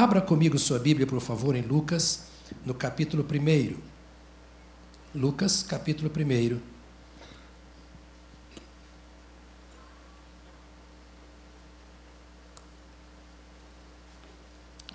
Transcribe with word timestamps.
Abra 0.00 0.20
comigo 0.20 0.56
sua 0.60 0.78
Bíblia, 0.78 1.08
por 1.08 1.20
favor, 1.20 1.56
em 1.56 1.60
Lucas, 1.60 2.28
no 2.64 2.72
capítulo 2.72 3.26
1. 3.28 3.76
Lucas, 5.12 5.60
capítulo 5.64 6.08
1. 6.08 6.60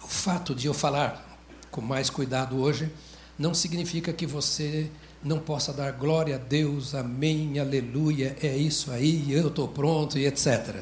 O 0.02 0.08
fato 0.08 0.56
de 0.56 0.68
eu 0.68 0.74
falar 0.74 1.38
com 1.70 1.82
mais 1.82 2.10
cuidado 2.10 2.58
hoje 2.62 2.90
não 3.38 3.54
significa 3.54 4.14
que 4.14 4.26
você 4.26 4.90
não 5.22 5.38
possa 5.38 5.74
dar 5.74 5.92
glória 5.92 6.36
a 6.36 6.40
Deus, 6.40 6.96
amém, 6.96 7.60
aleluia, 7.60 8.38
é 8.42 8.56
isso 8.56 8.90
aí, 8.90 9.34
eu 9.34 9.50
estou 9.50 9.68
pronto 9.68 10.18
e 10.18 10.26
etc. 10.26 10.82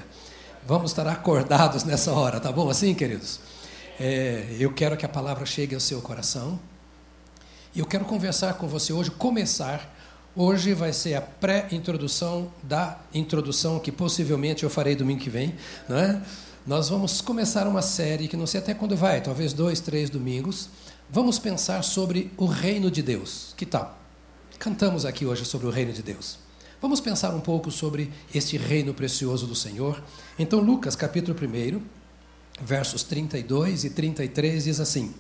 Vamos 0.68 0.92
estar 0.92 1.08
acordados 1.08 1.84
nessa 1.84 2.12
hora, 2.14 2.40
tá 2.40 2.52
bom 2.52 2.70
assim, 2.70 2.94
queridos? 2.94 3.40
É, 4.04 4.48
eu 4.60 4.74
quero 4.74 4.98
que 4.98 5.06
a 5.06 5.10
palavra 5.10 5.46
chegue 5.46 5.76
ao 5.76 5.80
seu 5.80 6.02
coração. 6.02 6.60
E 7.76 7.78
eu 7.78 7.86
quero 7.86 8.04
conversar 8.04 8.56
com 8.56 8.68
você 8.68 8.92
hoje, 8.92 9.12
começar. 9.12 9.96
Hoje 10.36 10.74
vai 10.74 10.92
ser 10.92 11.14
a 11.14 11.22
pré-introdução 11.22 12.52
da 12.64 13.00
introdução 13.14 13.78
que 13.78 13.92
possivelmente 13.92 14.64
eu 14.64 14.72
farei 14.72 14.96
domingo 14.96 15.22
que 15.22 15.30
vem. 15.30 15.56
Não 15.88 15.98
é? 15.98 16.20
Nós 16.66 16.90
vamos 16.90 17.22
começar 17.22 17.68
uma 17.68 17.84
série 17.84 18.28
que 18.28 18.36
não 18.36 18.48
sei 18.48 18.60
até 18.60 18.74
quando 18.74 18.98
vai, 18.98 19.22
talvez 19.22 19.54
dois, 19.54 19.80
três 19.80 20.10
domingos. 20.10 20.70
Vamos 21.08 21.38
pensar 21.38 21.84
sobre 21.84 22.32
o 22.38 22.48
reino 22.48 22.90
de 22.90 23.04
Deus. 23.04 23.54
Que 23.56 23.68
tal? 23.68 24.00
Cantamos 24.58 25.06
aqui 25.06 25.28
hoje 25.28 25.46
sobre 25.46 25.68
o 25.68 25.70
reino 25.70 25.94
de 25.94 26.02
Deus. 26.02 26.40
Vamos 26.82 27.00
pensar 27.00 27.36
um 27.36 27.40
pouco 27.40 27.70
sobre 27.70 28.12
este 28.34 28.58
reino 28.58 28.96
precioso 28.96 29.46
do 29.46 29.54
Senhor. 29.54 30.02
Então, 30.40 30.60
Lucas, 30.60 30.96
capítulo 30.96 31.38
1, 31.40 32.01
versos 32.64 33.04
32 33.04 33.84
e 33.86 33.90
33 33.90 34.64
diz 34.64 34.80
assim: 34.80 35.14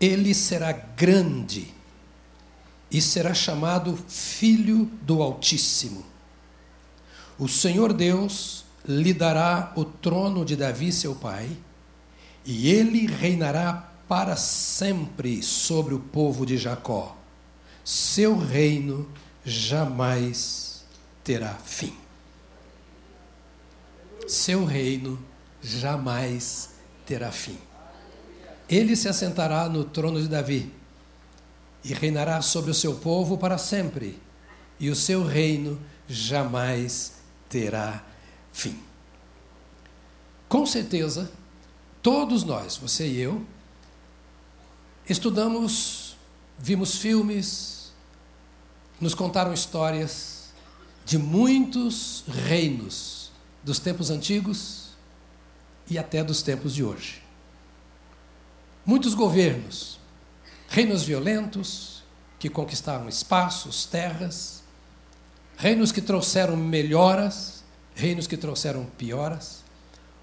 Ele 0.00 0.34
será 0.34 0.72
grande 0.72 1.72
e 2.90 3.00
será 3.00 3.34
chamado 3.34 3.98
Filho 4.08 4.86
do 5.02 5.22
Altíssimo. 5.22 6.04
O 7.38 7.48
Senhor 7.48 7.92
Deus 7.92 8.64
lhe 8.86 9.12
dará 9.12 9.72
o 9.76 9.84
trono 9.84 10.44
de 10.44 10.56
Davi, 10.56 10.92
seu 10.92 11.14
pai, 11.14 11.50
e 12.44 12.70
ele 12.70 13.06
reinará 13.06 13.90
para 14.06 14.36
sempre 14.36 15.42
sobre 15.42 15.94
o 15.94 15.98
povo 15.98 16.44
de 16.44 16.56
Jacó 16.56 17.16
seu 17.84 18.38
reino 18.38 19.06
jamais 19.44 20.84
terá 21.22 21.52
fim. 21.52 21.94
Seu 24.26 24.64
reino 24.64 25.18
jamais 25.18 25.33
terá 27.06 27.32
fim. 27.32 27.58
Ele 28.68 28.94
se 28.94 29.08
assentará 29.08 29.68
no 29.68 29.84
trono 29.84 30.20
de 30.20 30.28
Davi 30.28 30.72
e 31.82 31.92
reinará 31.92 32.40
sobre 32.42 32.70
o 32.70 32.74
seu 32.74 32.96
povo 32.96 33.36
para 33.36 33.58
sempre, 33.58 34.20
e 34.78 34.90
o 34.90 34.96
seu 34.96 35.24
reino 35.24 35.80
jamais 36.08 37.14
terá 37.48 38.04
fim. 38.52 38.78
Com 40.48 40.66
certeza, 40.66 41.30
todos 42.02 42.44
nós, 42.44 42.76
você 42.76 43.06
e 43.06 43.20
eu, 43.20 43.44
estudamos, 45.08 46.16
vimos 46.58 46.96
filmes, 46.96 47.92
nos 49.00 49.14
contaram 49.14 49.52
histórias 49.52 50.50
de 51.04 51.18
muitos 51.18 52.24
reinos 52.28 53.30
dos 53.62 53.78
tempos 53.78 54.10
antigos 54.10 54.83
e 55.88 55.98
até 55.98 56.22
dos 56.22 56.42
tempos 56.42 56.74
de 56.74 56.82
hoje. 56.84 57.22
Muitos 58.84 59.14
governos, 59.14 59.98
reinos 60.68 61.02
violentos 61.02 62.02
que 62.38 62.48
conquistaram 62.48 63.08
espaços, 63.08 63.86
terras, 63.86 64.62
reinos 65.56 65.92
que 65.92 66.00
trouxeram 66.00 66.56
melhoras, 66.56 67.64
reinos 67.94 68.26
que 68.26 68.36
trouxeram 68.36 68.84
pioras. 68.98 69.62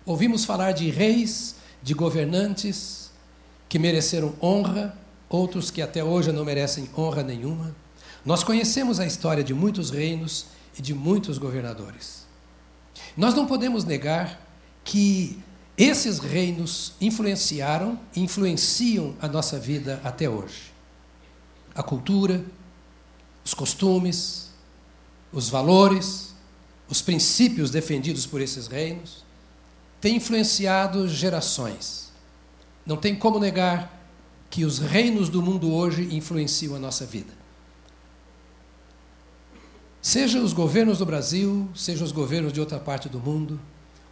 Ouvimos 0.06 0.46
falar 0.46 0.74
de 0.74 0.90
reis, 0.90 1.56
de 1.82 1.94
governantes 1.94 3.12
que 3.68 3.80
mereceram 3.80 4.36
honra, 4.42 4.96
outros 5.30 5.72
que 5.72 5.82
até 5.82 6.04
hoje 6.04 6.32
não 6.32 6.46
merecem 6.46 6.90
honra 6.96 7.24
nenhuma. 7.24 7.76
Nós 8.24 8.44
conhecemos 8.44 9.00
a 9.00 9.06
história 9.06 9.44
de 9.44 9.54
muitos 9.54 9.90
reinos 9.90 10.48
e 10.78 10.82
de 10.82 10.94
muitos 10.94 11.38
governadores. 11.38 12.28
Nós 13.18 13.34
não 13.34 13.48
podemos 13.48 13.84
negar 13.84 14.40
que 14.84 15.42
esses 15.84 16.20
reinos 16.20 16.94
influenciaram 17.02 18.00
e 18.16 18.22
influenciam 18.22 19.16
a 19.22 19.28
nossa 19.28 19.58
vida 19.58 20.00
até 20.04 20.30
hoje. 20.30 20.72
A 21.74 21.82
cultura, 21.82 22.44
os 23.44 23.54
costumes, 23.54 24.52
os 25.32 25.50
valores, 25.50 26.36
os 26.88 27.02
princípios 27.02 27.72
defendidos 27.72 28.26
por 28.26 28.42
esses 28.42 28.68
reinos 28.68 29.24
têm 30.00 30.18
influenciado 30.18 31.08
gerações. 31.08 32.12
Não 32.86 32.98
tem 32.98 33.16
como 33.16 33.40
negar 33.40 34.00
que 34.50 34.66
os 34.66 34.78
reinos 34.78 35.30
do 35.30 35.42
mundo 35.42 35.74
hoje 35.74 36.14
influenciam 36.16 36.76
a 36.76 36.80
nossa 36.80 37.06
vida. 37.06 37.34
Seja 40.02 40.40
os 40.40 40.52
governos 40.52 40.98
do 40.98 41.06
Brasil, 41.06 41.70
seja 41.74 42.04
os 42.04 42.12
governos 42.12 42.52
de 42.52 42.60
outra 42.60 42.80
parte 42.80 43.08
do 43.08 43.20
mundo, 43.20 43.60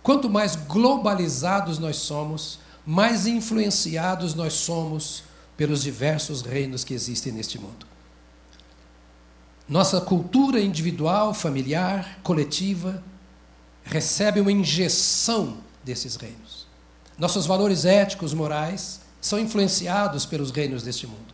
quanto 0.02 0.30
mais 0.30 0.56
globalizados 0.56 1.80
nós 1.80 1.98
somos, 1.98 2.60
mais 2.86 3.28
influenciados 3.28 4.34
nós 4.34 4.54
somos 4.54 5.24
pelos 5.56 5.82
diversos 5.84 6.42
reinos 6.42 6.84
que 6.84 6.94
existem 6.94 7.34
neste 7.34 7.60
mundo. 7.60 7.86
Nossa 9.68 10.02
cultura 10.02 10.60
individual, 10.60 11.34
familiar, 11.34 12.20
coletiva, 12.24 13.04
recebe 13.84 14.40
uma 14.40 14.52
injeção 14.52 15.58
desses 15.84 16.16
reinos. 16.16 16.68
Nossos 17.18 17.46
valores 17.46 17.86
éticos, 17.86 18.34
morais, 18.34 19.02
são 19.22 19.38
influenciados 19.38 20.26
pelos 20.26 20.50
reinos 20.50 20.82
deste 20.82 21.06
mundo. 21.06 21.34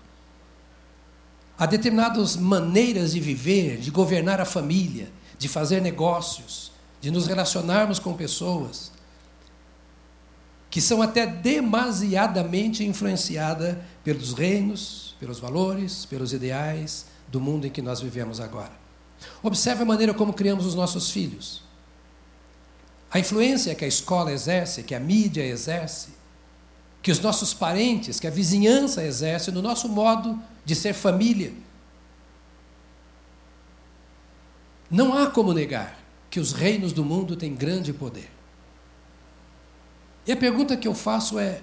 Há 1.58 1.66
determinadas 1.66 2.36
maneiras 2.36 3.14
de 3.14 3.20
viver, 3.20 3.78
de 3.78 3.92
governar 3.92 4.42
a 4.42 4.46
família, 4.46 5.10
de 5.38 5.48
fazer 5.48 5.82
negócios, 5.82 6.72
de 7.06 7.12
nos 7.12 7.28
relacionarmos 7.28 8.00
com 8.00 8.16
pessoas, 8.16 8.92
que 10.72 10.82
são 10.82 11.04
até 11.04 11.28
demasiadamente 11.28 12.84
influenciadas 12.84 13.78
pelos 14.04 14.34
reinos, 14.34 15.16
pelos 15.20 15.38
valores, 15.38 16.04
pelos 16.06 16.34
ideais 16.34 17.06
do 17.28 17.40
mundo 17.40 17.68
em 17.68 17.70
que 17.70 17.80
nós 17.80 18.02
vivemos 18.02 18.40
agora. 18.40 18.72
Observe 19.44 19.84
a 19.84 19.86
maneira 19.86 20.16
como 20.16 20.34
criamos 20.34 20.66
os 20.66 20.74
nossos 20.74 21.12
filhos. 21.12 21.62
A 23.12 23.20
influência 23.20 23.76
que 23.76 23.86
a 23.86 23.88
escola 23.88 24.32
exerce, 24.32 24.82
que 24.82 24.96
a 24.96 25.00
mídia 25.00 25.46
exerce, 25.46 26.08
que 27.04 27.12
os 27.12 27.20
nossos 27.20 27.54
parentes, 27.54 28.20
que 28.20 28.26
a 28.26 28.32
vizinhança 28.32 29.04
exerce 29.04 29.52
no 29.52 29.62
nosso 29.62 29.88
modo 29.88 30.42
de 30.66 30.74
ser 30.74 30.94
família. 30.94 31.54
Não 34.90 35.16
há 35.16 35.28
como 35.28 35.54
negar 35.54 36.04
que 36.36 36.40
os 36.42 36.52
reinos 36.52 36.92
do 36.92 37.06
mundo 37.06 37.38
têm 37.38 37.56
grande 37.56 37.94
poder. 37.94 38.30
E 40.28 40.34
a 40.34 40.36
pergunta 40.36 40.76
que 40.76 40.86
eu 40.86 40.94
faço 40.94 41.40
é: 41.40 41.62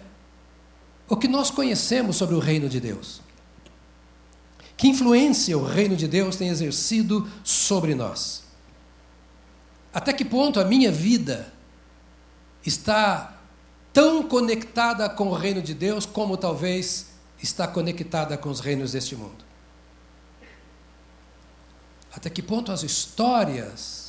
o 1.07 1.15
que 1.15 1.29
nós 1.29 1.51
conhecemos 1.51 2.17
sobre 2.17 2.35
o 2.35 2.39
reino 2.39 2.71
de 2.71 2.81
Deus? 2.81 3.21
Que 4.75 4.89
influência 4.89 5.59
o 5.59 5.63
reino 5.63 5.95
de 5.95 6.09
Deus 6.09 6.37
tem 6.37 6.49
exercido 6.49 7.31
sobre 7.45 7.95
nós? 7.95 8.45
Até 9.93 10.11
que 10.11 10.25
ponto 10.25 10.59
a 10.59 10.65
minha 10.65 10.91
vida 10.91 11.53
está 12.65 13.39
tão 13.93 14.23
conectada 14.23 15.07
com 15.07 15.29
o 15.29 15.35
reino 15.35 15.61
de 15.61 15.75
Deus 15.75 16.07
como 16.07 16.35
talvez 16.39 17.09
está 17.43 17.69
conectada 17.69 18.39
com 18.39 18.49
os 18.49 18.61
reinos 18.61 18.93
deste 18.93 19.15
mundo. 19.17 19.45
Até 22.11 22.31
que 22.31 22.41
ponto 22.41 22.73
as 22.73 22.83
histórias, 22.83 24.02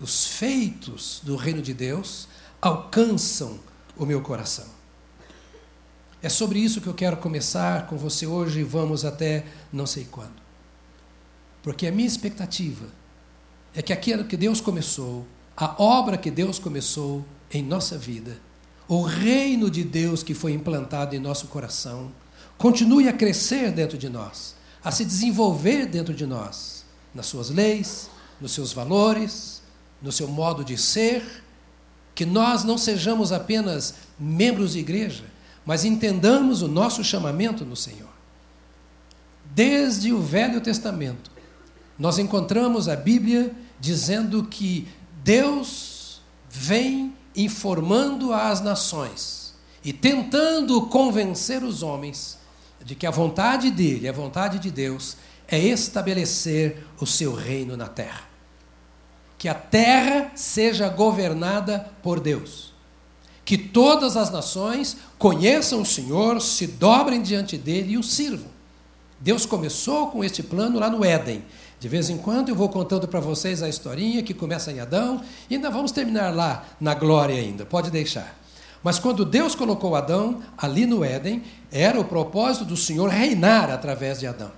os 0.00 0.26
feitos 0.26 1.20
do 1.24 1.36
reino 1.36 1.60
de 1.60 1.74
Deus 1.74 2.28
alcançam 2.60 3.58
o 3.96 4.06
meu 4.06 4.20
coração. 4.20 4.66
É 6.22 6.28
sobre 6.28 6.58
isso 6.58 6.80
que 6.80 6.88
eu 6.88 6.94
quero 6.94 7.16
começar 7.16 7.86
com 7.86 7.96
você 7.96 8.26
hoje 8.26 8.60
e 8.60 8.64
vamos 8.64 9.04
até 9.04 9.44
não 9.72 9.86
sei 9.86 10.06
quando. 10.10 10.42
Porque 11.62 11.86
a 11.86 11.92
minha 11.92 12.08
expectativa 12.08 12.86
é 13.74 13.82
que 13.82 13.92
aquilo 13.92 14.24
que 14.24 14.36
Deus 14.36 14.60
começou, 14.60 15.26
a 15.56 15.80
obra 15.82 16.16
que 16.16 16.30
Deus 16.30 16.58
começou 16.58 17.24
em 17.50 17.62
nossa 17.62 17.96
vida, 17.96 18.40
o 18.88 19.02
reino 19.02 19.70
de 19.70 19.84
Deus 19.84 20.22
que 20.22 20.34
foi 20.34 20.52
implantado 20.52 21.14
em 21.14 21.18
nosso 21.18 21.46
coração, 21.48 22.10
continue 22.56 23.08
a 23.08 23.12
crescer 23.12 23.70
dentro 23.70 23.98
de 23.98 24.08
nós, 24.08 24.56
a 24.82 24.90
se 24.90 25.04
desenvolver 25.04 25.86
dentro 25.86 26.14
de 26.14 26.26
nós, 26.26 26.84
nas 27.14 27.26
suas 27.26 27.50
leis, 27.50 28.08
nos 28.40 28.52
seus 28.52 28.72
valores, 28.72 29.57
no 30.00 30.12
seu 30.12 30.28
modo 30.28 30.64
de 30.64 30.76
ser, 30.76 31.44
que 32.14 32.26
nós 32.26 32.64
não 32.64 32.76
sejamos 32.76 33.32
apenas 33.32 33.94
membros 34.18 34.72
de 34.72 34.80
igreja, 34.80 35.24
mas 35.64 35.84
entendamos 35.84 36.62
o 36.62 36.68
nosso 36.68 37.04
chamamento 37.04 37.64
no 37.64 37.76
Senhor. 37.76 38.08
Desde 39.44 40.12
o 40.12 40.20
Velho 40.20 40.60
Testamento, 40.60 41.30
nós 41.98 42.18
encontramos 42.18 42.88
a 42.88 42.96
Bíblia 42.96 43.54
dizendo 43.80 44.44
que 44.44 44.88
Deus 45.22 46.20
vem 46.48 47.14
informando 47.36 48.32
às 48.32 48.60
nações 48.60 49.54
e 49.84 49.92
tentando 49.92 50.86
convencer 50.86 51.62
os 51.62 51.82
homens 51.82 52.38
de 52.84 52.94
que 52.94 53.06
a 53.06 53.10
vontade 53.10 53.70
dele, 53.70 54.08
a 54.08 54.12
vontade 54.12 54.58
de 54.58 54.70
Deus, 54.70 55.16
é 55.46 55.58
estabelecer 55.58 56.84
o 57.00 57.06
seu 57.06 57.34
reino 57.34 57.76
na 57.76 57.88
terra. 57.88 58.27
Que 59.38 59.48
a 59.48 59.54
terra 59.54 60.32
seja 60.34 60.88
governada 60.88 61.88
por 62.02 62.20
Deus. 62.20 62.74
Que 63.44 63.56
todas 63.56 64.16
as 64.16 64.30
nações 64.30 64.98
conheçam 65.16 65.80
o 65.80 65.86
Senhor, 65.86 66.42
se 66.42 66.66
dobrem 66.66 67.22
diante 67.22 67.56
dele 67.56 67.92
e 67.92 67.98
o 67.98 68.02
sirvam. 68.02 68.58
Deus 69.20 69.46
começou 69.46 70.08
com 70.08 70.22
este 70.22 70.42
plano 70.42 70.78
lá 70.78 70.90
no 70.90 71.04
Éden. 71.04 71.44
De 71.80 71.88
vez 71.88 72.10
em 72.10 72.18
quando 72.18 72.48
eu 72.48 72.54
vou 72.54 72.68
contando 72.68 73.06
para 73.06 73.20
vocês 73.20 73.62
a 73.62 73.68
historinha 73.68 74.22
que 74.22 74.34
começa 74.34 74.72
em 74.72 74.80
Adão 74.80 75.22
e 75.48 75.54
ainda 75.54 75.70
vamos 75.70 75.92
terminar 75.92 76.34
lá 76.34 76.64
na 76.80 76.92
glória 76.92 77.36
ainda, 77.36 77.64
pode 77.64 77.90
deixar. 77.90 78.36
Mas 78.82 78.98
quando 78.98 79.24
Deus 79.24 79.54
colocou 79.54 79.96
Adão 79.96 80.40
ali 80.56 80.86
no 80.86 81.04
Éden, 81.04 81.42
era 81.70 81.98
o 81.98 82.04
propósito 82.04 82.64
do 82.64 82.76
Senhor 82.76 83.08
reinar 83.08 83.70
através 83.70 84.20
de 84.20 84.26
Adão. 84.26 84.52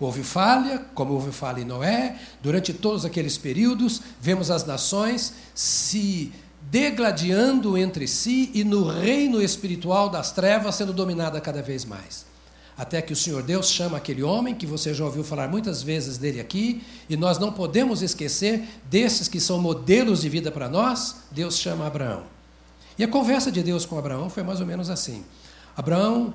Houve 0.00 0.22
falha, 0.22 0.78
como 0.94 1.12
houve 1.12 1.30
falha 1.30 1.60
em 1.60 1.64
Noé, 1.64 2.18
durante 2.42 2.72
todos 2.72 3.04
aqueles 3.04 3.36
períodos, 3.36 4.00
vemos 4.18 4.50
as 4.50 4.64
nações 4.64 5.34
se 5.54 6.32
degladiando 6.70 7.76
entre 7.76 8.08
si 8.08 8.50
e 8.54 8.64
no 8.64 8.88
reino 8.88 9.42
espiritual 9.42 10.08
das 10.08 10.32
trevas 10.32 10.74
sendo 10.74 10.94
dominada 10.94 11.38
cada 11.40 11.60
vez 11.60 11.84
mais. 11.84 12.24
Até 12.78 13.02
que 13.02 13.12
o 13.12 13.16
Senhor 13.16 13.42
Deus 13.42 13.68
chama 13.68 13.98
aquele 13.98 14.22
homem, 14.22 14.54
que 14.54 14.64
você 14.64 14.94
já 14.94 15.04
ouviu 15.04 15.22
falar 15.22 15.48
muitas 15.48 15.82
vezes 15.82 16.16
dele 16.16 16.40
aqui, 16.40 16.82
e 17.10 17.14
nós 17.14 17.38
não 17.38 17.52
podemos 17.52 18.00
esquecer 18.00 18.66
desses 18.88 19.28
que 19.28 19.38
são 19.38 19.60
modelos 19.60 20.22
de 20.22 20.30
vida 20.30 20.50
para 20.50 20.66
nós, 20.66 21.16
Deus 21.30 21.58
chama 21.58 21.86
Abraão. 21.86 22.22
E 22.98 23.04
a 23.04 23.08
conversa 23.08 23.52
de 23.52 23.62
Deus 23.62 23.84
com 23.84 23.98
Abraão 23.98 24.30
foi 24.30 24.42
mais 24.42 24.60
ou 24.60 24.66
menos 24.66 24.88
assim. 24.88 25.24
Abraão, 25.76 26.32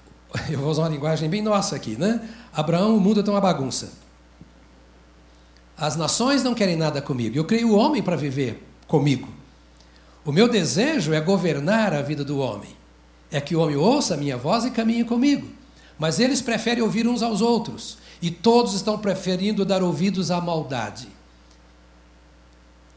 eu 0.48 0.58
vou 0.60 0.70
usar 0.70 0.82
uma 0.82 0.88
linguagem 0.88 1.28
bem 1.28 1.42
nossa 1.42 1.76
aqui, 1.76 1.94
né? 1.96 2.26
Abraão, 2.52 2.96
o 2.96 3.00
mundo 3.00 3.20
está 3.20 3.32
uma 3.32 3.40
bagunça. 3.40 3.92
As 5.76 5.96
nações 5.96 6.42
não 6.42 6.54
querem 6.54 6.76
nada 6.76 7.00
comigo. 7.00 7.36
Eu 7.36 7.44
criei 7.44 7.64
o 7.64 7.74
homem 7.74 8.02
para 8.02 8.16
viver 8.16 8.62
comigo. 8.86 9.28
O 10.24 10.30
meu 10.30 10.48
desejo 10.48 11.12
é 11.12 11.20
governar 11.20 11.92
a 11.94 12.02
vida 12.02 12.24
do 12.24 12.38
homem. 12.38 12.70
É 13.30 13.40
que 13.40 13.56
o 13.56 13.60
homem 13.60 13.76
ouça 13.76 14.14
a 14.14 14.16
minha 14.16 14.36
voz 14.36 14.64
e 14.64 14.70
caminhe 14.70 15.04
comigo. 15.04 15.48
Mas 15.98 16.20
eles 16.20 16.42
preferem 16.42 16.82
ouvir 16.82 17.08
uns 17.08 17.22
aos 17.22 17.40
outros. 17.40 17.98
E 18.20 18.30
todos 18.30 18.74
estão 18.74 18.98
preferindo 18.98 19.64
dar 19.64 19.82
ouvidos 19.82 20.30
à 20.30 20.40
maldade. 20.40 21.08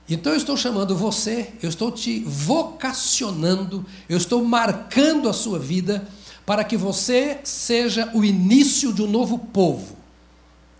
Então 0.07 0.33
eu 0.33 0.37
estou 0.37 0.55
chamando 0.55 0.95
você, 0.95 1.53
eu 1.63 1.69
estou 1.69 1.91
te 1.91 2.19
vocacionando, 2.19 3.83
eu 4.07 4.17
estou 4.17 4.43
marcando 4.43 5.27
a 5.27 5.33
sua 5.33 5.57
vida 5.57 6.07
para 6.45 6.63
que 6.63 6.77
você 6.77 7.39
seja 7.43 8.11
o 8.13 8.23
início 8.23 8.93
de 8.93 9.01
um 9.01 9.07
novo 9.07 9.37
povo, 9.37 9.95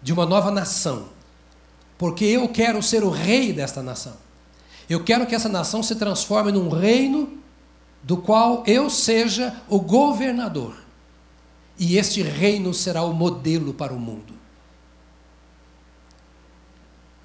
de 0.02 0.14
uma 0.14 0.26
nova 0.26 0.52
nação. 0.52 1.10
Porque 1.98 2.26
eu 2.26 2.48
quero 2.50 2.84
ser 2.84 3.04
o 3.04 3.10
rei 3.10 3.52
desta 3.52 3.82
nação. 3.82 4.14
Eu 4.90 5.04
quero 5.04 5.26
que 5.26 5.34
essa 5.34 5.50
nação 5.50 5.82
se 5.82 5.96
transforme 5.96 6.52
num 6.52 6.70
reino 6.70 7.40
do 8.04 8.18
qual 8.18 8.64
eu 8.68 8.90
seja 8.90 9.56
o 9.68 9.80
governador 9.80 10.86
e 11.78 11.98
este 11.98 12.22
reino 12.22 12.74
será 12.74 13.02
o 13.04 13.14
modelo 13.14 13.74
para 13.74 13.94
o 13.94 14.00
mundo. 14.00 14.34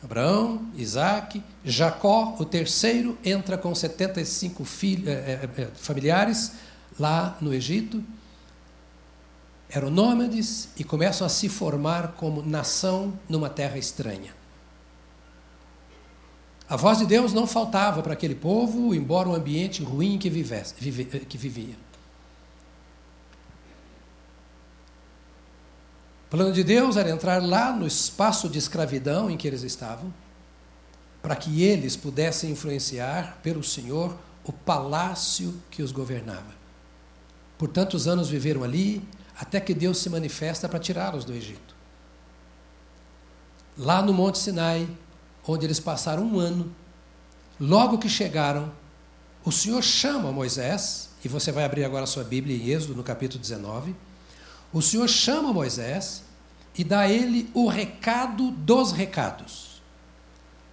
Abraão, 0.02 0.66
Isaac, 0.74 1.42
Jacó, 1.64 2.34
o 2.38 2.44
terceiro, 2.44 3.18
entra 3.22 3.58
com 3.58 3.74
75 3.74 4.64
filhos, 4.64 5.08
é, 5.08 5.48
é, 5.56 5.68
familiares 5.74 6.52
lá 6.98 7.36
no 7.40 7.52
Egito. 7.52 8.02
Eram 9.70 9.88
nômades 9.88 10.68
e 10.76 10.82
começam 10.82 11.24
a 11.24 11.30
se 11.30 11.48
formar 11.48 12.14
como 12.16 12.42
nação 12.42 13.16
numa 13.28 13.48
terra 13.48 13.78
estranha. 13.78 14.34
A 16.68 16.76
voz 16.76 16.98
de 16.98 17.06
Deus 17.06 17.32
não 17.32 17.46
faltava 17.46 18.02
para 18.02 18.12
aquele 18.12 18.34
povo, 18.34 18.92
embora 18.94 19.28
o 19.28 19.34
ambiente 19.34 19.82
ruim 19.82 20.18
que, 20.18 20.28
vivesse, 20.28 20.74
vive, 20.78 21.04
que 21.04 21.38
vivia. 21.38 21.74
O 26.26 26.30
plano 26.30 26.52
de 26.52 26.62
Deus 26.62 26.96
era 26.96 27.10
entrar 27.10 27.42
lá 27.42 27.72
no 27.72 27.86
espaço 27.86 28.48
de 28.48 28.58
escravidão 28.58 29.30
em 29.30 29.36
que 29.36 29.48
eles 29.48 29.62
estavam, 29.62 30.12
para 31.22 31.36
que 31.36 31.62
eles 31.62 31.96
pudessem 31.96 32.50
influenciar 32.50 33.38
pelo 33.42 33.62
Senhor 33.62 34.16
o 34.44 34.52
palácio 34.52 35.60
que 35.70 35.82
os 35.82 35.92
governava. 35.92 36.54
Por 37.58 37.68
tantos 37.68 38.08
anos 38.08 38.28
viveram 38.28 38.62
ali, 38.62 39.02
até 39.40 39.60
que 39.60 39.72
Deus 39.72 39.98
se 39.98 40.10
manifesta 40.10 40.68
para 40.68 40.78
tirá-los 40.78 41.24
do 41.24 41.32
Egito. 41.32 41.74
Lá 43.78 44.02
no 44.02 44.12
Monte 44.12 44.38
Sinai, 44.38 44.88
onde 45.46 45.64
eles 45.64 45.80
passaram 45.80 46.24
um 46.24 46.38
ano, 46.38 46.70
logo 47.58 47.98
que 47.98 48.08
chegaram, 48.08 48.72
o 49.44 49.50
Senhor 49.50 49.82
chama 49.82 50.30
Moisés, 50.30 51.10
e 51.24 51.28
você 51.28 51.50
vai 51.50 51.64
abrir 51.64 51.84
agora 51.84 52.04
a 52.04 52.06
sua 52.06 52.24
Bíblia 52.24 52.56
em 52.56 52.68
Êxodo, 52.68 52.94
no 52.94 53.02
capítulo 53.02 53.40
19 53.40 53.94
o 54.72 54.80
Senhor 54.80 55.08
chama 55.08 55.52
Moisés 55.52 56.22
e 56.76 56.84
dá 56.84 57.00
a 57.00 57.08
ele 57.08 57.50
o 57.52 57.66
recado 57.66 58.50
dos 58.52 58.92
recados. 58.92 59.82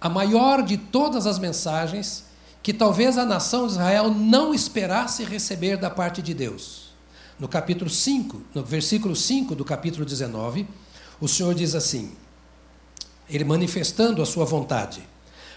A 0.00 0.08
maior 0.08 0.62
de 0.62 0.76
todas 0.76 1.26
as 1.26 1.38
mensagens 1.38 2.24
que 2.62 2.72
talvez 2.72 3.18
a 3.18 3.24
nação 3.24 3.66
de 3.66 3.72
Israel 3.72 4.10
não 4.10 4.54
esperasse 4.54 5.24
receber 5.24 5.76
da 5.76 5.90
parte 5.90 6.22
de 6.22 6.32
Deus. 6.32 6.87
No 7.38 7.46
capítulo 7.46 7.88
5, 7.88 8.42
no 8.52 8.64
versículo 8.64 9.14
5 9.14 9.54
do 9.54 9.64
capítulo 9.64 10.04
19, 10.04 10.66
o 11.20 11.28
Senhor 11.28 11.54
diz 11.54 11.74
assim: 11.74 12.12
Ele 13.30 13.44
manifestando 13.44 14.20
a 14.20 14.26
sua 14.26 14.44
vontade. 14.44 15.02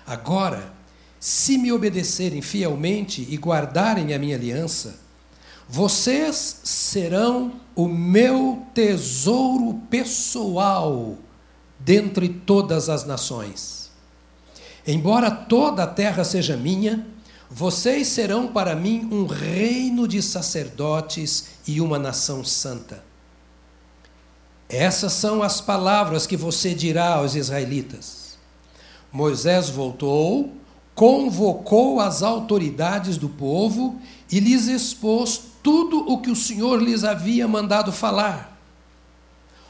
Agora, 0.06 0.74
se 1.19 1.57
me 1.57 1.72
obedecerem 1.72 2.42
fielmente 2.42 3.25
e 3.30 3.38
guardarem 3.38 4.13
a 4.13 4.19
minha 4.19 4.36
aliança, 4.36 5.00
vocês 5.68 6.62
serão 6.63 7.54
o 7.75 7.88
meu 7.88 8.65
tesouro 8.74 9.82
pessoal 9.89 11.17
dentre 11.79 12.29
todas 12.29 12.89
as 12.89 13.06
nações. 13.06 13.89
Embora 14.86 15.32
toda 15.32 15.84
a 15.84 15.88
terra 15.88 16.24
seja 16.24 16.58
minha, 16.58 17.08
vocês 17.53 18.08
serão 18.08 18.48
para 18.48 18.74
mim 18.77 19.10
um 19.12 19.25
reino 19.25 20.08
de 20.08 20.22
sacerdotes 20.22 21.48
e 21.67 21.81
uma 21.81 22.00
nação 22.00 22.46
santa. 22.46 23.03
Essas 24.70 25.12
são 25.12 25.43
as 25.43 25.60
palavras 25.60 26.25
que 26.25 26.38
você 26.38 26.74
dirá 26.74 27.15
aos 27.15 27.36
israelitas. 27.36 28.38
Moisés 29.12 29.70
voltou, 29.70 30.53
convocou 30.96 32.00
as 32.00 32.24
autoridades 32.24 33.17
do 33.17 33.27
povo 33.27 34.00
e 34.31 34.39
lhes 34.39 34.67
expôs 34.67 35.41
tudo 35.62 36.10
o 36.10 36.22
que 36.22 36.31
o 36.31 36.36
Senhor 36.38 36.81
lhes 36.81 37.03
havia 37.03 37.50
mandado 37.50 37.91
falar. 37.91 38.58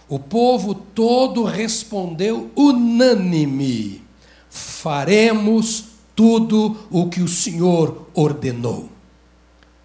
O 0.08 0.20
povo 0.20 0.76
todo 0.76 1.44
respondeu 1.44 2.52
unânime: 2.56 4.04
faremos 4.52 5.91
tudo 6.22 6.78
o 6.92 7.10
que 7.10 7.20
o 7.20 7.28
Senhor 7.28 8.08
ordenou. 8.14 8.92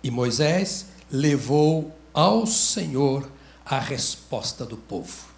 E 0.03 0.11
Moisés 0.11 0.85
levou 1.11 1.97
ao 2.13 2.47
Senhor 2.47 3.27
a 3.65 3.79
resposta 3.79 4.67
do 4.67 4.77
povo. 4.77 5.29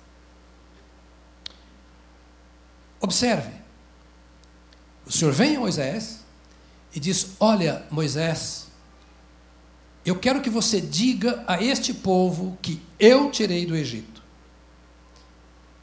Observe, 3.01 3.53
o 5.07 5.13
Senhor 5.13 5.33
vem 5.33 5.55
a 5.55 5.61
Moisés 5.61 6.25
e 6.93 6.99
diz: 6.99 7.29
Olha, 7.39 7.87
Moisés, 7.93 8.67
eu 10.05 10.19
quero 10.19 10.41
que 10.41 10.51
você 10.51 10.81
diga 10.81 11.45
a 11.47 11.63
este 11.63 11.95
povo 11.95 12.59
que 12.61 12.83
eu 12.99 13.31
tirei 13.31 13.65
do 13.65 13.77
Egito. 13.77 14.21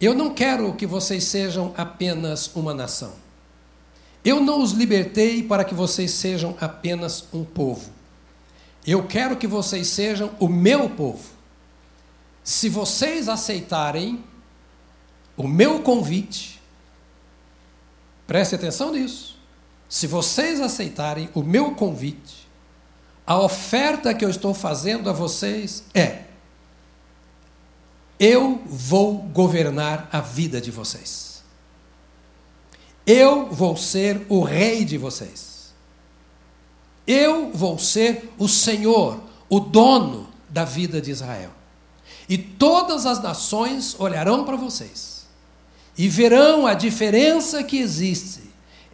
Eu 0.02 0.14
não 0.14 0.34
quero 0.34 0.74
que 0.74 0.86
vocês 0.86 1.24
sejam 1.24 1.74
apenas 1.78 2.54
uma 2.54 2.74
nação. 2.74 3.25
Eu 4.26 4.42
não 4.42 4.62
os 4.62 4.72
libertei 4.72 5.44
para 5.44 5.64
que 5.64 5.76
vocês 5.76 6.12
sejam 6.12 6.58
apenas 6.60 7.26
um 7.32 7.46
povo. 7.46 7.92
Eu 8.86 9.06
quero 9.08 9.38
que 9.38 9.48
vocês 9.48 9.88
sejam 9.88 10.36
o 10.40 10.48
meu 10.48 10.90
povo. 10.90 11.30
Se 12.44 12.68
vocês 12.68 13.30
aceitarem 13.30 14.24
o 15.38 15.48
meu 15.48 15.82
convite, 15.82 16.60
preste 18.26 18.56
atenção 18.56 18.92
nisso. 18.92 19.38
Se 19.88 20.08
vocês 20.08 20.60
aceitarem 20.60 21.30
o 21.34 21.44
meu 21.44 21.76
convite, 21.76 22.46
A 23.28 23.40
oferta 23.40 24.14
que 24.14 24.24
eu 24.24 24.30
estou 24.30 24.54
fazendo 24.54 25.10
a 25.10 25.14
vocês 25.14 25.84
é: 25.94 26.26
eu 28.20 28.62
vou 28.66 29.18
governar 29.18 30.08
a 30.12 30.22
vida 30.22 30.62
de 30.62 30.70
vocês. 30.70 31.35
Eu 33.06 33.48
vou 33.48 33.78
ser 33.78 34.26
o 34.30 34.42
rei 34.42 34.84
de 34.84 34.98
vocês. 34.98 35.74
Eu 37.06 37.52
vou 37.52 37.78
ser 37.78 38.34
o 38.38 38.48
Senhor, 38.48 39.20
o 39.48 39.60
dono 39.60 40.28
da 40.50 40.66
vida 40.66 41.00
de 41.00 41.12
Israel. 41.12 41.52
E 42.28 42.38
todas 42.38 43.06
as 43.06 43.22
nações 43.22 43.96
olharão 44.00 44.44
para 44.44 44.56
vocês 44.56 45.26
e 45.98 46.10
verão 46.10 46.66
a 46.66 46.74
diferença 46.74 47.64
que 47.64 47.78
existe 47.78 48.42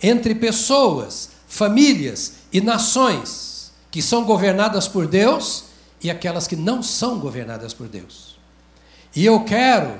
entre 0.02 0.36
pessoas, 0.36 1.30
famílias 1.48 2.34
e 2.52 2.60
nações 2.60 3.72
que 3.90 4.02
são 4.02 4.26
governadas 4.26 4.88
por 4.88 5.08
Deus 5.08 5.66
e 6.02 6.10
aquelas 6.10 6.48
que 6.48 6.56
não 6.56 6.84
são 6.84 7.20
governadas 7.20 7.74
por 7.74 7.88
Deus. 7.88 8.40
E 9.16 9.26
eu 9.26 9.44
quero, 9.44 10.00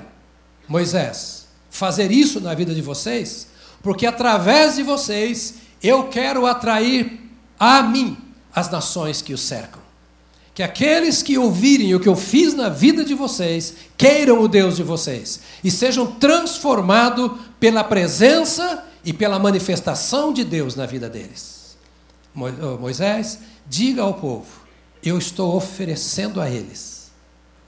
Moisés, 0.68 1.46
fazer 1.70 2.10
isso 2.10 2.40
na 2.40 2.54
vida 2.54 2.74
de 2.74 2.82
vocês, 2.82 3.48
porque 3.82 4.06
através 4.06 4.76
de 4.76 4.82
vocês 4.82 5.54
eu 5.82 6.04
quero 6.08 6.46
atrair 6.46 7.20
a 7.58 7.82
mim 7.82 8.16
as 8.54 8.70
nações 8.70 9.20
que 9.20 9.34
o 9.34 9.38
cercam. 9.38 9.82
Que 10.54 10.62
aqueles 10.62 11.22
que 11.22 11.38
ouvirem 11.38 11.94
o 11.94 12.00
que 12.00 12.08
eu 12.08 12.14
fiz 12.14 12.54
na 12.54 12.68
vida 12.68 13.04
de 13.04 13.14
vocês, 13.14 13.74
queiram 13.96 14.40
o 14.40 14.48
Deus 14.48 14.76
de 14.76 14.82
vocês 14.82 15.40
e 15.64 15.70
sejam 15.70 16.06
transformados 16.06 17.32
pela 17.58 17.82
presença 17.82 18.84
e 19.04 19.12
pela 19.12 19.38
manifestação 19.38 20.32
de 20.32 20.44
Deus 20.44 20.76
na 20.76 20.86
vida 20.86 21.08
deles. 21.08 21.76
Moisés, 22.34 23.38
diga 23.66 24.02
ao 24.02 24.14
povo: 24.14 24.46
eu 25.02 25.18
estou 25.18 25.56
oferecendo 25.56 26.40
a 26.40 26.48
eles 26.48 27.10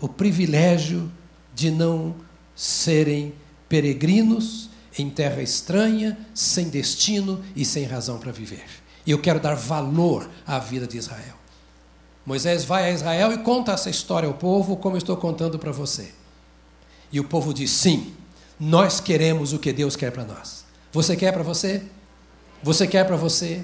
o 0.01 0.09
privilégio 0.09 1.11
de 1.55 1.71
não 1.71 2.15
serem 2.55 3.33
peregrinos 3.69 4.69
em 4.97 5.11
terra 5.11 5.43
estranha, 5.43 6.17
sem 6.35 6.69
destino 6.69 7.43
e 7.55 7.65
sem 7.65 7.85
razão 7.85 8.19
para 8.19 8.33
viver. 8.33 8.65
E 9.07 9.11
eu 9.11 9.21
quero 9.21 9.41
dar 9.41 9.55
valor 9.55 10.29
à 10.47 10.59
vida 10.59 10.87
de 10.87 10.97
Israel. 10.97 11.35
Moisés 12.25 12.65
vai 12.65 12.85
a 12.85 12.93
Israel 12.93 13.33
e 13.33 13.39
conta 13.39 13.73
essa 13.73 13.91
história 13.91 14.27
ao 14.27 14.35
povo, 14.35 14.77
como 14.77 14.97
estou 14.97 15.17
contando 15.17 15.59
para 15.59 15.73
você. 15.73 16.13
E 17.13 17.21
o 17.21 17.25
povo 17.25 17.53
diz: 17.53 17.71
sim, 17.71 18.15
nós 18.59 19.01
queremos 19.01 19.53
o 19.53 19.59
que 19.59 19.73
Deus 19.73 19.95
quer 19.95 20.11
para 20.11 20.25
nós. 20.25 20.65
Você 20.93 21.17
quer 21.17 21.33
para 21.33 21.43
você? 21.43 21.83
Você 22.63 22.87
quer 22.87 23.05
para 23.05 23.17
você? 23.17 23.63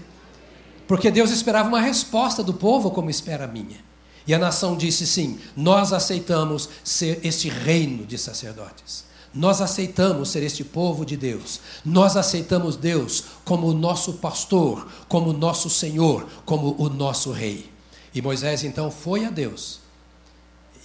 Porque 0.86 1.10
Deus 1.10 1.30
esperava 1.30 1.68
uma 1.68 1.80
resposta 1.80 2.42
do 2.42 2.52
povo, 2.52 2.90
como 2.90 3.08
espera 3.08 3.44
a 3.44 3.48
minha. 3.48 3.78
E 4.26 4.34
a 4.34 4.38
nação 4.38 4.76
disse 4.76 5.06
sim: 5.06 5.38
nós 5.56 5.92
aceitamos 5.92 6.68
ser 6.84 7.20
este 7.24 7.48
reino 7.48 8.04
de 8.04 8.18
sacerdotes. 8.18 9.04
Nós 9.32 9.60
aceitamos 9.60 10.30
ser 10.30 10.42
este 10.42 10.64
povo 10.64 11.04
de 11.06 11.16
Deus. 11.16 11.60
Nós 11.84 12.16
aceitamos 12.16 12.76
Deus 12.76 13.24
como 13.44 13.68
o 13.68 13.74
nosso 13.74 14.14
pastor, 14.14 14.88
como 15.08 15.30
o 15.30 15.32
nosso 15.32 15.70
Senhor, 15.70 16.26
como 16.44 16.74
o 16.78 16.88
nosso 16.88 17.30
rei. 17.30 17.70
E 18.12 18.20
Moisés 18.20 18.64
então 18.64 18.90
foi 18.90 19.24
a 19.24 19.30
Deus 19.30 19.80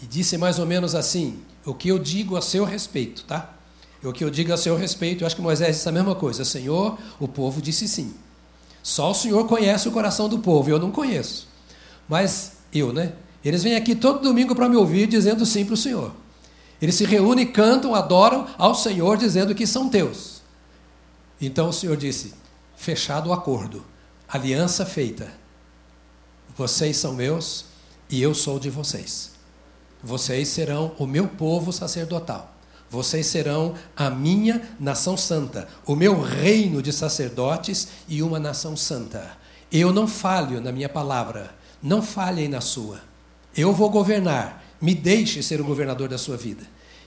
e 0.01 0.05
disse 0.05 0.37
mais 0.37 0.59
ou 0.59 0.65
menos 0.65 0.93
assim: 0.95 1.39
o 1.65 1.73
que 1.73 1.89
eu 1.89 1.97
digo 1.97 2.35
a 2.35 2.41
seu 2.41 2.63
respeito, 2.63 3.23
tá? 3.23 3.53
O 4.03 4.13
que 4.13 4.23
eu 4.23 4.29
digo 4.29 4.53
a 4.53 4.57
seu 4.57 4.77
respeito, 4.77 5.23
eu 5.23 5.27
acho 5.27 5.35
que 5.35 5.41
Moisés 5.41 5.77
disse 5.77 5.89
a 5.89 5.91
mesma 5.91 6.13
coisa. 6.13 6.45
Senhor, 6.45 6.97
o 7.19 7.27
povo 7.27 7.59
disse 7.59 7.87
sim. 7.87 8.13
Só 8.83 9.09
o 9.09 9.15
Senhor 9.15 9.47
conhece 9.47 9.87
o 9.87 9.91
coração 9.91 10.29
do 10.29 10.39
povo, 10.39 10.69
eu 10.69 10.77
não 10.77 10.91
conheço. 10.91 11.47
Mas 12.07 12.57
eu, 12.71 12.93
né? 12.93 13.13
Eles 13.43 13.63
vêm 13.63 13.75
aqui 13.75 13.95
todo 13.95 14.21
domingo 14.21 14.53
para 14.53 14.69
me 14.69 14.75
ouvir 14.75 15.07
dizendo 15.07 15.43
sim 15.43 15.65
para 15.65 15.73
o 15.73 15.77
Senhor. 15.77 16.11
Eles 16.81 16.95
se 16.95 17.05
reúnem, 17.05 17.47
cantam, 17.47 17.95
adoram 17.95 18.47
ao 18.57 18.75
Senhor 18.75 19.17
dizendo 19.17 19.55
que 19.55 19.65
são 19.65 19.89
teus. 19.89 20.41
Então 21.39 21.69
o 21.69 21.73
Senhor 21.73 21.97
disse: 21.97 22.33
fechado 22.75 23.29
o 23.29 23.33
acordo, 23.33 23.85
aliança 24.27 24.85
feita. 24.85 25.31
Vocês 26.57 26.97
são 26.97 27.13
meus 27.13 27.65
e 28.09 28.21
eu 28.21 28.33
sou 28.33 28.59
de 28.59 28.69
vocês. 28.69 29.31
Vocês 30.03 30.49
serão 30.49 30.93
o 30.99 31.07
meu 31.07 31.27
povo 31.27 31.73
sacerdotal. 31.73 32.53
Vocês 32.89 33.25
serão 33.25 33.73
a 33.95 34.09
minha 34.09 34.61
nação 34.79 35.17
santa, 35.17 35.67
o 35.85 35.95
meu 35.95 36.21
reino 36.21 36.81
de 36.81 36.93
sacerdotes 36.93 37.87
e 38.07 38.21
uma 38.21 38.39
nação 38.39 38.77
santa. 38.77 39.35
Eu 39.71 39.91
não 39.91 40.07
falho 40.07 40.61
na 40.61 40.71
minha 40.71 40.87
palavra, 40.87 41.53
não 41.81 42.01
falhem 42.01 42.47
na 42.47 42.61
sua. 42.61 43.01
Eu 43.57 43.73
vou 43.73 43.89
governar, 43.89 44.63
me 44.85 44.93
deixe 44.93 45.41
ser 45.41 45.59
o 45.59 45.65
governador 45.65 46.07
da 46.07 46.17
sua 46.17 46.37
vida. 46.37 46.63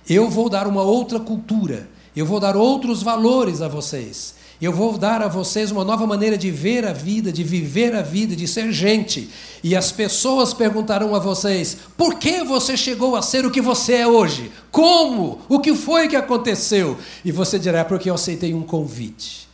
Eu 0.09 0.29
vou 0.29 0.49
dar 0.49 0.67
uma 0.67 0.83
outra 0.83 1.21
cultura, 1.21 1.89
eu 2.17 2.27
vou 2.27 2.41
dar 2.41 2.57
outros 2.57 3.05
valores 3.05 3.63
a 3.63 3.69
vocês. 3.69 4.35
Eu 4.61 4.73
vou 4.73 4.99
dar 4.99 5.23
a 5.23 5.29
vocês 5.29 5.71
uma 5.71 5.85
nova 5.85 6.05
maneira 6.05 6.37
de 6.37 6.51
ver 6.51 6.85
a 6.85 6.93
vida, 6.93 7.31
de 7.31 7.45
viver 7.45 7.95
a 7.95 8.03
vida, 8.03 8.35
de 8.35 8.49
ser 8.49 8.73
gente. 8.73 9.31
E 9.63 9.77
as 9.77 9.93
pessoas 9.93 10.53
perguntarão 10.53 11.15
a 11.15 11.21
vocês: 11.21 11.77
por 11.97 12.17
que 12.17 12.43
você 12.43 12.77
chegou 12.77 13.15
a 13.15 13.23
ser 13.23 13.47
o 13.47 13.53
que 13.53 13.61
você 13.61 13.95
é 13.95 14.07
hoje? 14.09 14.51
Como? 14.73 15.41
O 15.49 15.61
que 15.61 15.77
foi 15.77 16.09
que 16.09 16.17
aconteceu? 16.17 16.99
E 17.25 17.31
você 17.31 17.57
dirá: 17.57 17.85
porque 17.85 18.11
eu 18.11 18.15
aceitei 18.15 18.53
um 18.53 18.63
convite. 18.63 19.49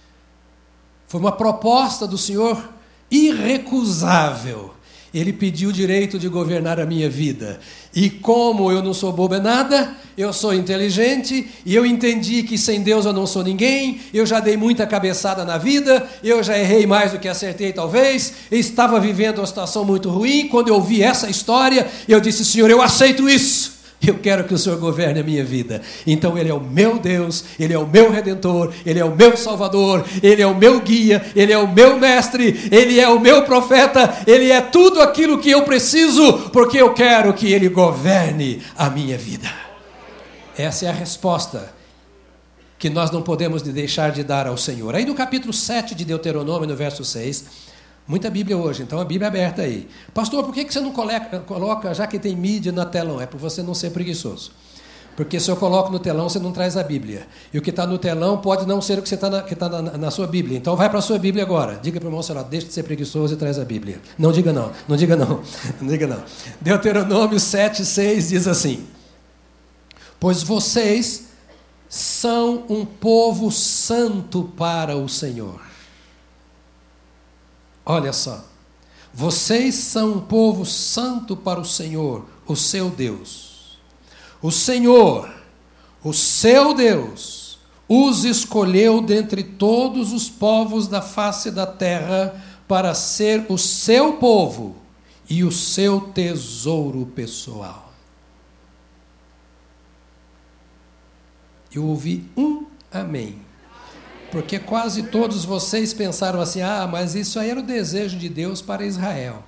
Foi 1.06 1.20
uma 1.20 1.32
proposta 1.32 2.06
do 2.06 2.16
Senhor 2.16 2.72
irrecusável. 3.10 4.72
Ele 5.14 5.32
pediu 5.32 5.70
o 5.70 5.72
direito 5.72 6.18
de 6.18 6.28
governar 6.28 6.80
a 6.80 6.86
minha 6.86 7.08
vida. 7.08 7.60
E 7.94 8.10
como 8.10 8.72
eu 8.72 8.82
não 8.82 8.92
sou 8.92 9.12
bobo 9.12 9.34
é 9.34 9.40
nada, 9.40 9.94
eu 10.18 10.32
sou 10.32 10.54
inteligente 10.54 11.48
e 11.64 11.74
eu 11.74 11.84
entendi 11.86 12.42
que 12.42 12.58
sem 12.58 12.82
Deus 12.82 13.04
eu 13.04 13.12
não 13.12 13.26
sou 13.26 13.42
ninguém, 13.44 14.00
eu 14.12 14.24
já 14.24 14.40
dei 14.40 14.56
muita 14.56 14.86
cabeçada 14.86 15.44
na 15.44 15.58
vida, 15.58 16.04
eu 16.22 16.42
já 16.42 16.58
errei 16.58 16.86
mais 16.86 17.12
do 17.12 17.18
que 17.18 17.28
acertei 17.28 17.72
talvez, 17.72 18.32
estava 18.50 18.98
vivendo 18.98 19.38
uma 19.38 19.46
situação 19.46 19.84
muito 19.84 20.10
ruim. 20.10 20.48
Quando 20.48 20.68
eu 20.68 20.74
ouvi 20.74 21.02
essa 21.02 21.28
história, 21.28 21.86
eu 22.08 22.20
disse: 22.20 22.44
Senhor, 22.44 22.70
eu 22.70 22.82
aceito 22.82 23.28
isso. 23.28 23.73
Eu 24.06 24.18
quero 24.18 24.44
que 24.44 24.54
o 24.54 24.58
Senhor 24.58 24.78
governe 24.78 25.20
a 25.20 25.24
minha 25.24 25.44
vida. 25.44 25.82
Então 26.06 26.36
Ele 26.36 26.50
é 26.50 26.54
o 26.54 26.60
meu 26.60 26.98
Deus, 26.98 27.44
Ele 27.58 27.72
é 27.72 27.78
o 27.78 27.86
meu 27.86 28.10
redentor, 28.10 28.72
Ele 28.84 28.98
é 28.98 29.04
o 29.04 29.14
meu 29.14 29.36
salvador, 29.36 30.04
Ele 30.22 30.42
é 30.42 30.46
o 30.46 30.54
meu 30.54 30.80
guia, 30.80 31.24
Ele 31.34 31.52
é 31.52 31.58
o 31.58 31.72
meu 31.72 31.98
mestre, 31.98 32.68
Ele 32.70 33.00
é 33.00 33.08
o 33.08 33.20
meu 33.20 33.44
profeta, 33.44 34.22
Ele 34.26 34.50
é 34.50 34.60
tudo 34.60 35.00
aquilo 35.00 35.38
que 35.38 35.50
eu 35.50 35.62
preciso, 35.62 36.50
porque 36.50 36.78
eu 36.80 36.92
quero 36.92 37.32
que 37.32 37.52
Ele 37.52 37.68
governe 37.68 38.62
a 38.76 38.90
minha 38.90 39.16
vida. 39.16 39.50
Essa 40.56 40.86
é 40.86 40.88
a 40.88 40.92
resposta 40.92 41.74
que 42.78 42.90
nós 42.90 43.10
não 43.10 43.22
podemos 43.22 43.62
deixar 43.62 44.12
de 44.12 44.22
dar 44.22 44.46
ao 44.46 44.58
Senhor. 44.58 44.94
Aí 44.94 45.04
no 45.04 45.14
capítulo 45.14 45.52
7 45.52 45.94
de 45.94 46.04
Deuteronômio, 46.04 46.68
no 46.68 46.76
verso 46.76 47.04
6, 47.04 47.44
Muita 48.06 48.28
Bíblia 48.28 48.56
hoje, 48.56 48.82
então 48.82 49.00
a 49.00 49.04
Bíblia 49.04 49.26
é 49.26 49.28
aberta 49.28 49.62
aí. 49.62 49.88
Pastor, 50.12 50.44
por 50.44 50.52
que 50.52 50.70
você 50.70 50.80
não 50.80 50.92
coloca, 50.92 51.94
já 51.94 52.06
que 52.06 52.18
tem 52.18 52.36
mídia 52.36 52.70
na 52.70 52.84
telão? 52.84 53.20
É 53.20 53.26
por 53.26 53.40
você 53.40 53.62
não 53.62 53.72
ser 53.72 53.90
preguiçoso. 53.90 54.52
Porque 55.16 55.38
se 55.38 55.48
eu 55.50 55.56
coloco 55.56 55.92
no 55.92 55.98
telão, 55.98 56.28
você 56.28 56.38
não 56.38 56.50
traz 56.50 56.76
a 56.76 56.82
Bíblia. 56.82 57.26
E 57.52 57.58
o 57.58 57.62
que 57.62 57.70
está 57.70 57.86
no 57.86 57.96
telão 57.98 58.38
pode 58.38 58.66
não 58.66 58.82
ser 58.82 58.98
o 58.98 59.02
que 59.02 59.14
está 59.14 59.30
na, 59.30 59.42
tá 59.42 59.68
na, 59.68 59.96
na, 59.96 60.10
sua 60.10 60.26
Bíblia. 60.26 60.58
Então 60.58 60.74
vai 60.74 60.90
para 60.90 60.98
a 60.98 61.02
sua 61.02 61.18
Bíblia 61.18 61.44
agora. 61.44 61.78
Diga 61.80 62.00
para 62.00 62.08
o 62.08 62.10
irmão, 62.10 62.44
deixa 62.50 62.66
de 62.66 62.72
ser 62.72 62.82
preguiçoso 62.82 63.34
e 63.34 63.36
traz 63.36 63.58
a 63.58 63.64
Bíblia. 63.64 64.00
Não 64.18 64.32
diga 64.32 64.52
não, 64.52 64.72
não 64.88 64.96
diga 64.96 65.14
não, 65.14 65.40
não 65.80 65.88
diga 65.88 66.06
não. 66.06 66.22
Deuteronômio 66.60 67.38
7, 67.38 67.84
6 67.84 68.30
diz 68.30 68.48
assim: 68.48 68.84
Pois 70.18 70.42
vocês 70.42 71.28
são 71.88 72.64
um 72.68 72.84
povo 72.84 73.52
santo 73.52 74.52
para 74.56 74.96
o 74.96 75.08
Senhor. 75.08 75.73
Olha 77.84 78.12
só. 78.12 78.44
Vocês 79.12 79.74
são 79.74 80.14
um 80.14 80.20
povo 80.20 80.64
santo 80.64 81.36
para 81.36 81.60
o 81.60 81.64
Senhor, 81.64 82.24
o 82.46 82.56
seu 82.56 82.90
Deus. 82.90 83.78
O 84.42 84.50
Senhor, 84.50 85.32
o 86.02 86.12
seu 86.12 86.74
Deus, 86.74 87.58
os 87.88 88.24
escolheu 88.24 89.00
dentre 89.00 89.42
todos 89.42 90.12
os 90.12 90.28
povos 90.28 90.88
da 90.88 91.00
face 91.00 91.50
da 91.50 91.66
terra 91.66 92.42
para 92.66 92.94
ser 92.94 93.46
o 93.48 93.58
seu 93.58 94.14
povo 94.14 94.76
e 95.28 95.44
o 95.44 95.52
seu 95.52 96.00
tesouro 96.00 97.06
pessoal. 97.06 97.92
Eu 101.72 101.84
ouvi 101.84 102.28
um 102.36 102.66
amém. 102.90 103.43
Porque 104.34 104.58
quase 104.58 105.04
todos 105.04 105.44
vocês 105.44 105.94
pensaram 105.94 106.40
assim: 106.40 106.60
ah, 106.60 106.88
mas 106.90 107.14
isso 107.14 107.38
aí 107.38 107.50
era 107.50 107.60
o 107.60 107.62
desejo 107.62 108.18
de 108.18 108.28
Deus 108.28 108.60
para 108.60 108.84
Israel. 108.84 109.44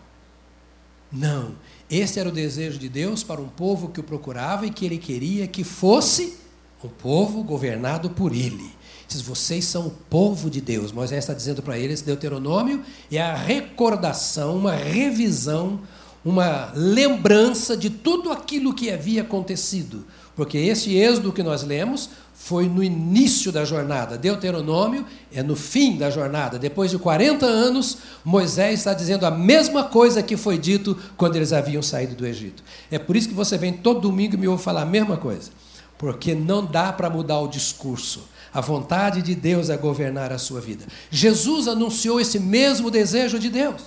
Não, 1.10 1.56
esse 1.90 2.20
era 2.20 2.28
o 2.28 2.32
desejo 2.32 2.78
de 2.78 2.88
Deus 2.88 3.24
para 3.24 3.40
um 3.40 3.48
povo 3.48 3.88
que 3.88 3.98
o 3.98 4.04
procurava 4.04 4.64
e 4.64 4.70
que 4.70 4.86
ele 4.86 4.98
queria 4.98 5.48
que 5.48 5.64
fosse 5.64 6.38
um 6.84 6.88
povo 6.88 7.42
governado 7.42 8.10
por 8.10 8.32
ele. 8.32 8.70
Diz: 9.08 9.20
vocês 9.20 9.64
são 9.64 9.88
o 9.88 9.90
povo 9.90 10.48
de 10.48 10.60
Deus. 10.60 10.92
Moisés 10.92 11.24
está 11.24 11.34
dizendo 11.34 11.64
para 11.64 11.76
eles: 11.76 12.00
Deuteronômio 12.00 12.80
é 13.10 13.20
a 13.20 13.34
recordação, 13.34 14.56
uma 14.56 14.76
revisão, 14.76 15.80
uma 16.24 16.70
lembrança 16.76 17.76
de 17.76 17.90
tudo 17.90 18.30
aquilo 18.30 18.72
que 18.72 18.88
havia 18.88 19.22
acontecido. 19.22 20.06
Porque 20.36 20.58
esse 20.58 20.94
êxodo 20.94 21.32
que 21.32 21.42
nós 21.42 21.64
lemos 21.64 22.10
foi 22.34 22.68
no 22.68 22.84
início 22.84 23.50
da 23.50 23.64
jornada. 23.64 24.18
Deuteronômio 24.18 25.06
é 25.32 25.42
no 25.42 25.56
fim 25.56 25.96
da 25.96 26.10
jornada. 26.10 26.58
Depois 26.58 26.90
de 26.90 26.98
40 26.98 27.46
anos, 27.46 27.98
Moisés 28.22 28.80
está 28.80 28.92
dizendo 28.92 29.24
a 29.24 29.30
mesma 29.30 29.84
coisa 29.84 30.22
que 30.22 30.36
foi 30.36 30.58
dito 30.58 30.96
quando 31.16 31.36
eles 31.36 31.54
haviam 31.54 31.82
saído 31.82 32.14
do 32.14 32.26
Egito. 32.26 32.62
É 32.90 32.98
por 32.98 33.16
isso 33.16 33.28
que 33.28 33.34
você 33.34 33.56
vem 33.56 33.72
todo 33.72 34.02
domingo 34.02 34.34
e 34.34 34.36
me 34.36 34.46
ouve 34.46 34.62
falar 34.62 34.82
a 34.82 34.86
mesma 34.86 35.16
coisa. 35.16 35.50
Porque 35.96 36.34
não 36.34 36.64
dá 36.64 36.92
para 36.92 37.08
mudar 37.08 37.40
o 37.40 37.48
discurso. 37.48 38.28
A 38.52 38.60
vontade 38.60 39.22
de 39.22 39.34
Deus 39.34 39.70
é 39.70 39.76
governar 39.78 40.30
a 40.30 40.38
sua 40.38 40.60
vida. 40.60 40.84
Jesus 41.10 41.66
anunciou 41.66 42.20
esse 42.20 42.38
mesmo 42.38 42.90
desejo 42.90 43.38
de 43.38 43.48
Deus. 43.48 43.82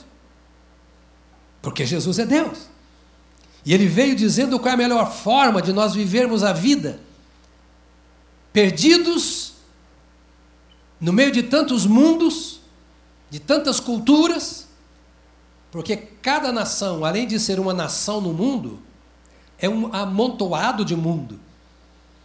Porque 1.62 1.86
Jesus 1.86 2.18
é 2.18 2.25
Deus. 2.25 2.68
E 3.65 3.73
ele 3.73 3.87
veio 3.87 4.15
dizendo 4.15 4.59
qual 4.59 4.71
é 4.71 4.73
a 4.73 4.77
melhor 4.77 5.11
forma 5.11 5.61
de 5.61 5.73
nós 5.73 5.93
vivermos 5.93 6.43
a 6.43 6.53
vida 6.53 6.99
perdidos 8.51 9.53
no 10.99 11.13
meio 11.13 11.31
de 11.31 11.43
tantos 11.43 11.85
mundos, 11.85 12.59
de 13.29 13.39
tantas 13.39 13.79
culturas, 13.79 14.67
porque 15.71 15.95
cada 15.95 16.51
nação, 16.51 17.05
além 17.05 17.27
de 17.27 17.39
ser 17.39 17.59
uma 17.59 17.73
nação 17.73 18.19
no 18.19 18.33
mundo, 18.33 18.79
é 19.59 19.69
um 19.69 19.93
amontoado 19.93 20.83
de 20.83 20.95
mundo. 20.95 21.39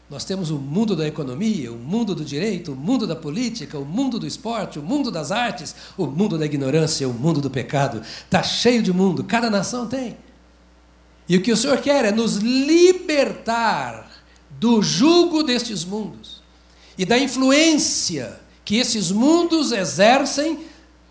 Nós 0.08 0.24
temos 0.24 0.50
o 0.50 0.56
mundo 0.56 0.94
da 0.94 1.06
economia, 1.06 1.72
o 1.72 1.76
mundo 1.76 2.14
do 2.14 2.24
direito, 2.24 2.72
o 2.72 2.76
mundo 2.76 3.06
da 3.06 3.16
política, 3.16 3.78
o 3.78 3.84
mundo 3.84 4.18
do 4.18 4.26
esporte, 4.26 4.78
o 4.78 4.82
mundo 4.82 5.10
das 5.10 5.30
artes, 5.30 5.74
o 5.96 6.06
mundo 6.06 6.38
da 6.38 6.46
ignorância, 6.46 7.08
o 7.08 7.12
mundo 7.12 7.40
do 7.40 7.50
pecado. 7.50 8.00
Está 8.00 8.42
cheio 8.42 8.82
de 8.82 8.92
mundo, 8.92 9.24
cada 9.24 9.50
nação 9.50 9.86
tem. 9.86 10.16
E 11.28 11.36
o 11.36 11.42
que 11.42 11.52
o 11.52 11.56
Senhor 11.56 11.78
quer 11.78 12.04
é 12.04 12.12
nos 12.12 12.36
libertar 12.36 14.10
do 14.50 14.82
jugo 14.82 15.42
destes 15.42 15.84
mundos 15.84 16.42
e 16.96 17.04
da 17.04 17.18
influência 17.18 18.40
que 18.64 18.76
esses 18.76 19.10
mundos 19.10 19.72
exercem 19.72 20.58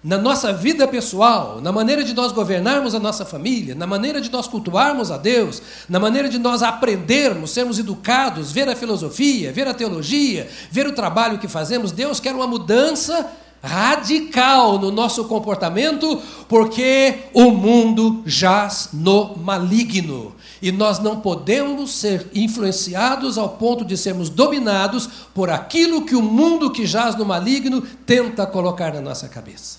na 0.03 0.17
nossa 0.17 0.51
vida 0.51 0.85
pessoal, 0.85 1.61
na 1.61 1.71
maneira 1.71 2.03
de 2.03 2.13
nós 2.13 2.33
governarmos 2.33 2.93
a 2.93 2.99
nossa 2.99 3.25
família, 3.25 3.73
na 3.73 3.87
maneira 3.87 4.19
de 4.19 4.29
nós 4.29 4.47
cultuarmos 4.47 5.09
a 5.09 5.17
Deus, 5.17 5.61
na 5.87 5.97
maneira 5.97 6.27
de 6.27 6.37
nós 6.37 6.61
aprendermos, 6.61 7.51
sermos 7.51 7.79
educados, 7.79 8.51
ver 8.51 8.67
a 8.67 8.75
filosofia, 8.75 9.53
ver 9.53 9.65
a 9.65 9.73
teologia, 9.73 10.49
ver 10.69 10.87
o 10.87 10.91
trabalho 10.93 11.39
que 11.39 11.47
fazemos. 11.47 11.93
Deus 11.93 12.19
quer 12.19 12.35
uma 12.35 12.45
mudança 12.45 13.31
radical 13.63 14.77
no 14.77 14.91
nosso 14.91 15.23
comportamento, 15.23 16.21
porque 16.49 17.19
o 17.33 17.49
mundo 17.51 18.21
jaz 18.25 18.89
no 18.91 19.37
maligno. 19.37 20.35
E 20.61 20.69
nós 20.69 20.99
não 20.99 21.21
podemos 21.21 21.91
ser 21.91 22.29
influenciados 22.35 23.37
ao 23.37 23.49
ponto 23.49 23.85
de 23.85 23.95
sermos 23.95 24.29
dominados 24.29 25.07
por 25.33 25.49
aquilo 25.49 26.05
que 26.05 26.15
o 26.15 26.21
mundo 26.21 26.71
que 26.71 26.85
jaz 26.85 27.15
no 27.15 27.25
maligno 27.25 27.81
tenta 28.05 28.45
colocar 28.45 28.93
na 28.93 29.01
nossa 29.01 29.29
cabeça. 29.29 29.77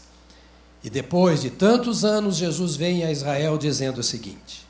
E 0.83 0.89
depois 0.89 1.43
de 1.43 1.51
tantos 1.51 2.05
anos, 2.05 2.37
Jesus 2.37 2.77
vem 2.77 3.05
a 3.05 3.13
Israel 3.13 3.59
dizendo 3.59 3.99
o 3.99 4.03
seguinte: 4.03 4.67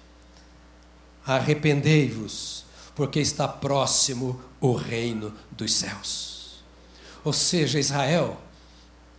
Arrependei-vos, 1.25 2.65
porque 2.95 3.21
está 3.21 3.47
próximo 3.47 4.41
o 4.61 4.73
reino 4.73 5.33
dos 5.53 5.73
céus. 5.73 6.63
Ou 7.25 7.33
seja, 7.33 7.81
Israel, 7.81 8.37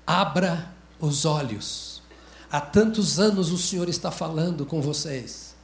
Abra 0.06 0.72
os 1.00 1.26
olhos. 1.26 2.02
Há 2.52 2.62
tantos 2.62 3.20
anos 3.20 3.52
o 3.52 3.58
Senhor 3.58 3.90
está 3.90 4.12
falando 4.12 4.66
com 4.66 4.82
vocês. 4.82 5.56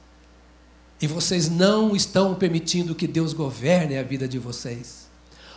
E 1.00 1.06
vocês 1.06 1.48
não 1.48 1.96
estão 1.96 2.34
permitindo 2.34 2.94
que 2.94 3.06
Deus 3.06 3.32
governe 3.32 3.96
a 3.96 4.02
vida 4.02 4.28
de 4.28 4.38
vocês. 4.38 5.10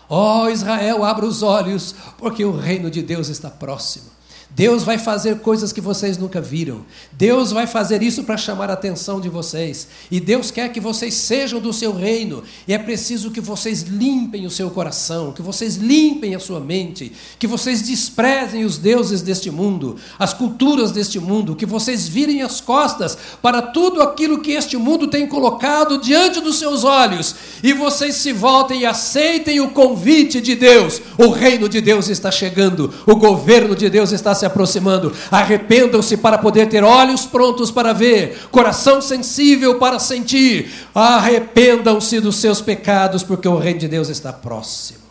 Ó 0.08 0.44
oh, 0.44 0.50
Israel, 0.50 1.04
abra 1.04 1.26
os 1.26 1.44
olhos, 1.44 1.96
porque 2.18 2.46
o 2.46 2.56
reino 2.56 2.90
de 2.90 3.02
Deus 3.02 3.28
está 3.28 3.50
próximo. 3.50 4.15
Deus 4.56 4.84
vai 4.84 4.98
fazer 4.98 5.40
coisas 5.40 5.74
que 5.74 5.82
vocês 5.82 6.18
nunca 6.18 6.40
viram. 6.40 6.86
Deus 7.12 7.52
vai 7.52 7.68
fazer 7.68 8.02
isso 8.02 8.24
para 8.24 8.38
chamar 8.38 8.70
a 8.70 8.74
atenção 8.74 9.20
de 9.20 9.28
vocês. 9.28 9.90
E 10.10 10.18
Deus 10.18 10.50
quer 10.50 10.72
que 10.72 10.80
vocês 10.80 11.14
sejam 11.14 11.60
do 11.60 11.74
seu 11.74 11.94
reino. 11.94 12.42
E 12.66 12.74
é 12.74 12.78
preciso 12.78 13.32
que 13.32 13.42
vocês 13.42 13.82
limpem 13.82 14.46
o 14.46 14.50
seu 14.50 14.70
coração, 14.70 15.34
que 15.34 15.42
vocês 15.42 15.76
limpem 15.76 16.36
a 16.36 16.40
sua 16.40 16.62
mente, 16.62 17.12
que 17.38 17.46
vocês 17.46 17.82
desprezem 17.82 18.64
os 18.64 18.78
deuses 18.78 19.22
deste 19.22 19.52
mundo, 19.52 19.98
as 20.18 20.34
culturas 20.34 20.90
deste 20.90 21.20
mundo, 21.20 21.54
que 21.54 21.66
vocês 21.66 22.08
virem 22.08 22.42
as 22.42 22.62
costas 22.62 23.18
para 23.42 23.62
tudo 23.62 24.02
aquilo 24.02 24.42
que 24.42 24.52
este 24.52 24.78
mundo 24.78 25.08
tem 25.08 25.28
colocado 25.28 25.98
diante 25.98 26.40
dos 26.40 26.58
seus 26.58 26.86
olhos. 26.86 27.36
E 27.62 27.74
vocês 27.74 28.16
se 28.16 28.32
voltem 28.32 28.82
e 28.82 28.86
aceitem 28.86 29.60
o 29.60 29.72
convite 29.72 30.40
de 30.40 30.56
Deus. 30.56 31.02
O 31.18 31.28
reino 31.28 31.68
de 31.68 31.82
Deus 31.82 32.08
está 32.08 32.32
chegando, 32.32 32.94
o 33.06 33.18
governo 33.18 33.76
de 33.76 33.90
Deus 33.90 34.14
está 34.14 34.34
se 34.34 34.45
se 34.46 34.48
aproximando. 34.48 35.14
Arrependam-se 35.32 36.18
para 36.18 36.38
poder 36.38 36.70
ter 36.70 36.84
olhos 36.84 37.26
prontos 37.26 37.72
para 37.72 37.92
ver, 37.92 38.48
coração 38.50 39.02
sensível 39.02 39.80
para 39.80 40.00
sentir. 40.00 40.72
Arrependam-se 40.94 42.20
dos 42.20 42.38
seus 42.38 42.62
pecados, 42.62 43.24
porque 43.24 43.48
o 43.48 43.58
reino 43.58 43.80
de 43.80 43.88
Deus 43.88 44.10
está 44.10 44.32
próximo. 44.32 45.06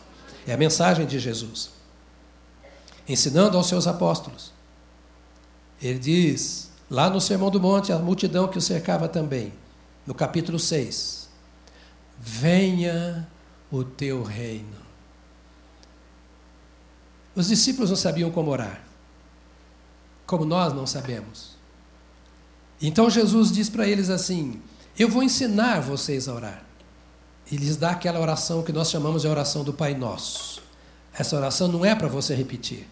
É 0.47 0.53
a 0.53 0.57
mensagem 0.57 1.05
de 1.05 1.19
Jesus. 1.19 1.69
Ensinando 3.07 3.57
aos 3.57 3.67
seus 3.67 3.85
apóstolos. 3.85 4.53
Ele 5.81 5.99
diz, 5.99 6.71
lá 6.89 7.09
no 7.09 7.19
Sermão 7.19 7.51
do 7.51 7.59
Monte, 7.59 7.91
a 7.91 7.99
multidão 7.99 8.47
que 8.47 8.57
o 8.57 8.61
cercava 8.61 9.07
também, 9.07 9.53
no 10.07 10.13
capítulo 10.15 10.57
6: 10.57 11.27
Venha 12.17 13.27
o 13.69 13.83
teu 13.83 14.23
reino. 14.23 14.85
Os 17.35 17.49
discípulos 17.49 17.89
não 17.89 17.97
sabiam 17.97 18.31
como 18.31 18.49
orar 18.49 18.84
como 20.25 20.45
nós 20.45 20.73
não 20.73 20.87
sabemos. 20.87 21.55
Então 22.81 23.09
Jesus 23.09 23.51
diz 23.51 23.69
para 23.69 23.87
eles 23.87 24.09
assim: 24.09 24.61
Eu 24.97 25.09
vou 25.09 25.23
ensinar 25.23 25.81
vocês 25.81 26.27
a 26.27 26.33
orar. 26.33 26.63
E 27.51 27.57
lhes 27.57 27.77
dá 27.77 27.91
aquela 27.91 28.19
oração 28.19 28.63
que 28.63 28.73
nós 28.73 28.89
chamamos 28.89 29.21
de 29.21 29.27
oração 29.27 29.63
do 29.63 29.73
Pai 29.73 29.93
Nosso. 29.93 30.61
Essa 31.13 31.35
oração 31.35 31.67
não 31.67 31.85
é 31.85 31.93
para 31.93 32.07
você 32.07 32.33
repetir, 32.33 32.87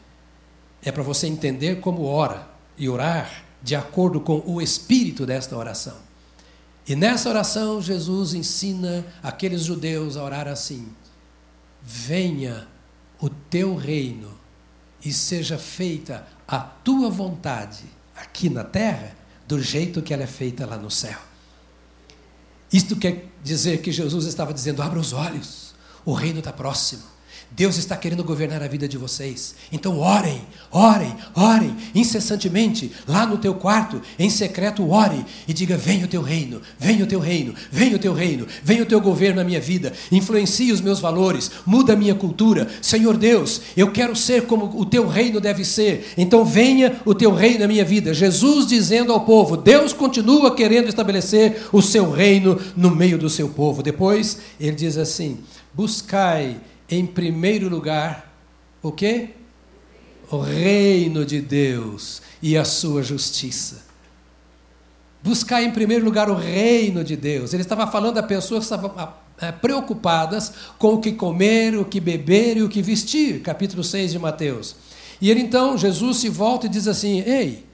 é 0.81 0.91
para 0.91 1.03
você 1.03 1.27
entender 1.27 1.79
como 1.79 2.05
ora 2.05 2.47
e 2.77 2.87
orar 2.87 3.43
de 3.61 3.75
acordo 3.75 4.21
com 4.21 4.43
o 4.45 4.61
espírito 4.61 5.25
desta 5.25 5.57
oração. 5.57 5.97
E 6.87 6.95
nessa 6.95 7.29
oração, 7.29 7.81
Jesus 7.81 8.33
ensina 8.33 9.05
aqueles 9.21 9.63
judeus 9.63 10.17
a 10.17 10.23
orar 10.23 10.47
assim: 10.47 10.87
Venha 11.81 12.67
o 13.19 13.29
teu 13.29 13.75
reino 13.75 14.37
e 15.03 15.11
seja 15.11 15.57
feita 15.57 16.27
a 16.47 16.59
tua 16.59 17.09
vontade 17.09 17.85
aqui 18.15 18.49
na 18.49 18.63
terra 18.63 19.15
do 19.47 19.61
jeito 19.61 20.01
que 20.01 20.13
ela 20.13 20.23
é 20.23 20.27
feita 20.27 20.65
lá 20.65 20.77
no 20.77 20.89
céu. 20.89 21.17
Isto 22.71 22.95
quer 22.95 23.29
dizer 23.43 23.81
que 23.81 23.91
Jesus 23.91 24.25
estava 24.25 24.53
dizendo: 24.53 24.81
abra 24.81 24.99
os 24.99 25.13
olhos, 25.13 25.75
o 26.03 26.13
reino 26.13 26.39
está 26.39 26.51
próximo. 26.51 27.12
Deus 27.55 27.77
está 27.77 27.95
querendo 27.95 28.23
governar 28.23 28.63
a 28.63 28.67
vida 28.67 28.87
de 28.87 28.97
vocês. 28.97 29.53
Então 29.71 29.99
orem, 29.99 30.41
orem, 30.71 31.15
orem 31.35 31.75
incessantemente, 31.93 32.91
lá 33.07 33.27
no 33.27 33.37
teu 33.37 33.53
quarto, 33.53 34.01
em 34.17 34.29
secreto, 34.29 34.89
ore 34.89 35.23
e 35.47 35.53
diga: 35.53 35.77
Venha 35.77 36.05
o 36.05 36.07
teu 36.07 36.23
reino, 36.23 36.61
venha 36.79 37.03
o 37.03 37.07
teu 37.07 37.19
reino, 37.19 37.53
venha 37.71 37.95
o 37.95 37.99
teu 37.99 38.11
reino, 38.11 38.47
venha 38.63 38.81
o 38.81 38.87
teu 38.87 38.99
governo 38.99 39.35
na 39.35 39.43
minha 39.43 39.61
vida, 39.61 39.93
influencie 40.11 40.71
os 40.71 40.81
meus 40.81 40.99
valores, 40.99 41.51
muda 41.63 41.93
a 41.93 41.95
minha 41.95 42.15
cultura. 42.15 42.67
Senhor 42.81 43.17
Deus, 43.17 43.61
eu 43.77 43.91
quero 43.91 44.15
ser 44.15 44.47
como 44.47 44.79
o 44.79 44.85
teu 44.85 45.07
reino 45.07 45.39
deve 45.39 45.63
ser. 45.63 46.11
Então 46.17 46.43
venha 46.43 47.01
o 47.05 47.13
teu 47.13 47.33
reino 47.35 47.59
na 47.59 47.67
minha 47.67 47.85
vida. 47.85 48.15
Jesus 48.15 48.65
dizendo 48.65 49.13
ao 49.13 49.25
povo: 49.25 49.55
Deus 49.55 49.93
continua 49.93 50.55
querendo 50.55 50.89
estabelecer 50.89 51.67
o 51.71 51.83
seu 51.83 52.09
reino 52.09 52.59
no 52.75 52.89
meio 52.89 53.19
do 53.19 53.29
seu 53.29 53.49
povo. 53.49 53.83
Depois 53.83 54.39
ele 54.59 54.75
diz 54.75 54.97
assim: 54.97 55.37
Buscai 55.71 56.57
em 56.89 57.05
primeiro 57.05 57.69
lugar 57.69 58.33
o 58.81 58.91
quê? 58.91 59.29
O 60.29 60.37
reino 60.37 61.25
de 61.25 61.39
Deus 61.39 62.21
e 62.41 62.57
a 62.57 62.65
sua 62.65 63.01
justiça. 63.01 63.83
Buscar 65.23 65.63
em 65.63 65.71
primeiro 65.71 66.03
lugar 66.03 66.29
o 66.29 66.35
reino 66.35 67.03
de 67.03 67.15
Deus. 67.15 67.53
Ele 67.53 67.63
estava 67.63 67.87
falando 67.87 68.17
a 68.17 68.23
pessoas 68.23 68.67
que 68.67 68.73
estavam 68.73 68.93
ah, 68.97 69.13
é, 69.39 69.51
preocupadas 69.51 70.51
com 70.77 70.95
o 70.95 70.99
que 70.99 71.13
comer, 71.13 71.77
o 71.77 71.85
que 71.85 71.99
beber 71.99 72.57
e 72.57 72.63
o 72.63 72.67
que 72.67 72.81
vestir. 72.81 73.41
Capítulo 73.41 73.83
6 73.83 74.11
de 74.11 74.19
Mateus. 74.19 74.75
E 75.21 75.31
ele 75.31 75.39
então, 75.39 75.77
Jesus 75.77 76.17
se 76.17 76.27
volta 76.27 76.65
e 76.65 76.69
diz 76.69 76.87
assim: 76.87 77.21
Ei, 77.21 77.65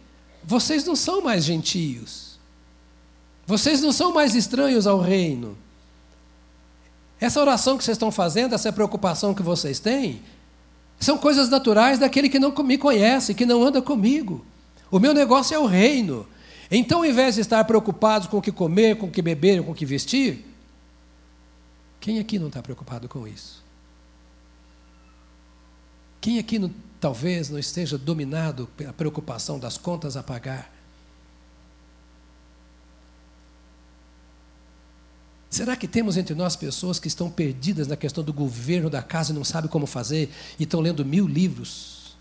vocês 0.44 0.86
não 0.86 0.96
são 0.96 1.24
mais 1.24 1.44
gentios. 1.44 2.40
Vocês 3.48 3.82
não 3.82 3.92
são 3.92 4.14
mais 4.14 4.36
estranhos 4.36 4.86
ao 4.86 5.00
reino. 5.00 5.58
Essa 7.20 7.42
oração 7.42 7.78
que 7.78 7.84
vocês 7.84 7.96
estão 7.96 8.12
fazendo, 8.12 8.56
essa 8.56 8.72
preocupação 8.72 9.34
que 9.34 9.44
vocês 9.44 9.80
têm, 9.80 10.22
São 11.00 11.18
coisas 11.18 11.50
naturais 11.50 11.98
daquele 11.98 12.28
que 12.28 12.40
não 12.40 12.54
me 12.62 12.78
conhece, 12.78 13.34
que 13.34 13.46
não 13.46 13.64
anda 13.64 13.82
comigo. 13.82 14.46
O 14.92 15.00
meu 15.00 15.14
negócio 15.14 15.56
é 15.56 15.60
o 15.60 15.66
reino. 15.66 16.28
Então, 16.70 17.00
ao 17.00 17.06
invés 17.06 17.36
de 17.36 17.42
estar 17.42 17.64
preocupados 17.64 18.28
com 18.28 18.38
o 18.38 18.42
que 18.42 18.52
comer, 18.52 18.98
com 18.98 19.08
o 19.08 19.12
que 19.12 19.22
beber, 19.22 19.64
com 19.64 19.72
o 19.72 19.76
que 19.76 19.86
vestir, 19.86 20.46
quem 22.02 22.20
aqui 22.20 22.38
não 22.38 22.48
está 22.48 22.62
preocupado 22.62 23.08
com 23.08 23.26
isso? 23.28 23.64
Quem 26.20 26.38
aqui 26.38 26.60
não, 26.60 26.70
talvez 27.00 27.50
não 27.50 27.58
esteja 27.58 27.98
dominado 27.98 28.68
pela 28.76 28.92
preocupação 28.92 29.58
das 29.58 29.78
contas 29.78 30.18
a 30.18 30.22
pagar? 30.22 30.79
Será 35.50 35.76
que 35.76 35.88
temos 35.88 36.16
entre 36.16 36.36
nós 36.36 36.56
pessoas 36.56 37.00
que 37.00 37.08
estão 37.08 37.30
perdidas 37.30 37.88
na 37.88 37.96
questão 37.96 38.24
do 38.24 38.32
governo 38.32 38.90
da 38.90 39.02
casa 39.02 39.32
e 39.32 39.36
não 39.36 39.44
sabem 39.44 39.70
como 39.70 39.88
fazer 39.88 40.30
e 40.60 40.64
estão 40.64 40.80
lendo 40.80 41.04
mil 41.04 41.28
livros? 41.28 42.16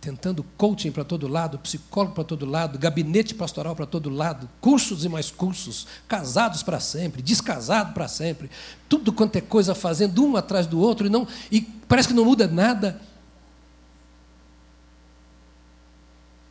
Tentando 0.00 0.44
coaching 0.56 0.92
para 0.92 1.04
todo 1.04 1.26
lado, 1.26 1.58
psicólogo 1.58 2.14
para 2.14 2.24
todo 2.24 2.46
lado, 2.46 2.78
gabinete 2.78 3.34
pastoral 3.34 3.74
para 3.74 3.86
todo 3.86 4.08
lado, 4.08 4.48
cursos 4.60 5.04
e 5.04 5.08
mais 5.08 5.30
cursos, 5.30 5.86
casados 6.06 6.62
para 6.62 6.78
sempre, 6.78 7.20
descasados 7.20 7.92
para 7.92 8.08
sempre, 8.08 8.50
tudo 8.88 9.12
quanto 9.12 9.36
é 9.36 9.40
coisa 9.40 9.74
fazendo 9.74 10.24
um 10.24 10.36
atrás 10.36 10.66
do 10.66 10.78
outro 10.78 11.06
e, 11.06 11.10
não, 11.10 11.26
e 11.50 11.60
parece 11.60 12.08
que 12.08 12.14
não 12.14 12.24
muda 12.24 12.46
nada. 12.46 13.00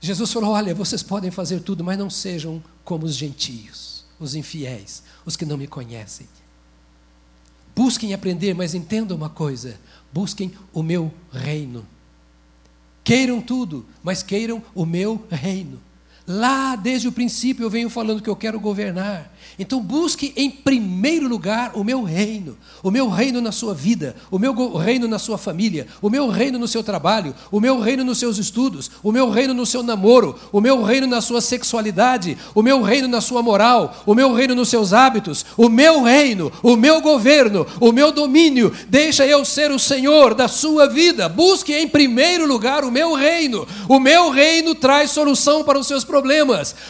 Jesus 0.02 0.32
falou: 0.32 0.52
Olha, 0.52 0.76
vocês 0.76 1.02
podem 1.02 1.32
fazer 1.32 1.62
tudo, 1.62 1.84
mas 1.84 1.98
não 1.98 2.10
sejam 2.10 2.62
como 2.84 3.06
os 3.06 3.16
gentios, 3.16 3.89
os 4.20 4.36
infiéis, 4.36 5.04
os 5.26 5.36
que 5.36 5.46
não 5.46 5.58
me 5.58 5.68
conhecem. 5.68 6.28
Busquem 7.76 8.14
aprender, 8.14 8.54
mas 8.54 8.74
entendam 8.74 9.16
uma 9.16 9.30
coisa: 9.30 9.80
busquem 10.12 10.52
o 10.74 10.84
meu 10.84 11.14
reino. 11.32 11.88
Queiram 13.04 13.42
tudo, 13.42 13.86
mas 14.04 14.22
queiram 14.22 14.62
o 14.76 14.86
meu 14.86 15.26
reino. 15.32 15.82
Lá 16.32 16.76
desde 16.76 17.08
o 17.08 17.12
princípio 17.12 17.64
eu 17.66 17.72
venho 17.72 17.90
falando 17.90 18.22
que 18.22 18.30
eu 18.30 18.36
quero 18.36 18.60
governar. 18.60 19.34
Então 19.58 19.82
busque 19.82 20.32
em 20.38 20.48
primeiro 20.48 21.28
lugar 21.28 21.72
o 21.74 21.84
meu 21.84 22.04
reino, 22.04 22.56
o 22.84 22.92
meu 22.92 23.10
reino 23.10 23.42
na 23.42 23.52
sua 23.52 23.74
vida, 23.74 24.16
o 24.30 24.38
meu 24.38 24.54
reino 24.76 25.08
na 25.08 25.18
sua 25.18 25.40
família, 25.40 25.88
o 26.04 26.08
meu 26.08 26.30
reino 26.30 26.60
no 26.60 26.68
seu 26.68 26.84
trabalho, 26.84 27.34
o 27.52 27.60
meu 27.60 27.80
reino 27.80 28.04
nos 28.04 28.20
seus 28.20 28.38
estudos, 28.38 28.92
o 29.02 29.12
meu 29.12 29.32
reino 29.32 29.56
no 29.56 29.66
seu 29.66 29.82
namoro, 29.82 30.36
o 30.52 30.62
meu 30.62 30.84
reino 30.84 31.08
na 31.08 31.20
sua 31.20 31.42
sexualidade, 31.42 32.38
o 32.54 32.62
meu 32.62 32.84
reino 32.84 33.08
na 33.08 33.22
sua 33.22 33.42
moral, 33.42 34.04
o 34.06 34.14
meu 34.14 34.32
reino 34.32 34.54
nos 34.54 34.70
seus 34.70 34.94
hábitos, 34.94 35.44
o 35.58 35.68
meu 35.68 36.04
reino, 36.04 36.52
o 36.62 36.76
meu 36.76 37.02
governo, 37.02 37.66
o 37.82 37.92
meu 37.92 38.12
domínio. 38.12 38.72
Deixa 38.88 39.26
eu 39.26 39.44
ser 39.44 39.72
o 39.72 39.80
Senhor 39.80 40.36
da 40.36 40.48
sua 40.48 40.88
vida. 40.88 41.28
Busque 41.28 41.74
em 41.74 41.88
primeiro 41.88 42.46
lugar 42.46 42.86
o 42.86 42.92
meu 42.92 43.16
reino. 43.16 43.68
O 43.88 44.00
meu 44.00 44.30
reino 44.30 44.76
traz 44.76 45.10
solução 45.10 45.64
para 45.64 45.80
os 45.80 45.88
seus 45.88 46.04
problemas. 46.04 46.19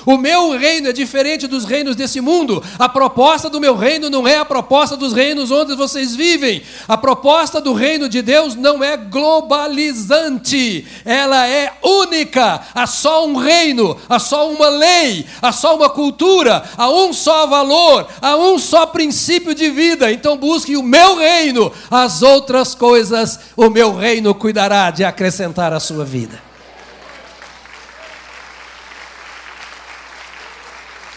O 0.05 0.17
meu 0.17 0.57
reino 0.57 0.89
é 0.89 0.93
diferente 0.93 1.47
dos 1.47 1.65
reinos 1.65 1.95
desse 1.95 2.19
mundo. 2.21 2.63
A 2.77 2.89
proposta 2.89 3.49
do 3.49 3.59
meu 3.59 3.75
reino 3.75 4.09
não 4.09 4.27
é 4.27 4.37
a 4.37 4.45
proposta 4.45 4.97
dos 4.97 5.13
reinos 5.13 5.51
onde 5.51 5.75
vocês 5.75 6.15
vivem. 6.15 6.61
A 6.87 6.97
proposta 6.97 7.61
do 7.61 7.73
reino 7.73 8.09
de 8.09 8.21
Deus 8.21 8.55
não 8.55 8.83
é 8.83 8.97
globalizante, 8.97 10.87
ela 11.05 11.47
é 11.47 11.73
única. 11.83 12.61
Há 12.73 12.87
só 12.87 13.25
um 13.27 13.35
reino, 13.35 13.97
há 14.07 14.19
só 14.19 14.49
uma 14.49 14.69
lei, 14.69 15.25
há 15.41 15.51
só 15.51 15.75
uma 15.75 15.89
cultura, 15.89 16.63
há 16.77 16.89
um 16.89 17.13
só 17.13 17.45
valor, 17.47 18.07
há 18.21 18.35
um 18.35 18.57
só 18.57 18.85
princípio 18.85 19.53
de 19.53 19.69
vida. 19.69 20.11
Então 20.11 20.37
busque 20.37 20.75
o 20.75 20.83
meu 20.83 21.17
reino, 21.17 21.71
as 21.91 22.21
outras 22.21 22.73
coisas 22.75 23.39
o 23.55 23.69
meu 23.69 23.95
reino 23.95 24.33
cuidará 24.33 24.91
de 24.91 25.03
acrescentar 25.03 25.73
à 25.73 25.79
sua 25.79 26.05
vida. 26.05 26.48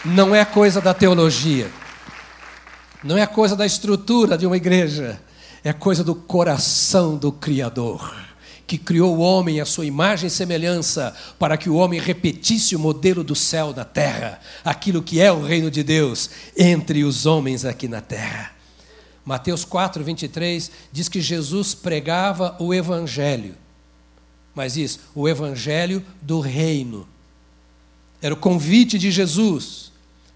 Não 0.05 0.35
é 0.35 0.43
coisa 0.43 0.81
da 0.81 0.93
teologia, 0.93 1.71
não 3.01 3.17
é 3.17 3.25
coisa 3.25 3.55
da 3.55 3.65
estrutura 3.65 4.37
de 4.37 4.45
uma 4.45 4.57
igreja, 4.57 5.21
é 5.63 5.71
coisa 5.71 6.03
do 6.03 6.13
coração 6.13 7.15
do 7.15 7.31
Criador, 7.31 8.13
que 8.67 8.77
criou 8.77 9.15
o 9.15 9.21
homem 9.21 9.61
à 9.61 9.65
sua 9.65 9.85
imagem 9.85 10.27
e 10.27 10.31
semelhança, 10.31 11.15
para 11.39 11.55
que 11.55 11.69
o 11.69 11.75
homem 11.75 12.01
repetisse 12.01 12.75
o 12.75 12.79
modelo 12.79 13.23
do 13.23 13.33
céu 13.33 13.73
na 13.73 13.85
terra, 13.85 14.41
aquilo 14.63 15.01
que 15.01 15.21
é 15.21 15.31
o 15.31 15.41
reino 15.41 15.71
de 15.71 15.83
Deus 15.83 16.29
entre 16.57 17.05
os 17.05 17.25
homens 17.25 17.63
aqui 17.63 17.87
na 17.87 18.01
terra. 18.01 18.51
Mateus 19.25 19.63
4, 19.63 20.03
23 20.03 20.69
diz 20.91 21.07
que 21.07 21.21
Jesus 21.21 21.73
pregava 21.73 22.57
o 22.59 22.73
Evangelho, 22.73 23.55
mas 24.53 24.75
isso, 24.75 24.99
o 25.15 25.29
Evangelho 25.29 26.03
do 26.21 26.41
reino. 26.41 27.07
Era 28.21 28.33
o 28.33 28.37
convite 28.37 28.99
de 28.99 29.09
Jesus 29.09 29.92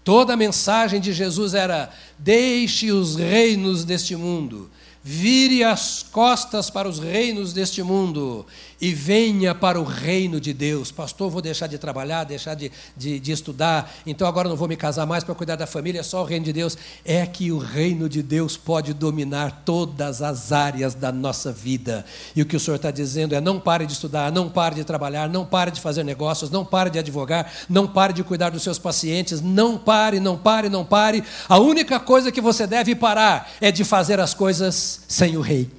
Toda 0.08 0.32
a 0.32 0.36
mensagem 0.38 1.02
de 1.02 1.12
Jesus 1.12 1.52
era: 1.52 1.90
deixe 2.18 2.90
os 2.90 3.14
reinos 3.14 3.84
deste 3.84 4.16
mundo, 4.16 4.70
vire 5.02 5.64
as 5.64 6.02
costas 6.02 6.70
para 6.70 6.88
os 6.88 6.98
reinos 6.98 7.52
deste 7.52 7.82
mundo 7.82 8.46
e 8.80 8.92
venha 8.92 9.54
para 9.54 9.80
o 9.80 9.84
reino 9.84 10.40
de 10.40 10.52
Deus. 10.52 10.92
Pastor, 10.92 11.30
vou 11.30 11.42
deixar 11.42 11.66
de 11.66 11.78
trabalhar, 11.78 12.24
deixar 12.24 12.54
de, 12.54 12.70
de, 12.96 13.18
de 13.18 13.32
estudar, 13.32 13.92
então 14.06 14.26
agora 14.28 14.48
não 14.48 14.56
vou 14.56 14.68
me 14.68 14.76
casar 14.76 15.06
mais 15.06 15.24
para 15.24 15.34
cuidar 15.34 15.56
da 15.56 15.66
família, 15.66 16.00
é 16.00 16.02
só 16.02 16.22
o 16.22 16.24
reino 16.24 16.44
de 16.44 16.52
Deus. 16.52 16.76
É 17.04 17.26
que 17.26 17.50
o 17.50 17.58
reino 17.58 18.08
de 18.08 18.22
Deus 18.22 18.56
pode 18.56 18.92
dominar 18.92 19.62
todas 19.64 20.22
as 20.22 20.52
áreas 20.52 20.94
da 20.94 21.10
nossa 21.10 21.52
vida. 21.52 22.04
E 22.36 22.42
o 22.42 22.46
que 22.46 22.56
o 22.56 22.60
Senhor 22.60 22.76
está 22.76 22.90
dizendo 22.90 23.34
é: 23.34 23.40
não 23.40 23.58
pare 23.58 23.86
de 23.86 23.92
estudar, 23.92 24.30
não 24.30 24.48
pare 24.48 24.76
de 24.76 24.84
trabalhar, 24.84 25.28
não 25.28 25.44
pare 25.44 25.70
de 25.70 25.80
fazer 25.80 26.04
negócios, 26.04 26.50
não 26.50 26.64
pare 26.64 26.90
de 26.90 26.98
advogar, 26.98 27.50
não 27.68 27.86
pare 27.86 28.12
de 28.12 28.22
cuidar 28.22 28.50
dos 28.50 28.62
seus 28.62 28.78
pacientes, 28.78 29.40
não 29.40 29.76
pare, 29.76 30.20
não 30.20 30.36
pare, 30.36 30.68
não 30.68 30.84
pare. 30.84 31.24
A 31.48 31.58
única 31.58 31.98
coisa 31.98 32.30
que 32.30 32.40
você 32.40 32.66
deve 32.66 32.94
parar 32.94 33.50
é 33.60 33.72
de 33.72 33.84
fazer 33.84 34.20
as 34.20 34.34
coisas 34.34 34.97
sem 35.06 35.36
o 35.36 35.40
rei. 35.40 35.70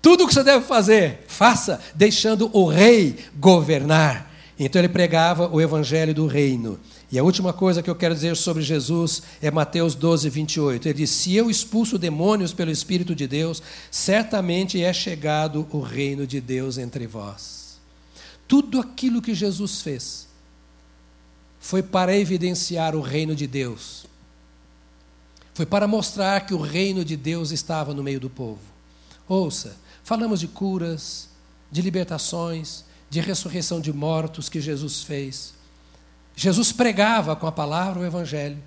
Tudo 0.00 0.24
o 0.24 0.28
que 0.28 0.34
você 0.34 0.44
deve 0.44 0.64
fazer, 0.64 1.24
faça 1.26 1.80
deixando 1.94 2.50
o 2.56 2.66
rei 2.66 3.16
governar. 3.36 4.32
Então 4.58 4.80
ele 4.80 4.88
pregava 4.88 5.48
o 5.48 5.60
evangelho 5.60 6.14
do 6.14 6.26
reino. 6.26 6.78
E 7.10 7.18
a 7.18 7.22
última 7.22 7.52
coisa 7.52 7.82
que 7.82 7.88
eu 7.88 7.94
quero 7.94 8.14
dizer 8.14 8.36
sobre 8.36 8.62
Jesus 8.62 9.22
é 9.40 9.50
Mateus 9.50 9.94
12, 9.94 10.28
28. 10.28 10.88
Ele 10.88 10.98
diz: 10.98 11.10
Se 11.10 11.34
eu 11.34 11.50
expulso 11.50 11.98
demônios 11.98 12.52
pelo 12.52 12.70
Espírito 12.70 13.14
de 13.14 13.26
Deus, 13.26 13.62
certamente 13.90 14.82
é 14.82 14.92
chegado 14.92 15.66
o 15.72 15.80
reino 15.80 16.26
de 16.26 16.40
Deus 16.40 16.76
entre 16.76 17.06
vós. 17.06 17.78
Tudo 18.46 18.80
aquilo 18.80 19.22
que 19.22 19.34
Jesus 19.34 19.82
fez 19.82 20.26
foi 21.60 21.82
para 21.82 22.16
evidenciar 22.16 22.96
o 22.96 23.00
reino 23.00 23.34
de 23.34 23.46
Deus. 23.46 24.07
Foi 25.58 25.66
para 25.66 25.88
mostrar 25.88 26.46
que 26.46 26.54
o 26.54 26.60
reino 26.60 27.04
de 27.04 27.16
Deus 27.16 27.50
estava 27.50 27.92
no 27.92 28.00
meio 28.00 28.20
do 28.20 28.30
povo. 28.30 28.60
Ouça, 29.26 29.76
Falamos 30.04 30.38
de 30.38 30.46
curas, 30.46 31.30
de 31.68 31.82
libertações, 31.82 32.84
de 33.10 33.18
ressurreição 33.18 33.80
de 33.80 33.92
mortos 33.92 34.48
que 34.48 34.60
Jesus 34.60 35.02
fez. 35.02 35.54
Jesus 36.36 36.70
pregava 36.70 37.34
com 37.34 37.48
a 37.48 37.50
palavra 37.50 38.00
o 38.00 38.06
Evangelho 38.06 38.62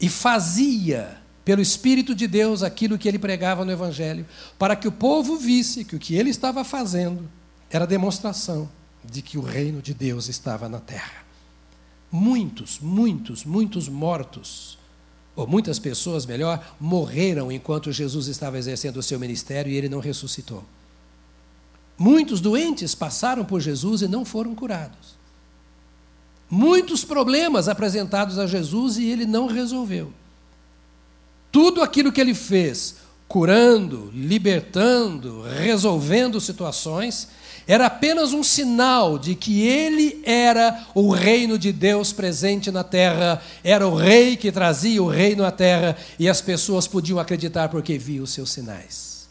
e 0.00 0.08
fazia, 0.08 1.18
pelo 1.44 1.60
Espírito 1.60 2.14
de 2.14 2.28
Deus, 2.28 2.62
aquilo 2.62 2.96
que 2.96 3.08
ele 3.08 3.18
pregava 3.18 3.64
no 3.64 3.72
Evangelho, 3.72 4.24
para 4.56 4.76
que 4.76 4.86
o 4.86 4.92
povo 4.92 5.36
visse 5.36 5.84
que 5.84 5.96
o 5.96 5.98
que 5.98 6.14
ele 6.14 6.30
estava 6.30 6.62
fazendo 6.62 7.28
era 7.68 7.84
demonstração 7.84 8.70
de 9.04 9.22
que 9.22 9.36
o 9.36 9.42
reino 9.42 9.82
de 9.82 9.92
Deus 9.92 10.28
estava 10.28 10.68
na 10.68 10.78
terra. 10.78 11.24
Muitos, 12.12 12.78
muitos, 12.78 13.44
muitos 13.44 13.88
mortos 13.88 14.75
ou 15.36 15.46
muitas 15.46 15.78
pessoas, 15.78 16.24
melhor, 16.24 16.74
morreram 16.80 17.52
enquanto 17.52 17.92
Jesus 17.92 18.26
estava 18.26 18.58
exercendo 18.58 18.96
o 18.96 19.02
seu 19.02 19.20
ministério 19.20 19.70
e 19.70 19.76
ele 19.76 19.88
não 19.88 20.00
ressuscitou. 20.00 20.64
Muitos 21.98 22.40
doentes 22.40 22.94
passaram 22.94 23.44
por 23.44 23.60
Jesus 23.60 24.00
e 24.00 24.08
não 24.08 24.24
foram 24.24 24.54
curados. 24.54 25.14
Muitos 26.48 27.04
problemas 27.04 27.68
apresentados 27.68 28.38
a 28.38 28.46
Jesus 28.46 28.96
e 28.96 29.04
ele 29.04 29.26
não 29.26 29.46
resolveu. 29.46 30.12
Tudo 31.52 31.82
aquilo 31.82 32.12
que 32.12 32.20
ele 32.20 32.34
fez, 32.34 32.96
curando, 33.28 34.10
libertando, 34.14 35.42
resolvendo 35.42 36.40
situações, 36.40 37.28
era 37.66 37.86
apenas 37.86 38.32
um 38.32 38.44
sinal 38.44 39.18
de 39.18 39.34
que 39.34 39.66
ele 39.66 40.22
era 40.24 40.86
o 40.94 41.10
reino 41.10 41.58
de 41.58 41.72
Deus 41.72 42.12
presente 42.12 42.70
na 42.70 42.84
terra, 42.84 43.42
era 43.64 43.86
o 43.86 43.96
rei 43.96 44.36
que 44.36 44.52
trazia 44.52 45.02
o 45.02 45.08
reino 45.08 45.44
à 45.44 45.50
terra 45.50 45.96
e 46.18 46.28
as 46.28 46.40
pessoas 46.40 46.86
podiam 46.86 47.18
acreditar 47.18 47.68
porque 47.68 47.98
viam 47.98 48.22
os 48.22 48.30
seus 48.30 48.52
sinais. 48.52 49.26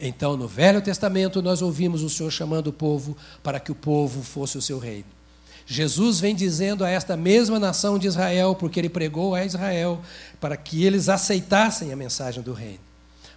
Então, 0.00 0.36
no 0.36 0.48
Velho 0.48 0.80
Testamento, 0.80 1.42
nós 1.42 1.60
ouvimos 1.60 2.02
o 2.02 2.08
Senhor 2.08 2.30
chamando 2.30 2.68
o 2.68 2.72
povo 2.72 3.16
para 3.42 3.60
que 3.60 3.72
o 3.72 3.74
povo 3.74 4.22
fosse 4.22 4.56
o 4.56 4.62
seu 4.62 4.78
reino. 4.78 5.18
Jesus 5.66 6.20
vem 6.20 6.34
dizendo 6.34 6.82
a 6.82 6.88
esta 6.88 7.14
mesma 7.14 7.58
nação 7.58 7.98
de 7.98 8.06
Israel, 8.06 8.54
porque 8.54 8.80
ele 8.80 8.88
pregou 8.88 9.34
a 9.34 9.44
Israel, 9.44 10.00
para 10.40 10.56
que 10.56 10.82
eles 10.82 11.10
aceitassem 11.10 11.92
a 11.92 11.96
mensagem 11.96 12.42
do 12.42 12.54
reino. 12.54 12.87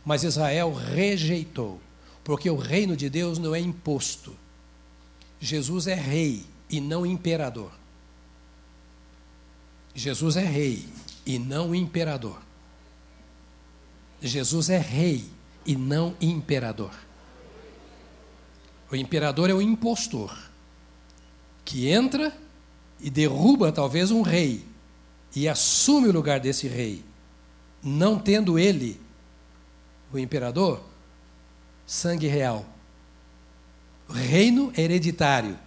Mas 0.04 0.24
Israel 0.24 0.74
rejeitou, 0.74 1.80
porque 2.24 2.50
o 2.50 2.56
reino 2.56 2.96
de 2.96 3.10
Deus 3.10 3.38
não 3.38 3.54
é 3.54 3.60
imposto. 3.60 4.36
Jesus 5.40 5.88
é 5.88 5.96
rei 5.96 6.46
e 6.70 6.80
não 6.80 7.06
imperador. 7.06 7.72
Jesus 9.94 10.38
é 10.38 10.46
rei 10.46 10.88
e 11.26 11.38
não 11.38 11.76
imperador. 11.76 12.42
Jesus 14.22 14.70
é 14.70 14.78
rei 14.78 15.26
e 15.66 15.76
não 15.76 16.16
imperador. 16.22 16.94
O 18.92 18.96
imperador 18.96 19.50
é 19.50 19.54
o 19.54 19.62
impostor, 19.62 20.38
que 21.64 21.88
entra 21.88 22.36
e 23.00 23.10
derruba 23.10 23.72
talvez 23.72 24.12
um 24.12 24.22
rei 24.22 24.66
e 25.36 25.48
assume 25.48 26.10
o 26.10 26.12
lugar 26.12 26.40
desse 26.40 26.68
rei, 26.68 27.04
não 27.82 28.20
tendo 28.20 28.60
ele, 28.60 29.00
o 30.12 30.19
imperador, 30.19 30.82
sangue 31.86 32.28
real. 32.28 32.65
Reino 34.10 34.74
hereditário, 34.78 35.58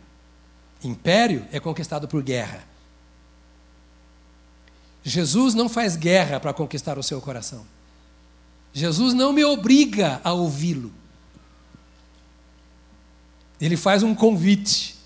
império 0.82 1.46
é 1.50 1.58
conquistado 1.58 2.06
por 2.06 2.22
guerra. 2.22 2.64
Jesus 5.02 5.54
não 5.54 5.68
faz 5.68 5.96
guerra 5.96 6.40
para 6.40 6.52
conquistar 6.52 6.98
o 6.98 7.02
seu 7.02 7.20
coração. 7.20 7.66
Jesus 8.72 9.14
não 9.14 9.32
me 9.32 9.44
obriga 9.44 10.20
a 10.24 10.32
ouvi-lo. 10.32 10.92
Ele 13.60 13.76
faz 13.76 14.02
um 14.02 14.14
convite. 14.14 14.96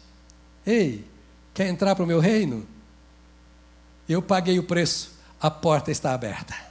Ei, 0.64 1.05
quer 1.53 1.68
entrar 1.68 1.94
para 1.94 2.05
o 2.05 2.07
meu 2.07 2.20
reino? 2.20 2.66
Eu 4.09 4.22
paguei 4.22 4.59
o 4.59 4.62
preço, 4.62 5.12
a 5.40 5.51
porta 5.51 5.90
está 5.90 6.14
aberta. 6.14 6.67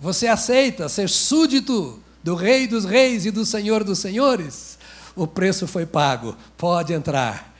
Você 0.00 0.26
aceita 0.26 0.88
ser 0.88 1.10
súdito 1.10 2.00
do 2.24 2.34
Rei 2.34 2.66
dos 2.66 2.86
Reis 2.86 3.26
e 3.26 3.30
do 3.30 3.44
Senhor 3.44 3.84
dos 3.84 3.98
Senhores? 3.98 4.78
O 5.14 5.26
preço 5.26 5.66
foi 5.66 5.84
pago, 5.84 6.34
pode 6.56 6.94
entrar. 6.94 7.54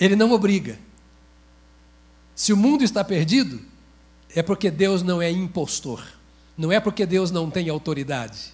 Ele 0.00 0.16
não 0.16 0.32
obriga. 0.32 0.78
Se 2.34 2.52
o 2.52 2.56
mundo 2.56 2.82
está 2.82 3.04
perdido, 3.04 3.60
é 4.34 4.42
porque 4.42 4.68
Deus 4.68 5.02
não 5.02 5.22
é 5.22 5.30
impostor. 5.30 6.02
Não 6.58 6.72
é 6.72 6.80
porque 6.80 7.06
Deus 7.06 7.30
não 7.30 7.48
tem 7.48 7.68
autoridade. 7.68 8.52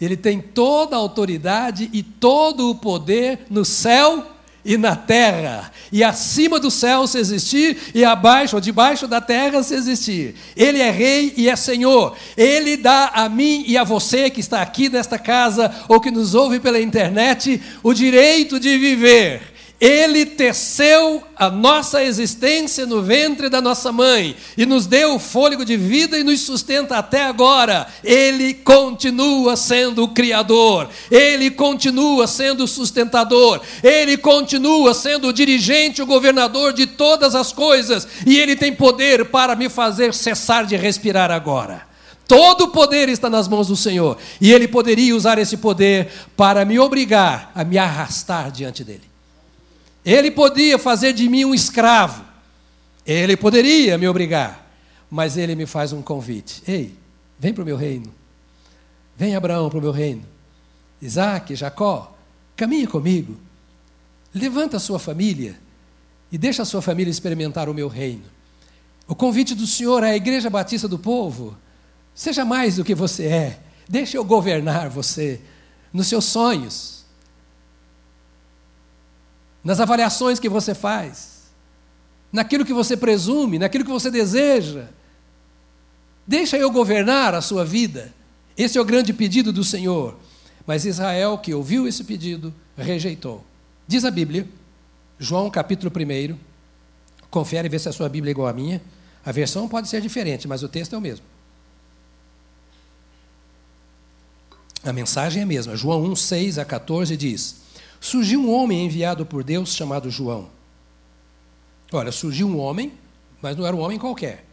Ele 0.00 0.16
tem 0.16 0.40
toda 0.40 0.96
a 0.96 0.98
autoridade 0.98 1.88
e 1.92 2.02
todo 2.02 2.70
o 2.70 2.74
poder 2.74 3.46
no 3.48 3.64
céu 3.64 4.33
e 4.64 4.76
na 4.76 4.96
terra, 4.96 5.70
e 5.92 6.02
acima 6.02 6.58
do 6.58 6.70
céu 6.70 7.06
se 7.06 7.18
existir, 7.18 7.76
e 7.94 8.04
abaixo 8.04 8.56
ou 8.56 8.60
debaixo 8.60 9.06
da 9.06 9.20
terra 9.20 9.62
se 9.62 9.74
existir. 9.74 10.34
Ele 10.56 10.80
é 10.80 10.90
rei 10.90 11.34
e 11.36 11.48
é 11.48 11.56
senhor. 11.56 12.16
Ele 12.36 12.76
dá 12.76 13.10
a 13.14 13.28
mim 13.28 13.64
e 13.66 13.76
a 13.76 13.84
você 13.84 14.30
que 14.30 14.40
está 14.40 14.62
aqui 14.62 14.88
nesta 14.88 15.18
casa 15.18 15.74
ou 15.88 16.00
que 16.00 16.10
nos 16.10 16.34
ouve 16.34 16.58
pela 16.58 16.80
internet 16.80 17.60
o 17.82 17.92
direito 17.92 18.58
de 18.58 18.78
viver 18.78 19.53
ele 19.80 20.24
teceu 20.24 21.22
a 21.36 21.50
nossa 21.50 22.02
existência 22.02 22.86
no 22.86 23.02
ventre 23.02 23.48
da 23.48 23.60
nossa 23.60 23.90
mãe 23.90 24.36
e 24.56 24.64
nos 24.64 24.86
deu 24.86 25.16
o 25.16 25.18
fôlego 25.18 25.64
de 25.64 25.76
vida 25.76 26.16
e 26.16 26.22
nos 26.22 26.40
sustenta 26.40 26.96
até 26.96 27.24
agora. 27.24 27.86
Ele 28.02 28.54
continua 28.54 29.56
sendo 29.56 30.04
o 30.04 30.08
Criador, 30.08 30.88
ele 31.10 31.50
continua 31.50 32.26
sendo 32.26 32.64
o 32.64 32.68
sustentador, 32.68 33.60
ele 33.82 34.16
continua 34.16 34.94
sendo 34.94 35.28
o 35.28 35.32
dirigente, 35.32 36.00
o 36.00 36.06
governador 36.06 36.72
de 36.72 36.86
todas 36.86 37.34
as 37.34 37.52
coisas 37.52 38.06
e 38.24 38.38
ele 38.38 38.54
tem 38.54 38.72
poder 38.72 39.26
para 39.26 39.56
me 39.56 39.68
fazer 39.68 40.14
cessar 40.14 40.66
de 40.66 40.76
respirar 40.76 41.30
agora. 41.30 41.82
Todo 42.28 42.64
o 42.64 42.68
poder 42.68 43.08
está 43.08 43.28
nas 43.28 43.48
mãos 43.48 43.66
do 43.66 43.76
Senhor 43.76 44.16
e 44.40 44.52
ele 44.52 44.68
poderia 44.68 45.14
usar 45.14 45.36
esse 45.38 45.56
poder 45.56 46.10
para 46.36 46.64
me 46.64 46.78
obrigar 46.78 47.50
a 47.54 47.64
me 47.64 47.76
arrastar 47.76 48.50
diante 48.50 48.82
dele. 48.82 49.13
Ele 50.04 50.30
podia 50.30 50.78
fazer 50.78 51.12
de 51.12 51.28
mim 51.28 51.44
um 51.44 51.54
escravo. 51.54 52.24
Ele 53.06 53.36
poderia 53.36 53.96
me 53.96 54.06
obrigar. 54.06 54.70
Mas 55.10 55.36
ele 55.36 55.54
me 55.54 55.66
faz 55.66 55.92
um 55.92 56.02
convite: 56.02 56.62
Ei, 56.66 56.94
vem 57.38 57.54
para 57.54 57.62
o 57.62 57.66
meu 57.66 57.76
reino. 57.76 58.12
Vem, 59.16 59.34
Abraão, 59.34 59.70
para 59.70 59.78
o 59.78 59.82
meu 59.82 59.92
reino. 59.92 60.24
Isaac, 61.00 61.54
Jacó, 61.54 62.16
caminhe 62.56 62.86
comigo. 62.86 63.38
Levanta 64.34 64.76
a 64.76 64.80
sua 64.80 64.98
família 64.98 65.56
e 66.32 66.36
deixa 66.36 66.62
a 66.62 66.66
sua 66.66 66.82
família 66.82 67.10
experimentar 67.10 67.68
o 67.68 67.74
meu 67.74 67.88
reino. 67.88 68.24
O 69.06 69.14
convite 69.14 69.54
do 69.54 69.66
Senhor 69.66 70.02
à 70.02 70.16
Igreja 70.16 70.50
Batista 70.50 70.88
do 70.88 70.98
Povo: 70.98 71.56
seja 72.14 72.44
mais 72.44 72.76
do 72.76 72.84
que 72.84 72.94
você 72.94 73.26
é. 73.26 73.60
Deixe 73.88 74.16
eu 74.16 74.24
governar 74.24 74.88
você 74.88 75.40
nos 75.92 76.08
seus 76.08 76.24
sonhos 76.24 77.03
nas 79.64 79.80
avaliações 79.80 80.38
que 80.38 80.48
você 80.48 80.74
faz, 80.74 81.44
naquilo 82.30 82.66
que 82.66 82.74
você 82.74 82.96
presume, 82.96 83.58
naquilo 83.58 83.84
que 83.84 83.90
você 83.90 84.10
deseja. 84.10 84.88
Deixa 86.26 86.58
eu 86.58 86.70
governar 86.70 87.34
a 87.34 87.40
sua 87.40 87.64
vida. 87.64 88.12
Esse 88.56 88.76
é 88.76 88.80
o 88.80 88.84
grande 88.84 89.12
pedido 89.12 89.52
do 89.52 89.64
Senhor. 89.64 90.18
Mas 90.66 90.84
Israel, 90.84 91.38
que 91.38 91.54
ouviu 91.54 91.88
esse 91.88 92.04
pedido, 92.04 92.52
rejeitou. 92.76 93.44
Diz 93.86 94.04
a 94.04 94.10
Bíblia, 94.10 94.46
João 95.18 95.50
capítulo 95.50 95.92
1, 95.94 96.36
confere 97.30 97.68
ver 97.68 97.78
se 97.78 97.88
a 97.88 97.92
sua 97.92 98.08
Bíblia 98.08 98.30
é 98.30 98.32
igual 98.32 98.48
à 98.48 98.52
minha. 98.52 98.82
A 99.24 99.32
versão 99.32 99.66
pode 99.68 99.88
ser 99.88 100.00
diferente, 100.00 100.46
mas 100.46 100.62
o 100.62 100.68
texto 100.68 100.94
é 100.94 100.98
o 100.98 101.00
mesmo. 101.00 101.24
A 104.82 104.92
mensagem 104.92 105.40
é 105.40 105.44
a 105.44 105.46
mesma. 105.46 105.76
João 105.76 106.02
1, 106.04 106.16
6 106.16 106.58
a 106.58 106.64
14 106.64 107.16
diz: 107.16 107.63
surgiu 108.04 108.38
um 108.38 108.52
homem 108.52 108.84
enviado 108.84 109.24
por 109.24 109.42
Deus 109.42 109.74
chamado 109.74 110.10
João. 110.10 110.50
Olha, 111.90 112.12
surgiu 112.12 112.46
um 112.46 112.58
homem, 112.58 112.92
mas 113.40 113.56
não 113.56 113.66
era 113.66 113.74
um 113.74 113.80
homem 113.80 113.98
qualquer. 113.98 114.44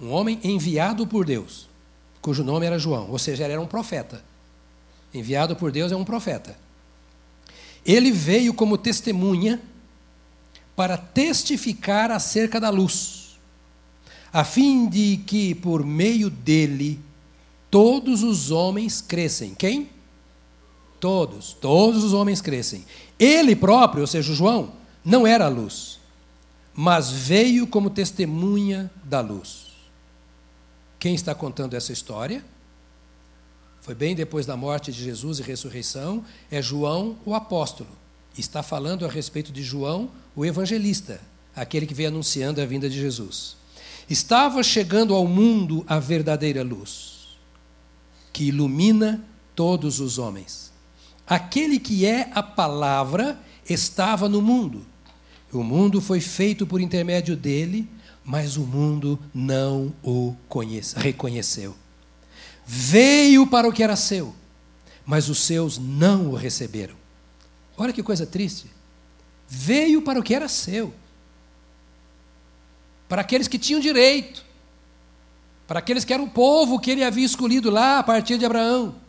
Um 0.00 0.10
homem 0.10 0.40
enviado 0.42 1.06
por 1.06 1.26
Deus, 1.26 1.68
cujo 2.22 2.42
nome 2.42 2.64
era 2.64 2.78
João, 2.78 3.10
ou 3.10 3.18
seja, 3.18 3.44
ele 3.44 3.52
era 3.52 3.60
um 3.60 3.66
profeta. 3.66 4.24
Enviado 5.12 5.54
por 5.54 5.70
Deus 5.70 5.92
é 5.92 5.96
um 5.96 6.04
profeta. 6.04 6.56
Ele 7.84 8.10
veio 8.10 8.54
como 8.54 8.78
testemunha 8.78 9.60
para 10.74 10.96
testificar 10.96 12.10
acerca 12.10 12.58
da 12.58 12.70
luz, 12.70 13.38
a 14.32 14.44
fim 14.44 14.88
de 14.88 15.18
que 15.26 15.54
por 15.54 15.84
meio 15.84 16.30
dele 16.30 16.98
todos 17.70 18.22
os 18.22 18.50
homens 18.50 19.02
crescem. 19.02 19.54
Quem? 19.54 19.90
Todos, 21.02 21.52
todos 21.54 22.04
os 22.04 22.12
homens 22.12 22.40
crescem. 22.40 22.84
Ele 23.18 23.56
próprio, 23.56 24.02
ou 24.02 24.06
seja, 24.06 24.32
João, 24.32 24.74
não 25.04 25.26
era 25.26 25.46
a 25.46 25.48
luz, 25.48 25.98
mas 26.72 27.10
veio 27.10 27.66
como 27.66 27.90
testemunha 27.90 28.88
da 29.02 29.20
luz. 29.20 29.72
Quem 31.00 31.12
está 31.12 31.34
contando 31.34 31.74
essa 31.74 31.92
história? 31.92 32.44
Foi 33.80 33.96
bem 33.96 34.14
depois 34.14 34.46
da 34.46 34.56
morte 34.56 34.92
de 34.92 35.02
Jesus 35.02 35.40
e 35.40 35.42
ressurreição, 35.42 36.24
é 36.48 36.62
João, 36.62 37.16
o 37.26 37.34
apóstolo. 37.34 37.90
Está 38.38 38.62
falando 38.62 39.04
a 39.04 39.08
respeito 39.08 39.50
de 39.50 39.64
João, 39.64 40.08
o 40.36 40.46
evangelista, 40.46 41.20
aquele 41.52 41.84
que 41.84 41.94
veio 41.94 42.10
anunciando 42.10 42.60
a 42.60 42.64
vinda 42.64 42.88
de 42.88 43.00
Jesus. 43.00 43.56
Estava 44.08 44.62
chegando 44.62 45.16
ao 45.16 45.26
mundo 45.26 45.84
a 45.88 45.98
verdadeira 45.98 46.62
luz, 46.62 47.36
que 48.32 48.44
ilumina 48.44 49.20
todos 49.56 49.98
os 49.98 50.16
homens. 50.16 50.71
Aquele 51.32 51.78
que 51.78 52.04
é 52.04 52.28
a 52.34 52.42
palavra 52.42 53.40
estava 53.66 54.28
no 54.28 54.42
mundo. 54.42 54.84
O 55.50 55.62
mundo 55.62 55.98
foi 55.98 56.20
feito 56.20 56.66
por 56.66 56.78
intermédio 56.78 57.34
dele, 57.34 57.88
mas 58.22 58.58
o 58.58 58.66
mundo 58.66 59.18
não 59.32 59.94
o 60.02 60.36
conhece, 60.46 60.94
reconheceu. 60.98 61.74
Veio 62.66 63.46
para 63.46 63.66
o 63.66 63.72
que 63.72 63.82
era 63.82 63.96
seu, 63.96 64.34
mas 65.06 65.30
os 65.30 65.38
seus 65.38 65.78
não 65.78 66.28
o 66.28 66.34
receberam. 66.34 66.96
Olha 67.78 67.94
que 67.94 68.02
coisa 68.02 68.26
triste. 68.26 68.66
Veio 69.48 70.02
para 70.02 70.20
o 70.20 70.22
que 70.22 70.34
era 70.34 70.50
seu, 70.50 70.92
para 73.08 73.22
aqueles 73.22 73.48
que 73.48 73.58
tinham 73.58 73.80
direito, 73.80 74.44
para 75.66 75.78
aqueles 75.78 76.04
que 76.04 76.12
eram 76.12 76.24
o 76.24 76.30
povo 76.30 76.78
que 76.78 76.90
ele 76.90 77.02
havia 77.02 77.24
escolhido 77.24 77.70
lá 77.70 78.00
a 78.00 78.02
partir 78.02 78.36
de 78.36 78.44
Abraão 78.44 79.00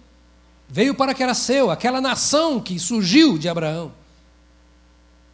veio 0.74 0.96
para 0.96 1.14
que 1.14 1.22
era 1.22 1.36
seu, 1.36 1.70
aquela 1.70 2.02
nação 2.02 2.60
que 2.60 2.80
surgiu 2.80 3.38
de 3.38 3.48
Abraão. 3.48 3.92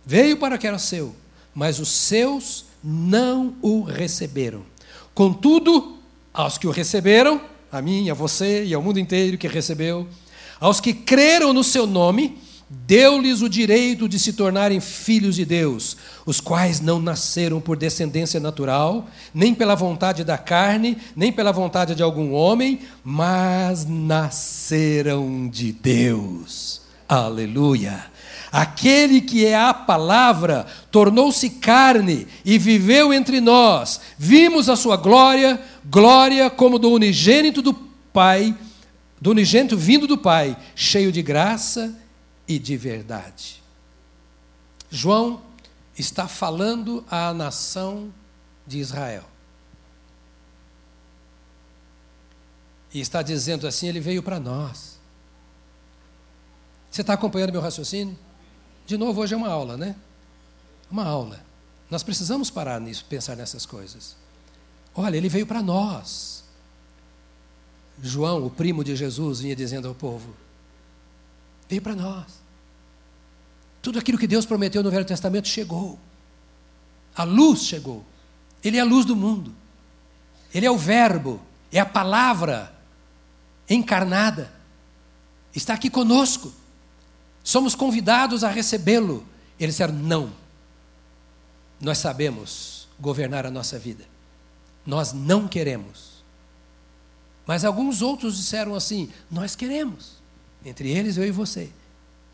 Veio 0.06 0.36
para 0.36 0.58
que 0.58 0.68
era 0.68 0.78
seu, 0.78 1.16
mas 1.56 1.80
os 1.80 1.88
seus 1.88 2.66
não 2.84 3.56
o 3.62 3.82
receberam. 3.82 4.64
Contudo, 5.14 5.98
aos 6.34 6.58
que 6.58 6.68
o 6.68 6.72
receberam, 6.72 7.40
a 7.72 7.82
mim, 7.82 8.10
a 8.10 8.14
você 8.14 8.66
e 8.66 8.74
ao 8.74 8.82
mundo 8.82 9.00
inteiro 9.00 9.38
que 9.38 9.48
recebeu, 9.48 10.06
aos 10.60 10.82
que 10.82 10.94
creram 10.94 11.54
no 11.54 11.64
seu 11.64 11.88
nome, 11.88 12.38
deu-lhes 12.70 13.42
o 13.42 13.48
direito 13.48 14.10
de 14.10 14.20
se 14.20 14.34
tornarem 14.34 14.82
filhos 14.82 15.38
de 15.38 15.46
Deus, 15.46 15.96
os 16.30 16.40
quais 16.40 16.80
não 16.80 17.02
nasceram 17.02 17.60
por 17.60 17.76
descendência 17.76 18.40
natural, 18.40 19.08
nem 19.34 19.52
pela 19.52 19.74
vontade 19.74 20.24
da 20.24 20.38
carne, 20.38 20.96
nem 21.16 21.32
pela 21.32 21.52
vontade 21.52 21.96
de 21.96 22.04
algum 22.04 22.34
homem, 22.34 22.82
mas 23.04 23.84
nasceram 23.84 25.50
de 25.50 25.72
Deus. 25.72 26.82
Aleluia! 27.08 28.06
Aquele 28.52 29.22
que 29.22 29.44
é 29.44 29.58
a 29.58 29.74
palavra 29.74 30.68
tornou-se 30.92 31.50
carne 31.50 32.28
e 32.46 32.60
viveu 32.60 33.12
entre 33.12 33.42
nós. 33.42 34.00
Vimos 34.16 34.70
a 34.70 34.76
sua 34.76 34.98
glória, 34.98 35.60
glória 35.84 36.48
como 36.48 36.78
do 36.78 36.92
unigênito 36.92 37.60
do 37.60 37.74
Pai, 38.14 38.56
do 39.20 39.32
unigênito 39.32 39.76
vindo 39.76 40.06
do 40.06 40.18
Pai, 40.18 40.56
cheio 40.76 41.12
de 41.12 41.24
graça 41.24 42.00
e 42.48 42.60
de 42.60 42.78
verdade. 42.78 43.64
João 44.92 45.49
está 46.02 46.28
falando 46.28 47.04
à 47.10 47.34
nação 47.34 48.14
de 48.66 48.80
Israel. 48.80 49.26
E 52.94 53.00
está 53.00 53.22
dizendo 53.22 53.68
assim: 53.68 53.88
ele 53.88 54.00
veio 54.00 54.24
para 54.24 54.40
nós. 54.40 54.98
Você 56.90 57.02
está 57.02 57.14
acompanhando 57.14 57.52
meu 57.52 57.62
raciocínio? 57.62 58.18
De 58.86 58.98
novo, 58.98 59.22
hoje 59.22 59.34
é 59.34 59.38
uma 59.38 59.50
aula, 59.50 59.78
né? 59.78 59.96
Uma 60.90 61.04
aula. 61.04 61.40
Nós 61.90 62.02
precisamos 62.02 62.50
parar 62.50 62.80
nisso, 62.80 63.06
pensar 63.06 63.36
nessas 63.36 63.66
coisas. 63.66 64.16
Olha, 64.96 65.18
ele 65.18 65.30
veio 65.30 65.46
para 65.46 65.62
nós. 65.62 66.44
João, 68.02 68.46
o 68.46 68.50
primo 68.50 68.84
de 68.84 68.96
Jesus, 68.96 69.42
vinha 69.42 69.56
dizendo 69.56 69.88
ao 69.88 69.94
povo: 69.94 70.36
veio 71.68 71.82
para 71.82 71.96
nós. 71.96 72.49
Tudo 73.82 74.00
aquilo 74.00 74.18
que 74.18 74.28
Deus 74.28 74.46
prometeu 74.46 74.84
no 74.84 74.92
Velho 74.92 75.06
Testamento 75.06 75.48
chegou. 75.48 76.00
A 77.16 77.24
luz 77.24 77.64
chegou. 77.64 78.06
Ele 78.64 78.78
é 78.78 78.82
a 78.82 78.86
luz 78.86 79.06
do 79.06 79.16
mundo. 79.16 79.54
Ele 80.54 80.66
é 80.66 80.72
o 80.72 80.78
Verbo, 80.78 81.42
é 81.72 81.80
a 81.80 81.86
palavra 81.86 82.74
encarnada. 83.70 84.52
Está 85.56 85.74
aqui 85.74 85.90
conosco. 85.90 86.52
Somos 87.44 87.76
convidados 87.76 88.44
a 88.44 88.50
recebê-lo. 88.50 89.26
Eles 89.60 89.76
disseram: 89.76 89.94
não. 89.94 90.34
Nós 91.80 92.00
sabemos 92.00 92.88
governar 93.00 93.46
a 93.46 93.52
nossa 93.52 93.80
vida. 93.80 94.06
Nós 94.86 95.14
não 95.14 95.48
queremos. 95.48 96.24
Mas 97.46 97.64
alguns 97.64 98.02
outros 98.02 98.38
disseram 98.38 98.76
assim: 98.76 99.12
nós 99.32 99.56
queremos. 99.56 100.20
Entre 100.66 100.90
eles, 100.90 101.16
eu 101.16 101.26
e 101.26 101.32
você. 101.32 101.72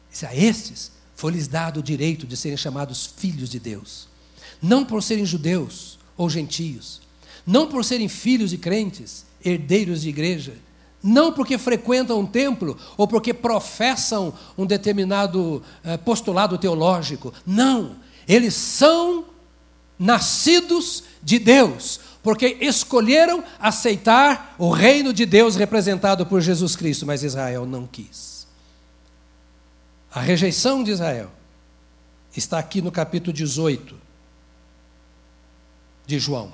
Se 0.10 0.25
a 0.25 0.36
estes 0.36 0.91
foi-lhes 1.15 1.47
dado 1.47 1.80
o 1.80 1.84
direito 1.84 2.28
de 2.28 2.36
serem 2.36 2.58
chamados 2.58 3.06
filhos 3.17 3.49
de 3.49 3.60
Deus. 3.60 4.08
Não 4.62 4.86
por 4.86 5.01
serem 5.01 5.25
judeus 5.25 5.97
ou 6.17 6.30
gentios. 6.30 7.01
Não 7.45 7.67
por 7.67 7.86
serem 7.86 8.08
filhos 8.08 8.49
de 8.49 8.58
crentes, 8.58 9.25
herdeiros 9.43 10.01
de 10.01 10.10
igreja 10.10 10.54
não 11.06 11.32
porque 11.32 11.60
frequentam 11.60 12.19
um 12.19 12.25
templo 12.25 12.75
ou 12.97 13.08
porque 13.08 13.32
professam 13.32 14.34
um 14.58 14.65
determinado 14.65 15.62
eh, 15.84 15.97
postulado 15.97 16.58
teológico. 16.58 17.32
Não, 17.45 17.97
eles 18.28 18.56
são 18.56 19.25
nascidos 19.99 21.04
de 21.21 21.38
Deus, 21.38 21.99
porque 22.23 22.58
escolheram 22.60 23.43
aceitar 23.60 24.56
o 24.58 24.71
reino 24.71 25.13
de 25.13 25.28
Deus 25.28 25.56
representado 25.56 26.25
por 26.25 26.41
Jesus 26.41 26.75
Cristo, 26.75 27.06
mas 27.06 27.21
Israel 27.21 27.67
não 27.67 27.86
quis. 27.86 28.35
A 30.15 30.21
rejeição 30.21 30.82
de 30.82 30.91
Israel 30.91 31.30
está 32.38 32.58
aqui 32.58 32.82
no 32.82 32.89
capítulo 32.89 33.34
18 33.34 33.97
de 36.08 36.17
João. 36.17 36.54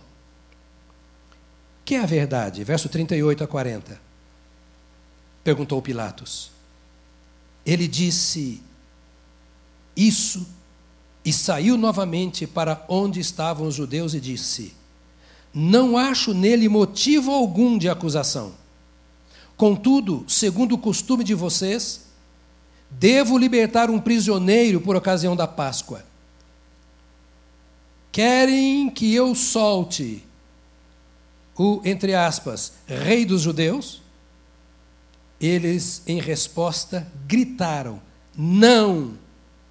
Que 1.85 1.93
é 1.93 1.99
a 1.99 2.07
verdade? 2.07 2.63
Verso 2.63 2.89
38 2.89 3.43
a 3.43 3.47
40 3.47 4.01
perguntou 5.43 5.79
Pilatos. 5.79 6.49
Ele 7.63 7.87
disse 7.87 8.63
isso 9.95 10.47
e 11.23 11.31
saiu 11.31 11.77
novamente 11.77 12.47
para 12.47 12.83
onde 12.89 13.19
estavam 13.19 13.67
os 13.67 13.75
judeus 13.75 14.15
e 14.15 14.19
disse: 14.19 14.73
Não 15.53 15.99
acho 15.99 16.33
nele 16.33 16.67
motivo 16.67 17.29
algum 17.29 17.77
de 17.77 17.87
acusação. 17.87 18.55
Contudo, 19.55 20.25
segundo 20.27 20.73
o 20.73 20.79
costume 20.79 21.23
de 21.23 21.35
vocês, 21.35 22.10
devo 22.91 23.37
libertar 23.37 23.89
um 23.89 23.99
prisioneiro 23.99 24.81
por 24.81 24.95
ocasião 24.95 25.35
da 25.35 25.47
Páscoa. 25.47 26.03
Querem 28.11 28.89
que 28.89 29.13
eu 29.13 29.33
solte 29.33 30.23
o, 31.57 31.81
entre 31.85 32.13
aspas, 32.13 32.73
rei 32.85 33.25
dos 33.25 33.41
judeus? 33.41 34.01
Eles, 35.39 36.03
em 36.05 36.19
resposta, 36.19 37.07
gritaram: 37.25 38.01
Não, 38.37 39.17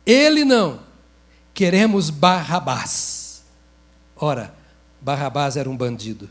ele 0.07 0.45
não, 0.45 0.81
queremos 1.53 2.11
Barrabás. 2.11 3.45
Ora, 4.17 4.55
Barrabás 5.01 5.57
era 5.57 5.69
um 5.69 5.77
bandido. 5.77 6.29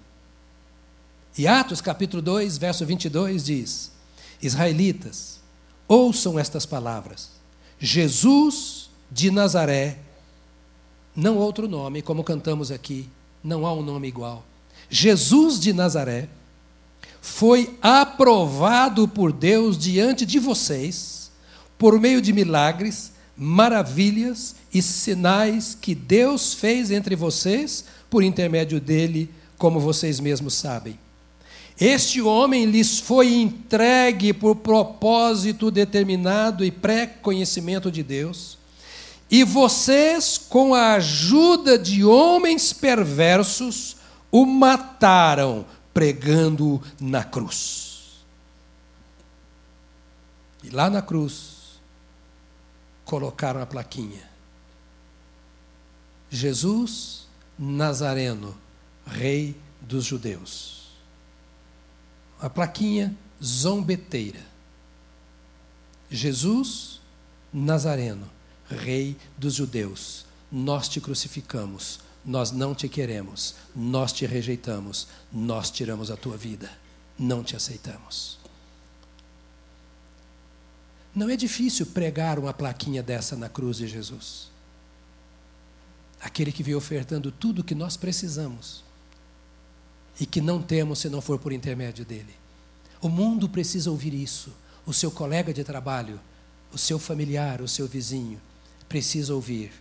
E 1.38 1.48
Atos 1.48 1.80
capítulo 1.80 2.22
2, 2.22 2.58
verso 2.58 2.86
22 2.86 3.46
diz: 3.46 3.92
Israelitas, 4.42 5.39
ouçam 5.90 6.40
estas 6.40 6.66
palavras. 6.66 7.32
Jesus 7.80 8.90
de 9.12 9.32
Nazaré, 9.32 9.98
não 11.16 11.38
outro 11.38 11.68
nome, 11.68 12.04
como 12.04 12.24
cantamos 12.24 12.72
aqui, 12.72 13.10
não 13.44 13.66
há 13.66 13.74
um 13.74 13.82
nome 13.82 14.08
igual. 14.08 14.46
Jesus 14.90 15.60
de 15.60 15.74
Nazaré 15.74 16.30
foi 17.22 17.78
aprovado 17.82 19.08
por 19.08 19.34
Deus 19.34 19.78
diante 19.78 20.26
de 20.26 20.40
vocês, 20.40 21.32
por 21.78 22.00
meio 22.00 22.22
de 22.22 22.32
milagres, 22.32 23.12
maravilhas 23.36 24.56
e 24.74 24.82
sinais 24.82 25.76
que 25.80 25.96
Deus 25.96 26.54
fez 26.54 26.92
entre 26.92 27.16
vocês 27.16 27.86
por 28.10 28.24
intermédio 28.24 28.80
dele, 28.80 29.30
como 29.58 29.80
vocês 29.80 30.20
mesmos 30.20 30.54
sabem. 30.54 31.00
Este 31.80 32.22
homem 32.22 32.66
lhes 32.66 33.00
foi 33.00 33.34
entregue 33.36 34.34
por 34.34 34.58
propósito 34.58 35.72
determinado 35.72 36.66
e 36.66 36.72
pré-conhecimento 36.72 37.90
de 37.90 38.04
Deus, 38.04 38.58
e 39.32 39.44
vocês, 39.44 40.38
com 40.38 40.74
a 40.74 40.96
ajuda 40.96 41.78
de 41.78 42.04
homens 42.04 42.74
perversos, 42.74 43.96
o 44.32 44.46
mataram 44.46 45.66
pregando 45.94 46.82
na 47.00 47.24
cruz. 47.24 48.24
E 50.64 50.70
lá 50.70 50.90
na 50.90 51.02
cruz, 51.02 51.80
colocaram 53.06 53.62
a 53.62 53.66
plaquinha: 53.66 54.30
Jesus 56.30 57.28
Nazareno, 57.58 58.58
Rei 59.06 59.56
dos 59.80 60.04
Judeus. 60.04 60.79
A 62.40 62.50
plaquinha 62.50 63.16
zombeteira. 63.44 64.40
Jesus 66.10 67.00
Nazareno, 67.54 68.30
Rei 68.70 69.18
dos 69.38 69.56
Judeus, 69.56 70.26
nós 70.52 70.88
te 70.88 71.02
crucificamos 71.02 72.00
nós 72.30 72.52
não 72.52 72.76
te 72.76 72.88
queremos, 72.88 73.56
nós 73.76 74.12
te 74.12 74.26
rejeitamos, 74.26 75.08
nós 75.32 75.72
tiramos 75.72 76.12
a 76.12 76.18
tua 76.18 76.38
vida, 76.38 76.70
não 77.18 77.44
te 77.44 77.56
aceitamos. 77.56 78.38
Não 81.16 81.30
é 81.30 81.36
difícil 81.36 81.88
pregar 81.88 82.38
uma 82.38 82.54
plaquinha 82.54 83.02
dessa 83.02 83.36
na 83.36 83.50
cruz 83.50 83.78
de 83.78 83.88
Jesus. 83.88 84.50
Aquele 86.22 86.52
que 86.52 86.62
veio 86.62 86.78
ofertando 86.78 87.32
tudo 87.32 87.60
o 87.60 87.64
que 87.64 87.74
nós 87.74 87.98
precisamos 87.98 88.84
e 90.20 90.26
que 90.26 90.40
não 90.40 90.62
temos 90.62 91.00
se 91.00 91.10
não 91.10 91.22
for 91.22 91.38
por 91.40 91.52
intermédio 91.52 92.06
dele. 92.06 92.36
O 93.02 93.10
mundo 93.10 93.50
precisa 93.50 93.92
ouvir 93.92 94.14
isso. 94.14 94.54
O 94.86 94.94
seu 94.94 95.12
colega 95.12 95.54
de 95.54 95.64
trabalho, 95.64 96.20
o 96.72 96.78
seu 96.78 96.98
familiar, 96.98 97.62
o 97.62 97.68
seu 97.68 97.88
vizinho 97.88 98.40
precisa 98.88 99.34
ouvir 99.34 99.72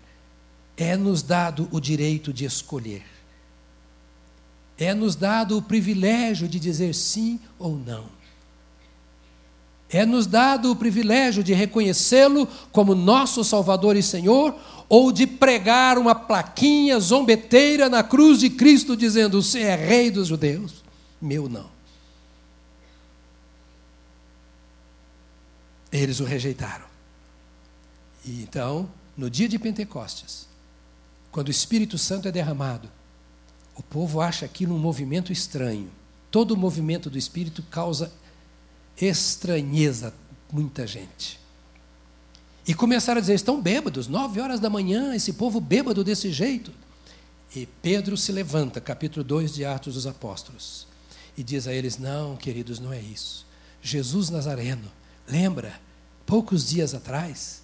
é-nos 0.79 1.22
dado 1.22 1.68
o 1.72 1.81
direito 1.81 2.33
de 2.33 2.45
escolher. 2.45 3.05
É-nos 4.79 5.16
dado 5.16 5.59
o 5.59 5.62
privilégio 5.62 6.47
de 6.47 6.61
dizer 6.61 6.95
sim 6.95 7.41
ou 7.59 7.76
não. 7.76 8.07
É-nos 9.91 10.26
dado 10.26 10.70
o 10.70 10.76
privilégio 10.76 11.43
de 11.43 11.55
reconhecê-lo 11.55 12.47
como 12.70 12.95
nosso 12.95 13.43
Salvador 13.43 13.97
e 13.97 14.03
Senhor, 14.03 14.55
ou 14.89 15.11
de 15.11 15.26
pregar 15.26 15.99
uma 15.99 16.14
plaquinha 16.14 16.99
zombeteira 16.99 17.89
na 17.89 18.03
cruz 18.03 18.39
de 18.39 18.51
Cristo 18.51 18.97
dizendo: 18.97 19.41
Você 19.43 19.61
é 19.61 19.74
rei 19.74 20.11
dos 20.11 20.28
judeus? 20.28 20.84
Meu 21.20 21.49
não. 21.49 21.70
Eles 25.91 26.20
o 26.20 26.24
rejeitaram. 26.24 26.86
E 28.24 28.43
então, 28.43 28.91
no 29.16 29.30
dia 29.30 29.49
de 29.49 29.59
Pentecostes, 29.59 30.47
quando 31.30 31.49
o 31.49 31.51
Espírito 31.53 31.97
Santo 31.97 32.28
é 32.28 32.32
derramado, 32.32 32.91
o 33.74 33.82
povo 33.82 34.20
acha 34.20 34.45
aquilo 34.45 34.74
um 34.74 34.78
movimento 34.78 35.32
estranho. 35.32 35.91
Todo 36.30 36.57
movimento 36.57 37.09
do 37.09 37.16
Espírito 37.16 37.62
causa 37.62 38.12
estranheza 39.01 40.12
muita 40.53 40.86
gente. 40.86 41.38
E 42.66 42.74
começaram 42.74 43.18
a 43.18 43.20
dizer: 43.20 43.34
estão 43.34 43.61
bêbados, 43.61 44.09
nove 44.09 44.40
horas 44.40 44.61
da 44.61 44.68
manhã, 44.68 45.14
esse 45.14 45.32
povo 45.32 45.61
bêbado 45.61 46.05
desse 46.05 46.30
jeito. 46.30 46.72
E 47.55 47.66
Pedro 47.80 48.16
se 48.16 48.30
levanta, 48.30 48.80
capítulo 48.80 49.24
2 49.24 49.55
de 49.55 49.64
Atos 49.64 49.94
dos 49.94 50.07
Apóstolos, 50.07 50.86
e 51.36 51.42
diz 51.42 51.66
a 51.66 51.72
eles: 51.72 51.96
Não, 51.96 52.36
queridos, 52.36 52.78
não 52.78 52.92
é 52.92 53.01
isso. 53.01 53.46
Jesus 53.80 54.28
Nazareno, 54.28 54.90
lembra, 55.26 55.80
poucos 56.26 56.68
dias 56.68 56.94
atrás, 56.94 57.62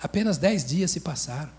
apenas 0.00 0.38
dez 0.38 0.64
dias 0.64 0.90
se 0.90 1.00
passaram. 1.00 1.52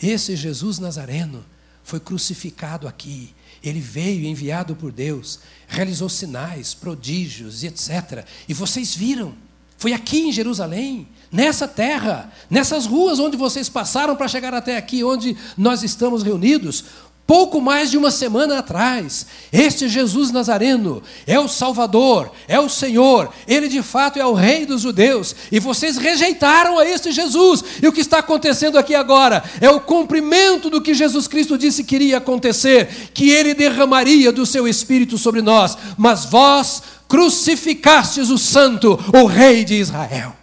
Esse 0.00 0.34
Jesus 0.34 0.78
Nazareno 0.78 1.44
foi 1.84 2.00
crucificado 2.00 2.88
aqui. 2.88 3.34
Ele 3.62 3.80
veio 3.80 4.24
enviado 4.24 4.74
por 4.74 4.90
Deus, 4.90 5.40
realizou 5.68 6.08
sinais, 6.08 6.74
prodígios 6.74 7.62
e 7.62 7.68
etc. 7.68 8.24
E 8.48 8.54
vocês 8.54 8.94
viram. 8.94 9.34
Foi 9.78 9.92
aqui 9.92 10.20
em 10.20 10.32
Jerusalém, 10.32 11.08
nessa 11.30 11.66
terra, 11.66 12.32
nessas 12.48 12.86
ruas 12.86 13.18
onde 13.18 13.36
vocês 13.36 13.68
passaram 13.68 14.14
para 14.14 14.28
chegar 14.28 14.54
até 14.54 14.76
aqui, 14.76 15.02
onde 15.02 15.36
nós 15.56 15.82
estamos 15.82 16.22
reunidos 16.22 16.84
pouco 17.32 17.62
mais 17.62 17.90
de 17.90 17.96
uma 17.96 18.10
semana 18.10 18.58
atrás. 18.58 19.24
Este 19.50 19.88
Jesus 19.88 20.30
Nazareno 20.30 21.02
é 21.26 21.40
o 21.40 21.48
Salvador, 21.48 22.30
é 22.46 22.60
o 22.60 22.68
Senhor, 22.68 23.32
ele 23.48 23.68
de 23.68 23.80
fato 23.80 24.18
é 24.18 24.26
o 24.26 24.34
Rei 24.34 24.66
dos 24.66 24.82
judeus, 24.82 25.34
e 25.50 25.58
vocês 25.58 25.96
rejeitaram 25.96 26.78
a 26.78 26.86
este 26.86 27.10
Jesus. 27.10 27.64
E 27.82 27.88
o 27.88 27.92
que 27.92 28.02
está 28.02 28.18
acontecendo 28.18 28.76
aqui 28.76 28.94
agora 28.94 29.42
é 29.62 29.70
o 29.70 29.80
cumprimento 29.80 30.68
do 30.68 30.82
que 30.82 30.92
Jesus 30.92 31.26
Cristo 31.26 31.56
disse 31.56 31.84
que 31.84 31.94
iria 31.94 32.18
acontecer, 32.18 33.10
que 33.14 33.30
ele 33.30 33.54
derramaria 33.54 34.30
do 34.30 34.44
seu 34.44 34.68
espírito 34.68 35.16
sobre 35.16 35.40
nós, 35.40 35.74
mas 35.96 36.26
vós 36.26 36.82
crucificastes 37.08 38.28
o 38.28 38.36
Santo, 38.36 39.02
o 39.10 39.24
Rei 39.24 39.64
de 39.64 39.76
Israel. 39.76 40.41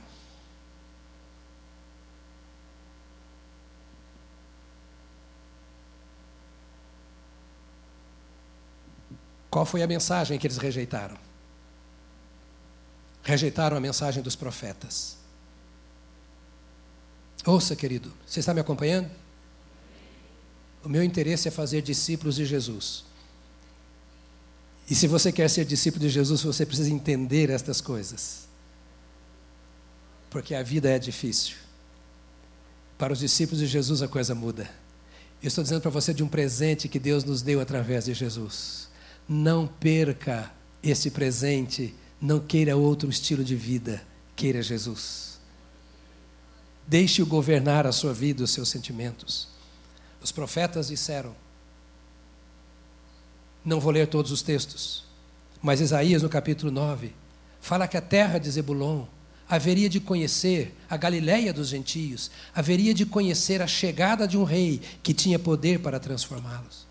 Qual 9.50 9.66
foi 9.66 9.82
a 9.82 9.88
mensagem 9.88 10.38
que 10.38 10.46
eles 10.46 10.58
rejeitaram? 10.58 11.18
Rejeitaram 13.24 13.76
a 13.76 13.80
mensagem 13.80 14.22
dos 14.22 14.36
profetas. 14.36 15.18
Ouça, 17.46 17.76
querido, 17.76 18.12
você 18.26 18.40
está 18.40 18.54
me 18.54 18.60
acompanhando? 18.60 19.10
O 20.84 20.90
meu 20.90 21.04
interesse 21.04 21.48
é 21.48 21.52
fazer 21.52 21.82
discípulos 21.82 22.36
de 22.36 22.46
Jesus. 22.46 23.04
E 24.90 24.96
se 24.96 25.08
você 25.08 25.32
quer 25.32 25.50
ser 25.50 25.66
discípulo 25.66 26.02
de 26.02 26.10
Jesus, 26.10 26.42
você 26.42 26.66
precisa 26.66 26.90
entender 26.90 27.50
estas 27.50 27.80
coisas. 27.80 28.48
Porque 30.30 30.56
a 30.56 30.64
vida 30.64 30.90
é 30.90 30.98
difícil. 30.98 31.58
Para 32.98 33.14
os 33.14 33.20
discípulos 33.20 33.60
de 33.60 33.68
Jesus 33.68 34.02
a 34.02 34.08
coisa 34.08 34.36
muda. 34.36 34.70
Eu 35.42 35.48
estou 35.48 35.64
dizendo 35.64 35.82
para 35.82 35.92
você 35.92 36.14
de 36.14 36.24
um 36.24 36.28
presente 36.28 36.88
que 36.88 37.00
Deus 37.00 37.24
nos 37.24 37.42
deu 37.42 37.62
através 37.62 38.06
de 38.06 38.14
Jesus. 38.14 38.89
Não 39.30 39.68
perca 39.68 40.52
esse 40.82 41.12
presente, 41.12 41.94
não 42.20 42.40
queira 42.40 42.76
outro 42.76 43.10
estilo 43.10 43.44
de 43.44 43.56
vida, 43.56 44.02
queira 44.36 44.64
Jesus. 44.64 45.40
Deixe-o 46.88 47.26
governar 47.28 47.86
a 47.86 47.92
sua 47.92 48.12
vida, 48.12 48.44
os 48.44 48.50
seus 48.50 48.68
sentimentos. 48.70 49.48
Os 50.20 50.32
profetas 50.32 50.88
disseram, 50.88 51.36
não 53.64 53.80
vou 53.80 53.92
ler 53.92 54.08
todos 54.08 54.32
os 54.32 54.42
textos, 54.42 55.04
mas 55.62 55.80
Isaías, 55.80 56.24
no 56.24 56.30
capítulo 56.30 56.72
9, 56.72 57.14
fala 57.62 57.88
que 57.88 57.98
a 57.98 58.02
terra 58.02 58.40
de 58.40 58.50
Zebulon 58.50 59.06
haveria 59.48 59.90
de 59.90 60.00
conhecer 60.00 60.76
a 60.90 60.98
Galiléia 60.98 61.54
dos 61.54 61.68
gentios, 61.68 62.32
haveria 62.56 62.94
de 62.94 63.06
conhecer 63.06 63.62
a 63.62 63.68
chegada 63.68 64.28
de 64.28 64.38
um 64.38 64.44
rei 64.44 64.82
que 65.04 65.14
tinha 65.14 65.38
poder 65.38 65.80
para 65.80 66.00
transformá-los. 66.00 66.89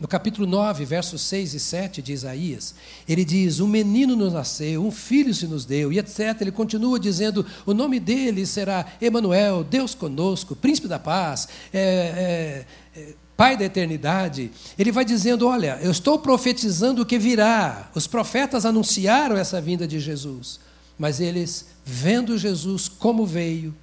No 0.00 0.08
capítulo 0.08 0.46
9, 0.46 0.86
versos 0.86 1.20
6 1.20 1.52
e 1.52 1.60
7 1.60 2.00
de 2.00 2.14
Isaías, 2.14 2.74
ele 3.06 3.22
diz: 3.22 3.60
Um 3.60 3.68
menino 3.68 4.16
nos 4.16 4.32
nasceu, 4.32 4.82
um 4.82 4.90
filho 4.90 5.34
se 5.34 5.46
nos 5.46 5.66
deu, 5.66 5.92
e 5.92 5.98
etc. 5.98 6.40
Ele 6.40 6.50
continua 6.50 6.98
dizendo: 6.98 7.44
O 7.66 7.74
nome 7.74 8.00
dele 8.00 8.46
será 8.46 8.86
Emanuel, 8.98 9.62
Deus 9.62 9.94
conosco, 9.94 10.56
príncipe 10.56 10.88
da 10.88 10.98
paz, 10.98 11.48
é, 11.70 12.64
é, 12.94 12.98
é, 12.98 13.14
Pai 13.36 13.58
da 13.58 13.64
eternidade. 13.66 14.50
Ele 14.78 14.90
vai 14.90 15.04
dizendo: 15.04 15.46
Olha, 15.46 15.78
eu 15.82 15.90
estou 15.90 16.18
profetizando 16.18 17.02
o 17.02 17.06
que 17.06 17.18
virá. 17.18 17.90
Os 17.94 18.06
profetas 18.06 18.64
anunciaram 18.64 19.36
essa 19.36 19.60
vinda 19.60 19.86
de 19.86 20.00
Jesus, 20.00 20.60
mas 20.98 21.20
eles, 21.20 21.66
vendo 21.84 22.38
Jesus 22.38 22.88
como 22.88 23.26
veio, 23.26 23.74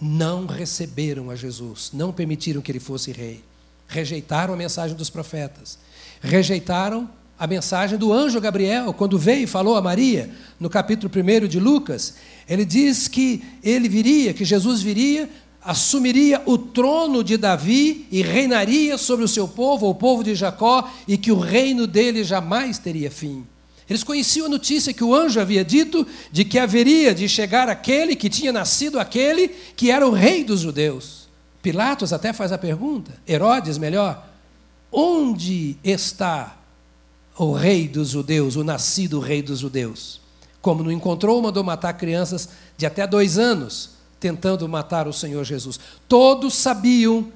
não 0.00 0.46
receberam 0.46 1.30
a 1.30 1.36
Jesus, 1.36 1.90
não 1.94 2.12
permitiram 2.12 2.60
que 2.60 2.72
ele 2.72 2.80
fosse 2.80 3.12
rei. 3.12 3.44
Rejeitaram 3.86 4.54
a 4.54 4.56
mensagem 4.56 4.96
dos 4.96 5.10
profetas. 5.10 5.78
Rejeitaram 6.20 7.08
a 7.38 7.46
mensagem 7.46 7.98
do 7.98 8.12
anjo 8.12 8.40
Gabriel, 8.40 8.92
quando 8.92 9.18
veio 9.18 9.44
e 9.44 9.46
falou 9.46 9.76
a 9.76 9.82
Maria, 9.82 10.30
no 10.58 10.70
capítulo 10.70 11.12
1 11.12 11.48
de 11.48 11.58
Lucas. 11.58 12.14
Ele 12.48 12.64
diz 12.64 13.08
que 13.08 13.42
ele 13.62 13.88
viria, 13.88 14.32
que 14.32 14.44
Jesus 14.44 14.80
viria, 14.80 15.28
assumiria 15.60 16.42
o 16.46 16.56
trono 16.58 17.24
de 17.24 17.36
Davi 17.36 18.06
e 18.10 18.22
reinaria 18.22 18.96
sobre 18.98 19.24
o 19.24 19.28
seu 19.28 19.48
povo, 19.48 19.88
o 19.88 19.94
povo 19.94 20.22
de 20.22 20.34
Jacó, 20.34 20.88
e 21.08 21.16
que 21.16 21.32
o 21.32 21.38
reino 21.38 21.86
dele 21.86 22.22
jamais 22.22 22.78
teria 22.78 23.10
fim. 23.10 23.44
Eles 23.88 24.04
conheciam 24.04 24.46
a 24.46 24.50
notícia 24.50 24.92
que 24.92 25.04
o 25.04 25.14
anjo 25.14 25.40
havia 25.40 25.64
dito 25.64 26.06
de 26.30 26.44
que 26.44 26.58
haveria 26.58 27.14
de 27.14 27.28
chegar 27.28 27.68
aquele 27.68 28.16
que 28.16 28.30
tinha 28.30 28.52
nascido 28.52 28.98
aquele 28.98 29.48
que 29.76 29.90
era 29.90 30.06
o 30.06 30.12
rei 30.12 30.44
dos 30.44 30.60
judeus. 30.60 31.23
Pilatos 31.64 32.12
até 32.12 32.30
faz 32.30 32.52
a 32.52 32.58
pergunta, 32.58 33.10
Herodes 33.26 33.78
melhor, 33.78 34.28
onde 34.92 35.78
está 35.82 36.58
o 37.38 37.54
rei 37.54 37.88
dos 37.88 38.10
judeus, 38.10 38.54
o 38.54 38.62
nascido 38.62 39.18
rei 39.18 39.40
dos 39.40 39.60
judeus? 39.60 40.20
Como 40.60 40.82
não 40.82 40.92
encontrou, 40.92 41.40
mandou 41.40 41.64
matar 41.64 41.94
crianças 41.94 42.50
de 42.76 42.84
até 42.84 43.06
dois 43.06 43.38
anos, 43.38 43.92
tentando 44.20 44.68
matar 44.68 45.08
o 45.08 45.12
Senhor 45.12 45.42
Jesus. 45.42 45.80
Todos 46.06 46.52
sabiam 46.52 47.32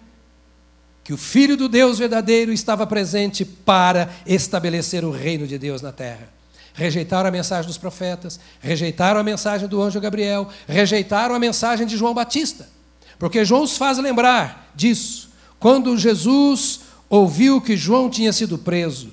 que 1.03 1.15
o 1.15 1.17
Filho 1.17 1.57
do 1.57 1.67
Deus 1.67 1.99
verdadeiro 1.99 2.53
estava 2.53 2.87
presente 2.87 3.47
para 3.47 4.11
estabelecer 4.27 5.07
o 5.07 5.11
reino 5.11 5.47
de 5.47 5.57
Deus 5.57 5.81
na 5.81 5.91
terra. 5.91 6.29
Rejeitaram 6.75 7.31
a 7.31 7.33
mensagem 7.33 7.67
dos 7.67 7.79
profetas, 7.79 8.39
rejeitaram 8.61 9.19
a 9.19 9.25
mensagem 9.25 9.67
do 9.67 9.81
anjo 9.81 9.99
Gabriel, 9.99 10.51
rejeitaram 10.67 11.35
a 11.35 11.39
mensagem 11.39 11.87
de 11.87 11.97
João 11.97 12.13
Batista. 12.13 12.77
Porque 13.19 13.45
João 13.45 13.65
os 13.65 13.77
faz 13.77 13.99
lembrar 13.99 14.71
disso. 14.75 15.31
Quando 15.59 15.97
Jesus 15.99 16.81
ouviu 17.09 17.61
que 17.61 17.77
João 17.77 18.09
tinha 18.09 18.33
sido 18.33 18.57
preso, 18.59 19.09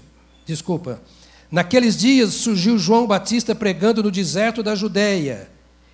desculpa, 0.45 1.01
naqueles 1.49 1.97
dias 1.97 2.33
surgiu 2.33 2.77
João 2.77 3.07
Batista 3.07 3.55
pregando 3.55 4.03
no 4.03 4.11
deserto 4.11 4.61
da 4.61 4.75
Judéia 4.75 5.49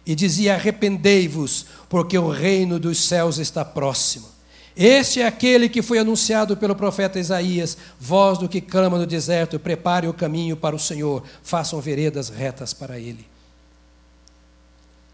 e 0.06 0.14
dizia: 0.14 0.56
Arrependei-vos, 0.56 1.66
porque 1.88 2.18
o 2.18 2.30
reino 2.30 2.80
dos 2.80 3.00
céus 3.00 3.38
está 3.38 3.64
próximo. 3.64 4.30
Este 4.76 5.22
é 5.22 5.28
aquele 5.28 5.68
que 5.68 5.82
foi 5.82 6.00
anunciado 6.00 6.56
pelo 6.56 6.76
profeta 6.76 7.20
Isaías, 7.20 7.78
voz 8.00 8.38
do 8.38 8.48
que 8.50 8.62
clama 8.62 8.98
no 8.98 9.06
deserto: 9.06 9.60
prepare 9.60 10.08
o 10.08 10.14
caminho 10.14 10.56
para 10.58 10.76
o 10.76 10.80
Senhor, 10.80 11.24
façam 11.44 11.80
veredas 11.80 12.30
retas 12.30 12.74
para 12.74 13.00
ele. 13.00 13.26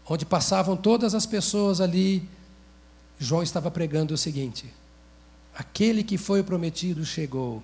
Onde 0.08 0.24
passavam 0.24 0.76
todas 0.76 1.14
as 1.14 1.26
pessoas 1.26 1.80
ali, 1.80 2.26
João 3.18 3.42
estava 3.42 3.70
pregando 3.70 4.14
o 4.14 4.18
seguinte: 4.18 4.72
aquele 5.54 6.04
que 6.04 6.16
foi 6.16 6.42
prometido 6.42 7.04
chegou 7.04 7.62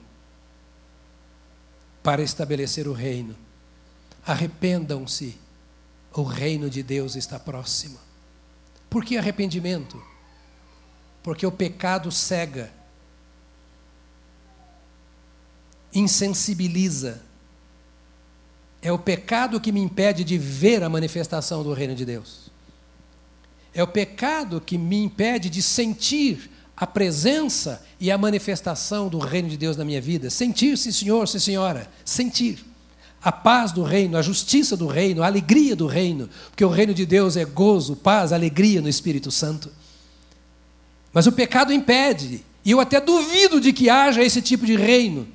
para 2.02 2.22
estabelecer 2.22 2.86
o 2.86 2.92
reino. 2.92 3.34
Arrependam-se, 4.26 5.38
o 6.12 6.22
reino 6.22 6.68
de 6.68 6.82
Deus 6.82 7.16
está 7.16 7.38
próximo. 7.38 7.98
Por 8.90 9.04
que 9.04 9.16
arrependimento? 9.16 10.00
Porque 11.22 11.46
o 11.46 11.52
pecado 11.52 12.10
cega, 12.12 12.70
insensibiliza. 15.92 17.22
É 18.82 18.92
o 18.92 18.98
pecado 18.98 19.60
que 19.60 19.72
me 19.72 19.80
impede 19.80 20.24
de 20.24 20.36
ver 20.36 20.82
a 20.82 20.88
manifestação 20.90 21.62
do 21.62 21.72
reino 21.72 21.94
de 21.94 22.04
Deus. 22.04 22.43
É 23.74 23.82
o 23.82 23.88
pecado 23.88 24.60
que 24.60 24.78
me 24.78 25.02
impede 25.02 25.50
de 25.50 25.60
sentir 25.60 26.50
a 26.76 26.86
presença 26.86 27.84
e 28.00 28.10
a 28.10 28.18
manifestação 28.18 29.08
do 29.08 29.18
reino 29.18 29.48
de 29.48 29.56
Deus 29.56 29.76
na 29.76 29.84
minha 29.84 30.00
vida. 30.00 30.30
Sentir, 30.30 30.76
sim, 30.76 30.92
senhor, 30.92 31.26
sim, 31.26 31.38
senhora. 31.38 31.90
Sentir. 32.04 32.64
a 33.22 33.32
paz 33.32 33.72
do 33.72 33.82
reino, 33.82 34.18
a 34.18 34.22
justiça 34.22 34.76
do 34.76 34.86
reino, 34.86 35.22
a 35.22 35.26
alegria 35.26 35.74
do 35.74 35.86
reino, 35.86 36.28
porque 36.50 36.62
o 36.64 36.68
reino 36.68 36.92
de 36.92 37.06
Deus 37.06 37.38
é 37.38 37.44
gozo, 37.46 37.96
paz, 37.96 38.34
alegria 38.34 38.82
no 38.82 38.88
Espírito 38.88 39.30
Santo. 39.30 39.72
Mas 41.10 41.26
o 41.26 41.32
pecado 41.32 41.72
impede, 41.72 42.44
e 42.62 42.70
eu 42.70 42.80
até 42.80 43.00
duvido 43.00 43.62
de 43.62 43.72
que 43.72 43.88
haja 43.88 44.22
esse 44.22 44.42
tipo 44.42 44.66
de 44.66 44.76
reino, 44.76 45.26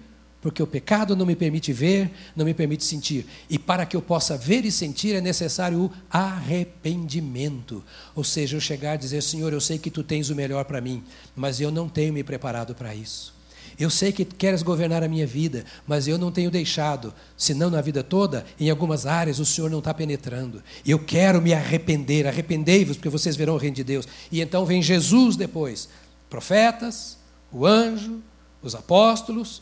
porque 0.41 0.63
o 0.63 0.67
pecado 0.67 1.15
não 1.15 1.25
me 1.25 1.35
permite 1.35 1.73
ver, 1.73 2.11
não 2.35 2.45
me 2.45 2.53
permite 2.53 2.83
sentir. 2.83 3.25
E 3.49 3.59
para 3.59 3.85
que 3.85 3.95
eu 3.95 4.01
possa 4.01 4.37
ver 4.37 4.63
e 4.63 4.71
sentir 4.71 5.13
é 5.15 5.21
necessário 5.21 5.85
o 5.85 5.91
arrependimento. 6.09 7.83
Ou 8.15 8.23
seja, 8.23 8.55
eu 8.55 8.61
chegar 8.61 8.93
a 8.93 8.97
dizer: 8.97 9.21
Senhor, 9.21 9.51
eu 9.51 9.59
sei 9.59 9.77
que 9.77 9.91
tu 9.91 10.03
tens 10.03 10.29
o 10.29 10.35
melhor 10.35 10.63
para 10.65 10.79
mim, 10.79 11.03
mas 11.35 11.59
eu 11.59 11.71
não 11.71 11.89
tenho 11.89 12.13
me 12.13 12.23
preparado 12.23 12.73
para 12.73 12.95
isso. 12.95 13.37
Eu 13.77 13.89
sei 13.89 14.11
que 14.11 14.25
queres 14.25 14.61
governar 14.61 15.03
a 15.03 15.07
minha 15.07 15.25
vida, 15.25 15.63
mas 15.87 16.05
eu 16.05 16.17
não 16.17 16.33
tenho 16.33 16.51
deixado, 16.51 17.13
se 17.37 17.53
não 17.53 17.69
na 17.69 17.79
vida 17.79 18.03
toda, 18.03 18.45
em 18.59 18.69
algumas 18.69 19.05
áreas 19.05 19.39
o 19.39 19.45
Senhor 19.45 19.69
não 19.69 19.79
está 19.79 19.93
penetrando. 19.93 20.61
Eu 20.85 20.99
quero 20.99 21.41
me 21.41 21.53
arrepender, 21.53 22.27
arrependei-vos, 22.27 22.97
porque 22.97 23.07
vocês 23.07 23.37
verão 23.37 23.53
o 23.53 23.57
reino 23.57 23.77
de 23.77 23.83
Deus. 23.85 24.05
E 24.29 24.41
então 24.41 24.65
vem 24.65 24.81
Jesus 24.81 25.37
depois, 25.37 25.87
profetas, 26.29 27.17
o 27.53 27.65
anjo, 27.65 28.21
os 28.61 28.75
apóstolos, 28.75 29.61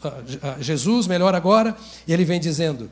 Jesus, 0.60 1.08
melhor 1.08 1.36
agora, 1.36 1.76
e 2.08 2.14
ele 2.14 2.26
vem 2.26 2.39
dizendo: 2.39 2.89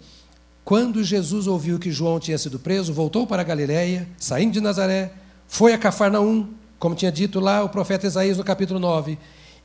quando 0.63 1.03
Jesus 1.03 1.47
ouviu 1.47 1.79
que 1.79 1.91
João 1.91 2.19
tinha 2.19 2.37
sido 2.37 2.59
preso, 2.59 2.93
voltou 2.93 3.27
para 3.27 3.41
a 3.41 3.45
Galiléia, 3.45 4.07
saindo 4.17 4.53
de 4.53 4.61
Nazaré, 4.61 5.13
foi 5.47 5.73
a 5.73 5.77
Cafarnaum, 5.77 6.49
como 6.79 6.95
tinha 6.95 7.11
dito 7.11 7.39
lá 7.39 7.63
o 7.63 7.69
profeta 7.69 8.07
Isaías 8.07 8.37
no 8.37 8.43
capítulo 8.43 8.79
9, 8.79 9.17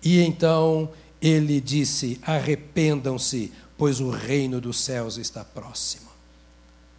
e 0.03 0.21
então 0.21 0.91
ele 1.21 1.61
disse: 1.61 2.19
arrependam-se, 2.23 3.53
pois 3.77 4.01
o 4.01 4.11
reino 4.11 4.61
dos 4.61 4.79
céus 4.79 5.17
está 5.19 5.45
próximo. 5.45 6.11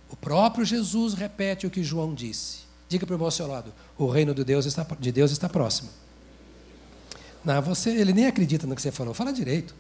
O 0.10 0.16
próprio 0.16 0.66
Jesus 0.66 1.14
repete 1.14 1.66
o 1.66 1.70
que 1.70 1.84
João 1.84 2.14
disse. 2.14 2.60
Diga 2.90 3.06
para 3.06 3.14
o 3.14 3.16
irmão 3.16 3.28
ao 3.28 3.32
seu 3.32 3.48
lado: 3.48 3.74
o 3.98 4.08
reino 4.08 4.34
de 4.34 4.44
Deus 4.44 4.66
está, 4.66 4.86
de 5.00 5.12
Deus 5.12 5.32
está 5.32 5.48
próximo. 5.48 5.90
Não, 7.44 7.62
você, 7.62 7.90
ele 7.90 8.14
nem 8.14 8.28
acredita 8.28 8.68
no 8.68 8.76
que 8.76 8.82
você 8.82 8.92
falou. 8.92 9.14
Fala 9.14 9.34
direito. 9.34 9.76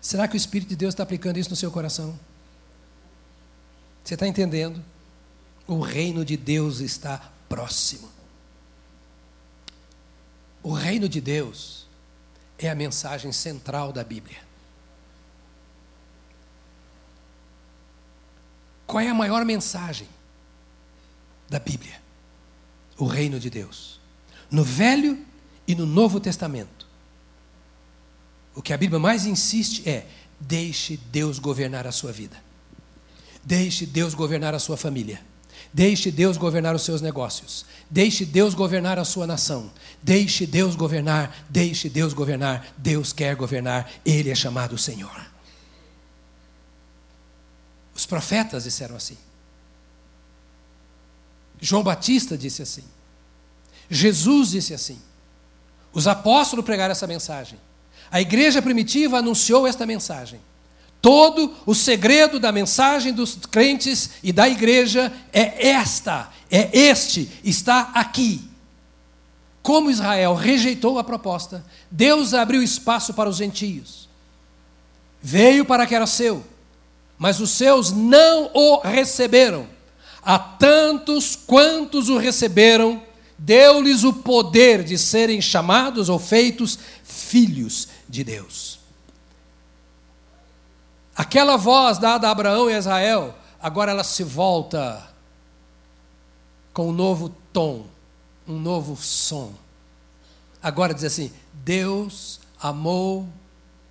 Será 0.00 0.26
que 0.26 0.34
o 0.34 0.38
Espírito 0.38 0.70
de 0.70 0.76
Deus 0.76 0.94
está 0.94 1.02
aplicando 1.02 1.38
isso 1.38 1.50
no 1.50 1.56
seu 1.56 1.70
coração? 1.70 2.18
Você 4.02 4.14
está 4.14 4.26
entendendo? 4.26 4.82
O 5.66 5.80
reino 5.80 6.24
de 6.24 6.36
Deus 6.36 6.80
está 6.80 7.30
próximo. 7.48 8.10
O 10.62 10.72
reino 10.72 11.08
de 11.08 11.20
Deus 11.20 11.86
é 12.58 12.70
a 12.70 12.74
mensagem 12.74 13.32
central 13.32 13.92
da 13.92 14.02
Bíblia. 14.02 14.38
Qual 18.86 19.00
é 19.00 19.08
a 19.08 19.14
maior 19.14 19.44
mensagem 19.44 20.08
da 21.48 21.58
Bíblia? 21.58 22.00
O 22.96 23.06
reino 23.06 23.38
de 23.38 23.48
Deus. 23.48 24.00
No 24.50 24.64
Velho 24.64 25.18
e 25.66 25.74
no 25.74 25.86
Novo 25.86 26.18
Testamento. 26.18 26.86
O 28.54 28.62
que 28.62 28.72
a 28.72 28.76
Bíblia 28.76 28.98
mais 28.98 29.24
insiste 29.26 29.88
é: 29.88 30.06
deixe 30.40 30.96
Deus 30.96 31.38
governar 31.38 31.86
a 31.86 31.92
sua 31.92 32.10
vida. 32.10 32.36
Deixe 33.44 33.86
Deus 33.86 34.14
governar 34.14 34.54
a 34.54 34.58
sua 34.58 34.76
família. 34.76 35.20
Deixe 35.72 36.10
Deus 36.10 36.36
governar 36.36 36.74
os 36.74 36.82
seus 36.82 37.00
negócios. 37.00 37.64
Deixe 37.90 38.24
Deus 38.24 38.54
governar 38.54 38.98
a 38.98 39.04
sua 39.04 39.26
nação. 39.26 39.70
Deixe 40.02 40.46
Deus 40.46 40.74
governar. 40.74 41.46
Deixe 41.48 41.88
Deus 41.88 42.12
governar. 42.12 42.66
Deus 42.76 43.12
quer 43.12 43.36
governar. 43.36 43.90
Ele 44.04 44.30
é 44.30 44.34
chamado 44.34 44.78
Senhor. 44.78 45.26
Os 47.94 48.06
profetas 48.06 48.64
disseram 48.64 48.96
assim. 48.96 49.18
João 51.60 51.82
Batista 51.82 52.36
disse 52.36 52.62
assim. 52.62 52.84
Jesus 53.90 54.50
disse 54.50 54.74
assim. 54.74 55.00
Os 55.92 56.06
apóstolos 56.06 56.64
pregaram 56.64 56.92
essa 56.92 57.06
mensagem. 57.06 57.58
A 58.10 58.20
igreja 58.20 58.62
primitiva 58.62 59.18
anunciou 59.18 59.66
esta 59.66 59.86
mensagem. 59.86 60.40
Todo 61.00 61.54
o 61.64 61.74
segredo 61.74 62.40
da 62.40 62.50
mensagem 62.50 63.12
dos 63.12 63.36
crentes 63.50 64.10
e 64.22 64.32
da 64.32 64.48
igreja 64.48 65.12
é 65.32 65.68
esta, 65.68 66.28
é 66.50 66.76
este, 66.76 67.30
está 67.44 67.92
aqui. 67.94 68.48
Como 69.62 69.90
Israel 69.90 70.34
rejeitou 70.34 70.98
a 70.98 71.04
proposta, 71.04 71.64
Deus 71.90 72.34
abriu 72.34 72.62
espaço 72.62 73.14
para 73.14 73.28
os 73.28 73.36
gentios. 73.36 74.08
Veio 75.22 75.64
para 75.64 75.86
que 75.86 75.94
era 75.94 76.06
seu, 76.06 76.44
mas 77.16 77.38
os 77.38 77.50
seus 77.50 77.92
não 77.92 78.50
o 78.54 78.80
receberam. 78.80 79.68
A 80.22 80.38
tantos 80.38 81.36
quantos 81.36 82.08
o 82.08 82.18
receberam, 82.18 83.02
deu-lhes 83.38 84.04
o 84.04 84.12
poder 84.12 84.82
de 84.82 84.98
serem 84.98 85.40
chamados 85.40 86.08
ou 86.08 86.18
feitos 86.18 86.78
filhos 87.04 87.88
de 88.08 88.24
Deus. 88.24 88.78
Aquela 91.14 91.56
voz 91.56 91.98
dada 91.98 92.28
a 92.28 92.30
Abraão 92.30 92.70
e 92.70 92.74
a 92.74 92.78
Israel, 92.78 93.34
agora 93.60 93.90
ela 93.90 94.04
se 94.04 94.22
volta 94.22 95.08
com 96.72 96.90
um 96.90 96.92
novo 96.92 97.34
tom, 97.52 97.86
um 98.46 98.58
novo 98.58 98.96
som. 98.96 99.52
Agora 100.62 100.94
diz 100.94 101.04
assim: 101.04 101.32
Deus 101.52 102.40
amou 102.60 103.28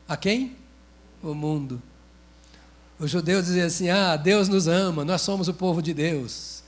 a 0.08 0.16
quem? 0.16 0.56
O 1.22 1.34
mundo. 1.34 1.82
Os 3.00 3.12
judeus 3.12 3.46
diziam 3.46 3.68
assim: 3.68 3.90
Ah, 3.90 4.16
Deus 4.16 4.50
nos 4.50 4.68
ama, 4.68 5.06
nós 5.06 5.22
somos 5.22 5.48
o 5.48 5.54
povo 5.54 5.82
de 5.82 5.94
Deus. 5.94 6.64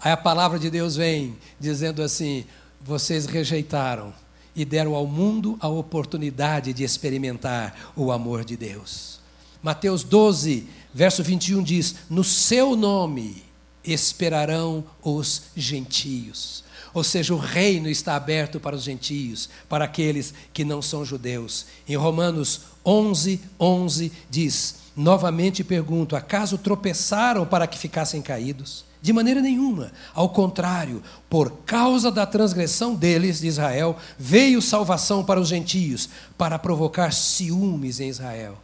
Aí 0.00 0.12
a 0.12 0.16
palavra 0.16 0.58
de 0.58 0.70
Deus 0.70 0.96
vem 0.96 1.36
dizendo 1.60 2.02
assim: 2.02 2.44
Vocês 2.80 3.26
rejeitaram 3.26 4.12
e 4.56 4.64
deram 4.64 4.94
ao 4.94 5.06
mundo 5.06 5.58
a 5.60 5.68
oportunidade 5.68 6.72
de 6.72 6.84
experimentar 6.84 7.92
o 7.94 8.10
amor 8.10 8.44
de 8.44 8.56
Deus. 8.56 9.20
Mateus 9.62 10.02
12, 10.02 10.66
verso 10.92 11.22
21 11.22 11.62
diz: 11.62 11.96
No 12.08 12.24
seu 12.24 12.74
nome 12.76 13.42
esperarão 13.84 14.84
os 15.02 15.42
gentios. 15.54 16.64
Ou 16.94 17.02
seja, 17.02 17.34
o 17.34 17.38
reino 17.38 17.88
está 17.88 18.14
aberto 18.14 18.60
para 18.60 18.76
os 18.76 18.84
gentios, 18.84 19.50
para 19.68 19.84
aqueles 19.84 20.32
que 20.52 20.64
não 20.64 20.80
são 20.80 21.04
judeus. 21.04 21.66
Em 21.88 21.96
Romanos 21.96 22.60
11, 22.86 23.40
11 23.58 24.12
diz: 24.30 24.83
Novamente 24.96 25.64
pergunto: 25.64 26.16
acaso 26.16 26.58
tropeçaram 26.58 27.46
para 27.46 27.66
que 27.66 27.78
ficassem 27.78 28.22
caídos? 28.22 28.84
De 29.02 29.12
maneira 29.12 29.42
nenhuma. 29.42 29.92
Ao 30.14 30.28
contrário, 30.30 31.02
por 31.28 31.50
causa 31.66 32.10
da 32.10 32.24
transgressão 32.24 32.94
deles, 32.94 33.40
de 33.40 33.46
Israel, 33.46 33.98
veio 34.18 34.62
salvação 34.62 35.22
para 35.22 35.38
os 35.38 35.48
gentios, 35.48 36.08
para 36.38 36.58
provocar 36.58 37.12
ciúmes 37.12 38.00
em 38.00 38.08
Israel. 38.08 38.56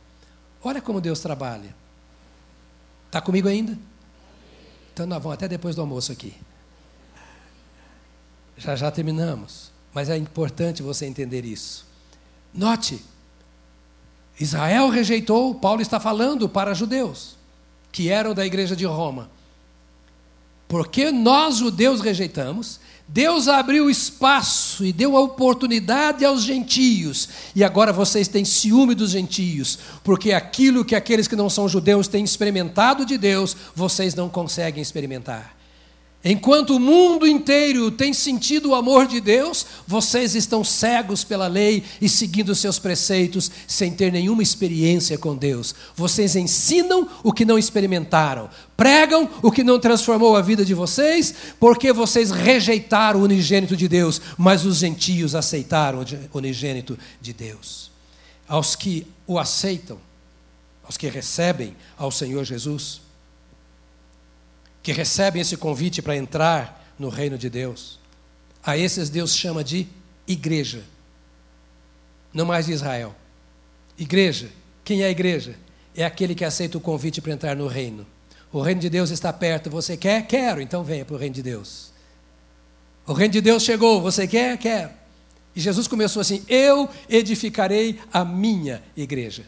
Olha 0.62 0.80
como 0.80 1.00
Deus 1.00 1.20
trabalha. 1.20 1.74
Está 3.06 3.20
comigo 3.20 3.48
ainda? 3.48 3.76
Então 4.94 5.06
nós 5.06 5.22
vamos 5.22 5.34
até 5.34 5.46
depois 5.46 5.76
do 5.76 5.82
almoço 5.82 6.10
aqui. 6.12 6.34
Já 8.56 8.76
já 8.76 8.90
terminamos. 8.90 9.70
Mas 9.92 10.08
é 10.08 10.16
importante 10.16 10.82
você 10.82 11.06
entender 11.06 11.44
isso. 11.44 11.84
Note, 12.54 13.02
Israel 14.40 14.88
rejeitou, 14.88 15.54
Paulo 15.54 15.82
está 15.82 16.00
falando 16.00 16.48
para 16.48 16.72
judeus, 16.72 17.36
que 17.92 18.08
eram 18.08 18.32
da 18.32 18.46
igreja 18.46 18.74
de 18.74 18.86
Roma. 18.86 19.30
Porque 20.66 21.10
nós, 21.10 21.56
judeus, 21.56 22.00
rejeitamos, 22.00 22.80
Deus 23.06 23.48
abriu 23.48 23.90
espaço 23.90 24.84
e 24.84 24.92
deu 24.92 25.16
a 25.16 25.20
oportunidade 25.20 26.24
aos 26.24 26.42
gentios. 26.42 27.28
E 27.54 27.62
agora 27.62 27.92
vocês 27.92 28.28
têm 28.28 28.44
ciúme 28.44 28.94
dos 28.94 29.10
gentios, 29.10 29.78
porque 30.02 30.32
aquilo 30.32 30.84
que 30.84 30.94
aqueles 30.94 31.28
que 31.28 31.36
não 31.36 31.50
são 31.50 31.68
judeus 31.68 32.08
têm 32.08 32.24
experimentado 32.24 33.04
de 33.04 33.18
Deus, 33.18 33.54
vocês 33.74 34.14
não 34.14 34.28
conseguem 34.30 34.80
experimentar. 34.80 35.59
Enquanto 36.22 36.76
o 36.76 36.80
mundo 36.80 37.26
inteiro 37.26 37.90
tem 37.90 38.12
sentido 38.12 38.70
o 38.70 38.74
amor 38.74 39.06
de 39.06 39.22
Deus, 39.22 39.64
vocês 39.86 40.34
estão 40.34 40.62
cegos 40.62 41.24
pela 41.24 41.46
lei 41.46 41.82
e 41.98 42.10
seguindo 42.10 42.54
seus 42.54 42.78
preceitos 42.78 43.50
sem 43.66 43.90
ter 43.90 44.12
nenhuma 44.12 44.42
experiência 44.42 45.16
com 45.16 45.34
Deus. 45.34 45.74
Vocês 45.96 46.36
ensinam 46.36 47.08
o 47.22 47.32
que 47.32 47.46
não 47.46 47.58
experimentaram, 47.58 48.50
pregam 48.76 49.30
o 49.40 49.50
que 49.50 49.64
não 49.64 49.80
transformou 49.80 50.36
a 50.36 50.42
vida 50.42 50.62
de 50.62 50.74
vocês, 50.74 51.34
porque 51.58 51.90
vocês 51.90 52.30
rejeitaram 52.30 53.20
o 53.20 53.24
unigênito 53.24 53.74
de 53.74 53.88
Deus, 53.88 54.20
mas 54.36 54.66
os 54.66 54.76
gentios 54.76 55.34
aceitaram 55.34 56.00
o 56.00 56.38
unigênito 56.38 56.98
de 57.18 57.32
Deus. 57.32 57.90
Aos 58.46 58.76
que 58.76 59.06
o 59.26 59.38
aceitam, 59.38 59.96
aos 60.84 60.98
que 60.98 61.08
recebem 61.08 61.74
ao 61.96 62.10
Senhor 62.10 62.44
Jesus, 62.44 63.00
que 64.82 64.92
recebem 64.92 65.42
esse 65.42 65.56
convite 65.56 66.00
para 66.00 66.16
entrar 66.16 66.94
no 66.98 67.08
reino 67.08 67.36
de 67.36 67.50
Deus. 67.50 67.98
A 68.62 68.76
esses 68.76 69.10
Deus 69.10 69.34
chama 69.34 69.64
de 69.64 69.86
igreja. 70.26 70.84
não 72.32 72.46
mais 72.46 72.66
de 72.66 72.72
Israel. 72.72 73.14
Igreja, 73.98 74.50
quem 74.84 75.02
é 75.02 75.06
a 75.06 75.10
igreja? 75.10 75.56
É 75.94 76.04
aquele 76.04 76.34
que 76.34 76.44
aceita 76.44 76.78
o 76.78 76.80
convite 76.80 77.20
para 77.20 77.32
entrar 77.32 77.56
no 77.56 77.66
reino. 77.66 78.06
O 78.52 78.60
reino 78.60 78.80
de 78.80 78.88
Deus 78.88 79.10
está 79.10 79.32
perto, 79.32 79.68
você 79.68 79.96
quer? 79.96 80.26
Quero, 80.26 80.60
então 80.60 80.84
venha 80.84 81.04
para 81.04 81.14
o 81.14 81.18
reino 81.18 81.34
de 81.34 81.42
Deus. 81.42 81.92
O 83.06 83.12
reino 83.12 83.32
de 83.32 83.40
Deus 83.40 83.62
chegou, 83.62 84.00
você 84.00 84.26
quer? 84.26 84.56
Quero. 84.58 84.90
E 85.54 85.60
Jesus 85.60 85.88
começou 85.88 86.20
assim: 86.20 86.44
Eu 86.48 86.88
edificarei 87.08 87.98
a 88.12 88.24
minha 88.24 88.82
igreja. 88.96 89.44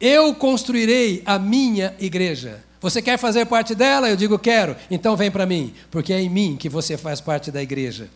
Eu 0.00 0.34
construirei 0.34 1.22
a 1.26 1.38
minha 1.38 1.94
igreja. 2.00 2.64
Você 2.80 3.02
quer 3.02 3.18
fazer 3.18 3.44
parte 3.44 3.74
dela? 3.74 4.08
Eu 4.08 4.16
digo 4.16 4.38
quero. 4.38 4.74
Então 4.90 5.14
vem 5.14 5.30
para 5.30 5.44
mim, 5.44 5.74
porque 5.90 6.14
é 6.14 6.20
em 6.22 6.30
mim 6.30 6.56
que 6.58 6.70
você 6.70 6.96
faz 6.96 7.20
parte 7.20 7.50
da 7.50 7.62
igreja. 7.62 8.08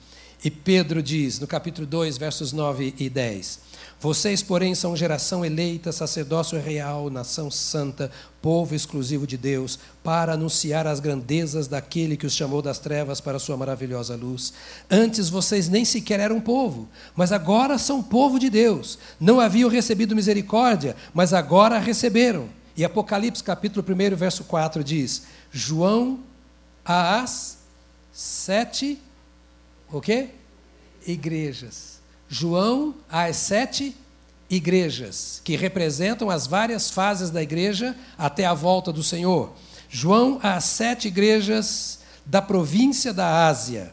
E 0.42 0.50
Pedro 0.50 1.02
diz, 1.02 1.38
no 1.38 1.46
capítulo 1.46 1.86
2, 1.86 2.16
versos 2.16 2.52
9 2.52 2.94
e 2.98 3.10
10: 3.10 3.60
vocês, 4.00 4.42
porém, 4.42 4.74
são 4.74 4.94
geração 4.94 5.44
eleita, 5.44 5.90
sacerdócio 5.90 6.60
real, 6.60 7.08
nação 7.08 7.50
santa, 7.50 8.10
povo 8.42 8.74
exclusivo 8.74 9.26
de 9.26 9.38
Deus, 9.38 9.78
para 10.02 10.34
anunciar 10.34 10.86
as 10.86 11.00
grandezas 11.00 11.66
daquele 11.66 12.16
que 12.16 12.26
os 12.26 12.34
chamou 12.34 12.60
das 12.60 12.78
trevas 12.78 13.20
para 13.20 13.38
a 13.38 13.40
sua 13.40 13.56
maravilhosa 13.56 14.14
luz. 14.14 14.52
Antes 14.90 15.30
vocês 15.30 15.68
nem 15.68 15.84
sequer 15.84 16.20
eram 16.20 16.40
povo, 16.40 16.88
mas 17.16 17.32
agora 17.32 17.78
são 17.78 18.02
povo 18.02 18.38
de 18.38 18.50
Deus. 18.50 18.98
Não 19.18 19.40
haviam 19.40 19.70
recebido 19.70 20.14
misericórdia, 20.14 20.94
mas 21.14 21.32
agora 21.32 21.78
receberam. 21.78 22.48
E 22.76 22.84
Apocalipse, 22.84 23.42
capítulo 23.42 23.86
1, 23.88 24.16
verso 24.16 24.44
4 24.44 24.84
diz: 24.84 25.22
João 25.50 26.20
às 26.84 27.56
sete, 28.12 29.00
o 29.90 30.00
quê? 30.00 30.28
Igrejas 31.06 31.93
João 32.36 32.96
às 33.08 33.36
sete 33.36 33.96
igrejas, 34.50 35.40
que 35.44 35.54
representam 35.54 36.28
as 36.28 36.48
várias 36.48 36.90
fases 36.90 37.30
da 37.30 37.40
igreja 37.40 37.94
até 38.18 38.44
a 38.44 38.52
volta 38.52 38.92
do 38.92 39.04
Senhor. 39.04 39.52
João 39.88 40.40
às 40.42 40.64
sete 40.64 41.06
igrejas 41.06 42.00
da 42.26 42.42
província 42.42 43.14
da 43.14 43.46
Ásia. 43.46 43.92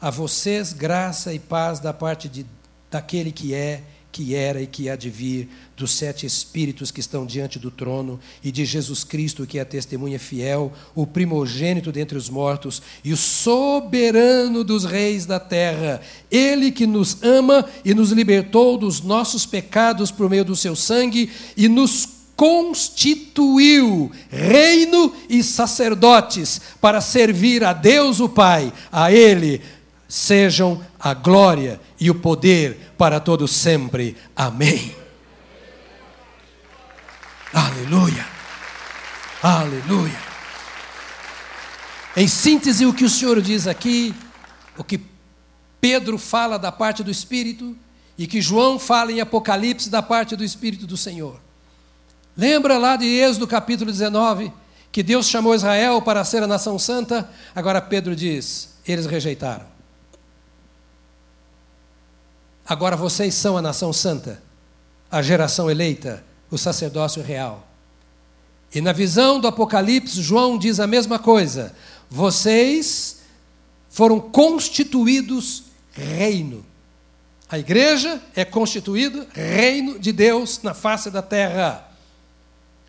A 0.00 0.10
vocês 0.10 0.72
graça 0.72 1.32
e 1.32 1.38
paz 1.38 1.78
da 1.78 1.92
parte 1.92 2.28
de, 2.28 2.44
daquele 2.90 3.30
que 3.30 3.54
é 3.54 3.84
que 4.10 4.34
era 4.34 4.60
e 4.60 4.66
que 4.66 4.88
há 4.88 4.96
de 4.96 5.10
vir, 5.10 5.48
dos 5.76 5.92
sete 5.92 6.26
Espíritos 6.26 6.90
que 6.90 7.00
estão 7.00 7.24
diante 7.24 7.58
do 7.58 7.70
trono, 7.70 8.18
e 8.42 8.50
de 8.50 8.64
Jesus 8.64 9.04
Cristo, 9.04 9.46
que 9.46 9.58
é 9.58 9.62
a 9.62 9.66
testemunha 9.66 10.18
fiel, 10.18 10.72
o 10.94 11.06
primogênito 11.06 11.92
dentre 11.92 12.16
os 12.16 12.28
mortos, 12.28 12.82
e 13.04 13.12
o 13.12 13.16
soberano 13.16 14.64
dos 14.64 14.84
reis 14.84 15.26
da 15.26 15.38
terra, 15.38 16.00
ele 16.30 16.72
que 16.72 16.86
nos 16.86 17.22
ama 17.22 17.64
e 17.84 17.94
nos 17.94 18.10
libertou 18.10 18.76
dos 18.76 19.00
nossos 19.00 19.46
pecados 19.46 20.10
por 20.10 20.28
meio 20.28 20.44
do 20.44 20.56
seu 20.56 20.74
sangue, 20.74 21.30
e 21.56 21.68
nos 21.68 22.08
constituiu 22.34 24.12
reino 24.30 25.12
e 25.28 25.42
sacerdotes 25.42 26.60
para 26.80 27.00
servir 27.00 27.64
a 27.64 27.72
Deus 27.72 28.20
o 28.20 28.28
Pai, 28.28 28.72
a 28.92 29.12
Ele 29.12 29.60
sejam 30.08 30.80
a 30.98 31.12
glória 31.12 31.80
e 32.00 32.10
o 32.10 32.14
poder 32.14 32.87
para 32.98 33.20
todos 33.20 33.52
sempre. 33.52 34.16
Amém. 34.34 34.94
Aleluia. 37.54 38.26
Aleluia. 39.40 40.18
Em 42.16 42.26
síntese, 42.26 42.84
o 42.84 42.92
que 42.92 43.04
o 43.04 43.08
Senhor 43.08 43.40
diz 43.40 43.68
aqui, 43.68 44.12
o 44.76 44.82
que 44.82 45.00
Pedro 45.80 46.18
fala 46.18 46.58
da 46.58 46.72
parte 46.72 47.04
do 47.04 47.10
Espírito 47.10 47.76
e 48.18 48.26
que 48.26 48.42
João 48.42 48.78
fala 48.80 49.12
em 49.12 49.20
Apocalipse 49.20 49.88
da 49.88 50.02
parte 50.02 50.34
do 50.34 50.42
Espírito 50.42 50.84
do 50.86 50.96
Senhor. 50.96 51.40
Lembra 52.36 52.76
lá 52.76 52.96
de 52.96 53.06
Êxodo 53.06 53.46
capítulo 53.46 53.92
19, 53.92 54.52
que 54.90 55.04
Deus 55.04 55.28
chamou 55.28 55.54
Israel 55.54 56.02
para 56.02 56.24
ser 56.24 56.42
a 56.42 56.46
nação 56.46 56.78
santa? 56.78 57.30
Agora 57.54 57.80
Pedro 57.80 58.16
diz: 58.16 58.76
eles 58.86 59.06
rejeitaram. 59.06 59.77
Agora 62.68 62.96
vocês 62.96 63.34
são 63.34 63.56
a 63.56 63.62
nação 63.62 63.94
santa, 63.94 64.42
a 65.10 65.22
geração 65.22 65.70
eleita, 65.70 66.22
o 66.50 66.58
sacerdócio 66.58 67.22
real. 67.22 67.66
E 68.74 68.82
na 68.82 68.92
visão 68.92 69.40
do 69.40 69.48
Apocalipse, 69.48 70.20
João 70.20 70.58
diz 70.58 70.78
a 70.78 70.86
mesma 70.86 71.18
coisa. 71.18 71.74
Vocês 72.10 73.20
foram 73.88 74.20
constituídos 74.20 75.64
reino. 75.92 76.62
A 77.48 77.58
igreja 77.58 78.20
é 78.36 78.44
constituída 78.44 79.26
reino 79.32 79.98
de 79.98 80.12
Deus 80.12 80.60
na 80.62 80.74
face 80.74 81.10
da 81.10 81.22
terra. 81.22 81.88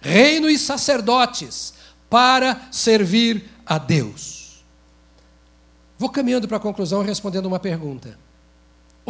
Reino 0.02 0.50
e 0.50 0.60
sacerdotes 0.60 1.74
para 2.10 2.68
servir 2.70 3.50
a 3.66 3.78
Deus. 3.78 4.62
Vou 5.98 6.10
caminhando 6.10 6.50
para 6.50 6.58
a 6.58 6.62
conclusão 6.62 7.02
respondendo 7.02 7.46
uma 7.46 7.60
pergunta. 7.60 8.20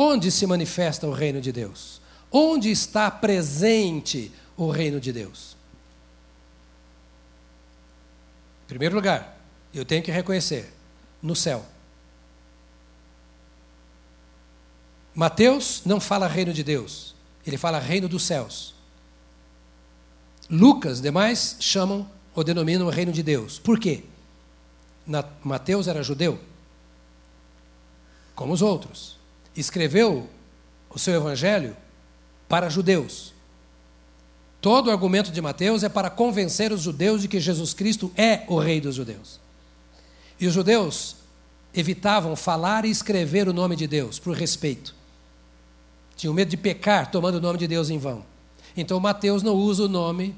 Onde 0.01 0.31
se 0.31 0.47
manifesta 0.47 1.05
o 1.05 1.11
reino 1.11 1.41
de 1.41 1.51
Deus? 1.51 1.99
Onde 2.31 2.71
está 2.71 3.11
presente 3.11 4.31
o 4.55 4.71
reino 4.71 4.97
de 4.97 5.11
Deus? 5.11 5.57
Em 8.63 8.67
primeiro 8.69 8.95
lugar, 8.95 9.37
eu 9.73 9.83
tenho 9.83 10.01
que 10.01 10.09
reconhecer: 10.09 10.73
no 11.21 11.35
céu. 11.35 11.65
Mateus 15.13 15.81
não 15.83 15.99
fala 15.99 16.29
reino 16.29 16.53
de 16.53 16.63
Deus, 16.63 17.13
ele 17.45 17.57
fala 17.57 17.77
reino 17.77 18.07
dos 18.07 18.23
céus. 18.23 18.73
Lucas, 20.49 21.01
demais, 21.01 21.57
chamam 21.59 22.09
ou 22.33 22.41
denominam 22.41 22.87
o 22.87 22.89
reino 22.89 23.11
de 23.11 23.21
Deus. 23.21 23.59
Por 23.59 23.77
quê? 23.77 24.05
Na, 25.05 25.25
Mateus 25.43 25.89
era 25.89 26.01
judeu, 26.01 26.39
como 28.33 28.53
os 28.53 28.61
outros 28.61 29.18
escreveu 29.59 30.29
o 30.89 30.99
seu 30.99 31.15
evangelho 31.15 31.75
para 32.47 32.69
judeus. 32.69 33.33
Todo 34.61 34.87
o 34.87 34.91
argumento 34.91 35.31
de 35.31 35.41
Mateus 35.41 35.83
é 35.83 35.89
para 35.89 36.09
convencer 36.09 36.71
os 36.71 36.81
judeus 36.81 37.21
de 37.21 37.27
que 37.27 37.39
Jesus 37.39 37.73
Cristo 37.73 38.11
é 38.17 38.43
o 38.47 38.59
rei 38.59 38.81
dos 38.81 38.95
judeus. 38.95 39.39
E 40.39 40.47
os 40.47 40.53
judeus 40.53 41.15
evitavam 41.73 42.35
falar 42.35 42.85
e 42.85 42.89
escrever 42.89 43.47
o 43.47 43.53
nome 43.53 43.75
de 43.75 43.87
Deus 43.87 44.19
por 44.19 44.35
respeito. 44.35 44.95
Tinham 46.15 46.33
medo 46.33 46.49
de 46.49 46.57
pecar 46.57 47.09
tomando 47.11 47.35
o 47.35 47.41
nome 47.41 47.57
de 47.57 47.67
Deus 47.67 47.89
em 47.89 47.97
vão. 47.97 48.25
Então 48.75 48.99
Mateus 48.99 49.43
não 49.43 49.53
usa 49.53 49.83
o 49.83 49.87
nome 49.87 50.35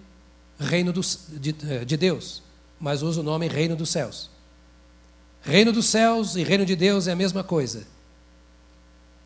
reino 0.59 0.93
dos, 0.93 1.25
de, 1.29 1.53
de 1.85 1.97
Deus, 1.97 2.43
mas 2.79 3.01
usa 3.01 3.21
o 3.21 3.23
nome 3.23 3.47
reino 3.47 3.75
dos 3.75 3.89
céus. 3.89 4.29
Reino 5.41 5.71
dos 5.71 5.87
céus 5.87 6.35
e 6.35 6.43
reino 6.43 6.65
de 6.65 6.75
Deus 6.75 7.07
é 7.07 7.13
a 7.13 7.15
mesma 7.15 7.43
coisa. 7.43 7.87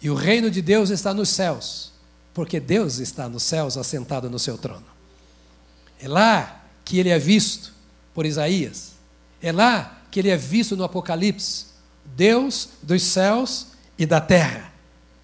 E 0.06 0.10
o 0.12 0.14
reino 0.14 0.51
de 0.51 0.62
Deus 0.62 0.91
está 0.91 1.16
nos 1.16 1.30
céus, 1.30 1.91
porque 2.32 2.60
Deus 2.60 2.99
está 2.99 3.28
nos 3.28 3.41
céus 3.41 3.76
assentado 3.76 4.30
no 4.30 4.38
seu 4.38 4.56
trono. 4.56 4.86
É 5.99 6.08
lá 6.08 6.64
que 6.86 6.99
ele 6.99 7.10
é 7.10 7.18
visto 7.18 7.74
por 8.14 8.24
Isaías. 8.24 8.91
É 9.41 9.51
lá 9.51 10.03
que 10.12 10.20
ele 10.20 10.30
é 10.30 10.38
visto 10.38 10.78
no 10.78 10.84
Apocalipse. 10.84 11.66
Deus 12.16 12.70
dos 12.84 13.01
céus 13.01 13.70
e 13.97 14.06
da 14.06 14.22
terra. 14.22 14.72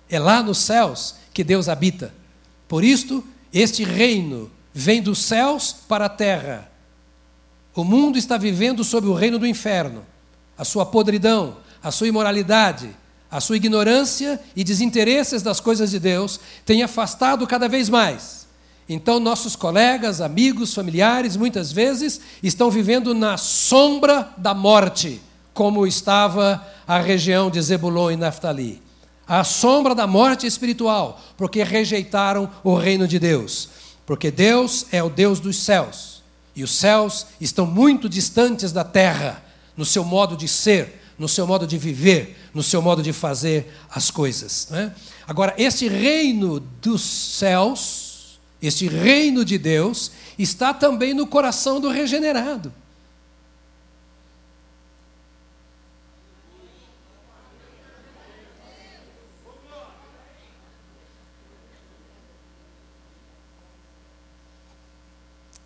É 0.09 0.17
lá 0.17 0.41
nos 0.41 0.57
céus 0.57 1.13
que 1.31 1.43
Deus 1.43 1.69
habita. 1.69 2.11
Por 2.67 2.83
isto, 2.83 3.23
este 3.53 3.83
reino 3.83 4.49
vem 4.73 4.99
dos 4.99 5.19
céus 5.19 5.75
para 5.87 6.05
a 6.05 6.09
terra. 6.09 6.71
O 7.75 7.83
mundo 7.83 8.17
está 8.17 8.35
vivendo 8.35 8.83
sob 8.83 9.05
o 9.05 9.13
reino 9.13 9.37
do 9.37 9.45
inferno, 9.45 10.03
a 10.57 10.65
sua 10.65 10.87
podridão, 10.87 11.57
a 11.83 11.91
sua 11.91 12.07
imoralidade, 12.07 12.89
a 13.31 13.39
sua 13.39 13.55
ignorância 13.55 14.39
e 14.55 14.63
desinteresses 14.63 15.41
das 15.41 15.61
coisas 15.61 15.89
de 15.89 15.99
Deus 15.99 16.37
têm 16.65 16.83
afastado 16.83 17.47
cada 17.47 17.69
vez 17.69 17.87
mais. 17.87 18.45
Então, 18.89 19.21
nossos 19.21 19.55
colegas, 19.55 20.19
amigos, 20.19 20.73
familiares, 20.73 21.37
muitas 21.37 21.71
vezes, 21.71 22.19
estão 22.43 22.69
vivendo 22.69 23.13
na 23.13 23.37
sombra 23.37 24.33
da 24.37 24.53
morte, 24.53 25.21
como 25.53 25.87
estava 25.87 26.61
a 26.85 26.99
região 26.99 27.49
de 27.49 27.61
Zebulon 27.61 28.11
e 28.11 28.17
Naftali. 28.17 28.81
A 29.25 29.45
sombra 29.45 29.95
da 29.95 30.05
morte 30.05 30.45
espiritual, 30.45 31.21
porque 31.37 31.63
rejeitaram 31.63 32.49
o 32.65 32.75
reino 32.75 33.07
de 33.07 33.17
Deus. 33.17 33.69
Porque 34.05 34.29
Deus 34.29 34.87
é 34.91 35.01
o 35.01 35.09
Deus 35.09 35.39
dos 35.39 35.55
céus, 35.55 36.21
e 36.53 36.63
os 36.63 36.71
céus 36.71 37.27
estão 37.39 37.65
muito 37.65 38.09
distantes 38.09 38.73
da 38.73 38.83
terra, 38.83 39.41
no 39.77 39.85
seu 39.85 40.03
modo 40.03 40.35
de 40.35 40.49
ser, 40.49 41.01
no 41.17 41.29
seu 41.29 41.47
modo 41.47 41.65
de 41.65 41.77
viver, 41.77 42.40
no 42.53 42.61
seu 42.61 42.81
modo 42.81 43.01
de 43.01 43.13
fazer 43.13 43.71
as 43.89 44.11
coisas. 44.11 44.67
Né? 44.69 44.93
Agora, 45.27 45.53
este 45.57 45.87
reino 45.87 46.59
dos 46.59 47.01
céus, 47.01 48.39
este 48.61 48.87
reino 48.87 49.45
de 49.45 49.57
Deus, 49.57 50.11
está 50.37 50.73
também 50.73 51.13
no 51.13 51.27
coração 51.27 51.79
do 51.79 51.89
regenerado. 51.89 52.73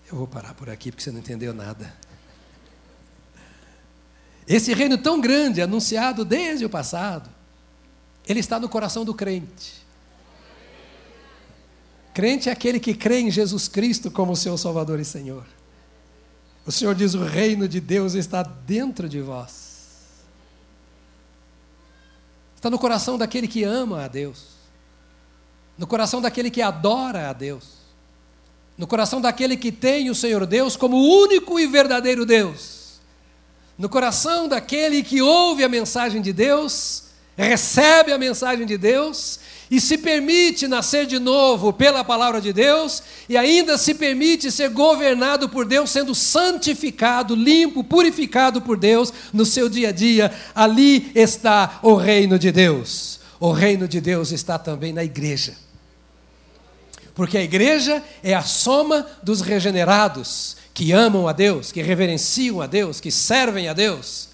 Eu 0.07 0.19
vou 0.19 0.27
parar 0.27 0.53
por 0.53 0.69
aqui 0.69 0.91
porque 0.91 1.03
você 1.03 1.11
não 1.11 1.19
entendeu 1.19 1.53
nada. 1.53 1.93
Esse 4.47 4.73
reino 4.73 4.97
tão 4.97 5.19
grande, 5.19 5.61
anunciado 5.61 6.23
desde 6.23 6.65
o 6.65 6.69
passado, 6.69 7.29
ele 8.27 8.39
está 8.39 8.59
no 8.59 8.69
coração 8.69 9.03
do 9.03 9.13
crente. 9.13 9.85
Crente 12.13 12.49
é 12.49 12.51
aquele 12.51 12.79
que 12.79 12.93
crê 12.93 13.19
em 13.19 13.31
Jesus 13.31 13.67
Cristo 13.67 14.09
como 14.09 14.35
seu 14.35 14.57
Salvador 14.57 14.99
e 14.99 15.05
Senhor. 15.05 15.45
O 16.65 16.71
Senhor 16.71 16.95
diz: 16.95 17.13
o 17.13 17.23
reino 17.23 17.67
de 17.67 17.79
Deus 17.79 18.13
está 18.13 18.43
dentro 18.43 19.09
de 19.09 19.19
vós. 19.19 19.65
Está 22.55 22.69
no 22.69 22.79
coração 22.79 23.17
daquele 23.17 23.47
que 23.47 23.63
ama 23.63 24.05
a 24.05 24.07
Deus, 24.07 24.47
no 25.77 25.85
coração 25.85 26.21
daquele 26.21 26.49
que 26.49 26.61
adora 26.61 27.29
a 27.29 27.33
Deus 27.33 27.85
no 28.77 28.85
coração 28.85 29.21
daquele 29.21 29.55
que 29.55 29.71
tem 29.71 30.09
o 30.09 30.15
Senhor 30.15 30.45
Deus 30.45 30.75
como 30.75 30.97
único 30.97 31.59
e 31.59 31.65
verdadeiro 31.65 32.25
Deus, 32.25 32.84
no 33.77 33.89
coração 33.89 34.47
daquele 34.47 35.03
que 35.03 35.21
ouve 35.21 35.63
a 35.63 35.69
mensagem 35.69 36.21
de 36.21 36.31
Deus, 36.31 37.03
recebe 37.37 38.13
a 38.13 38.17
mensagem 38.17 38.65
de 38.65 38.77
Deus 38.77 39.39
e 39.69 39.81
se 39.81 39.97
permite 39.97 40.67
nascer 40.67 41.05
de 41.05 41.19
novo 41.19 41.73
pela 41.73 42.03
palavra 42.03 42.39
de 42.39 42.53
Deus 42.53 43.03
e 43.27 43.35
ainda 43.35 43.77
se 43.77 43.95
permite 43.95 44.51
ser 44.51 44.69
governado 44.69 45.49
por 45.49 45.65
Deus, 45.65 45.89
sendo 45.89 46.15
santificado, 46.15 47.35
limpo, 47.35 47.83
purificado 47.83 48.61
por 48.61 48.77
Deus 48.77 49.11
no 49.33 49.45
seu 49.45 49.67
dia 49.67 49.89
a 49.89 49.91
dia, 49.91 50.31
ali 50.53 51.11
está 51.13 51.79
o 51.81 51.95
reino 51.95 52.39
de 52.39 52.51
Deus. 52.51 53.19
O 53.39 53.51
reino 53.51 53.87
de 53.87 53.99
Deus 53.99 54.31
está 54.31 54.57
também 54.57 54.93
na 54.93 55.03
igreja. 55.03 55.55
Porque 57.13 57.37
a 57.37 57.43
igreja 57.43 58.03
é 58.23 58.33
a 58.33 58.43
soma 58.43 59.07
dos 59.23 59.41
regenerados, 59.41 60.57
que 60.75 60.91
amam 60.91 61.25
a 61.25 61.31
Deus, 61.31 61.71
que 61.71 61.81
reverenciam 61.81 62.61
a 62.61 62.67
Deus, 62.67 62.99
que 62.99 63.09
servem 63.09 63.69
a 63.69 63.73
Deus. 63.73 64.27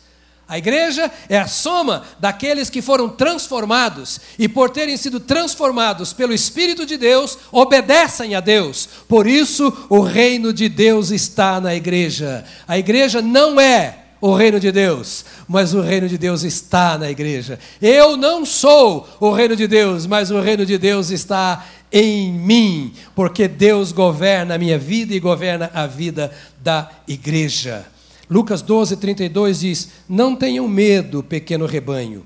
A 0.47 0.57
igreja 0.57 1.09
é 1.29 1.37
a 1.37 1.47
soma 1.47 2.03
daqueles 2.19 2.69
que 2.69 2.81
foram 2.81 3.07
transformados 3.07 4.19
e, 4.37 4.49
por 4.49 4.69
terem 4.71 4.97
sido 4.97 5.19
transformados 5.19 6.11
pelo 6.11 6.33
Espírito 6.33 6.85
de 6.85 6.97
Deus, 6.97 7.37
obedecem 7.51 8.35
a 8.35 8.41
Deus. 8.41 8.89
Por 9.07 9.27
isso, 9.27 9.71
o 9.87 10.01
reino 10.01 10.51
de 10.51 10.67
Deus 10.67 11.11
está 11.11 11.61
na 11.61 11.75
igreja. 11.75 12.43
A 12.67 12.77
igreja 12.77 13.21
não 13.21 13.61
é 13.61 13.99
o 14.19 14.35
reino 14.35 14.59
de 14.59 14.71
Deus, 14.71 15.23
mas 15.47 15.73
o 15.73 15.81
reino 15.81 16.09
de 16.09 16.17
Deus 16.17 16.43
está 16.43 16.97
na 16.97 17.09
igreja. 17.09 17.57
Eu 17.81 18.17
não 18.17 18.45
sou 18.45 19.07
o 19.19 19.31
reino 19.31 19.55
de 19.55 19.67
Deus, 19.67 20.05
mas 20.05 20.31
o 20.31 20.41
reino 20.41 20.65
de 20.65 20.77
Deus 20.77 21.11
está 21.11 21.65
em 21.91 22.31
mim, 22.31 22.93
porque 23.13 23.47
Deus 23.47 23.91
governa 23.91 24.55
a 24.55 24.57
minha 24.57 24.77
vida 24.77 25.13
e 25.13 25.19
governa 25.19 25.69
a 25.73 25.85
vida 25.85 26.31
da 26.63 26.89
igreja. 27.07 27.85
Lucas 28.29 28.61
12, 28.61 28.95
32 28.97 29.59
diz: 29.59 29.89
Não 30.07 30.35
tenham 30.35 30.67
medo, 30.67 31.21
pequeno 31.21 31.65
rebanho, 31.65 32.25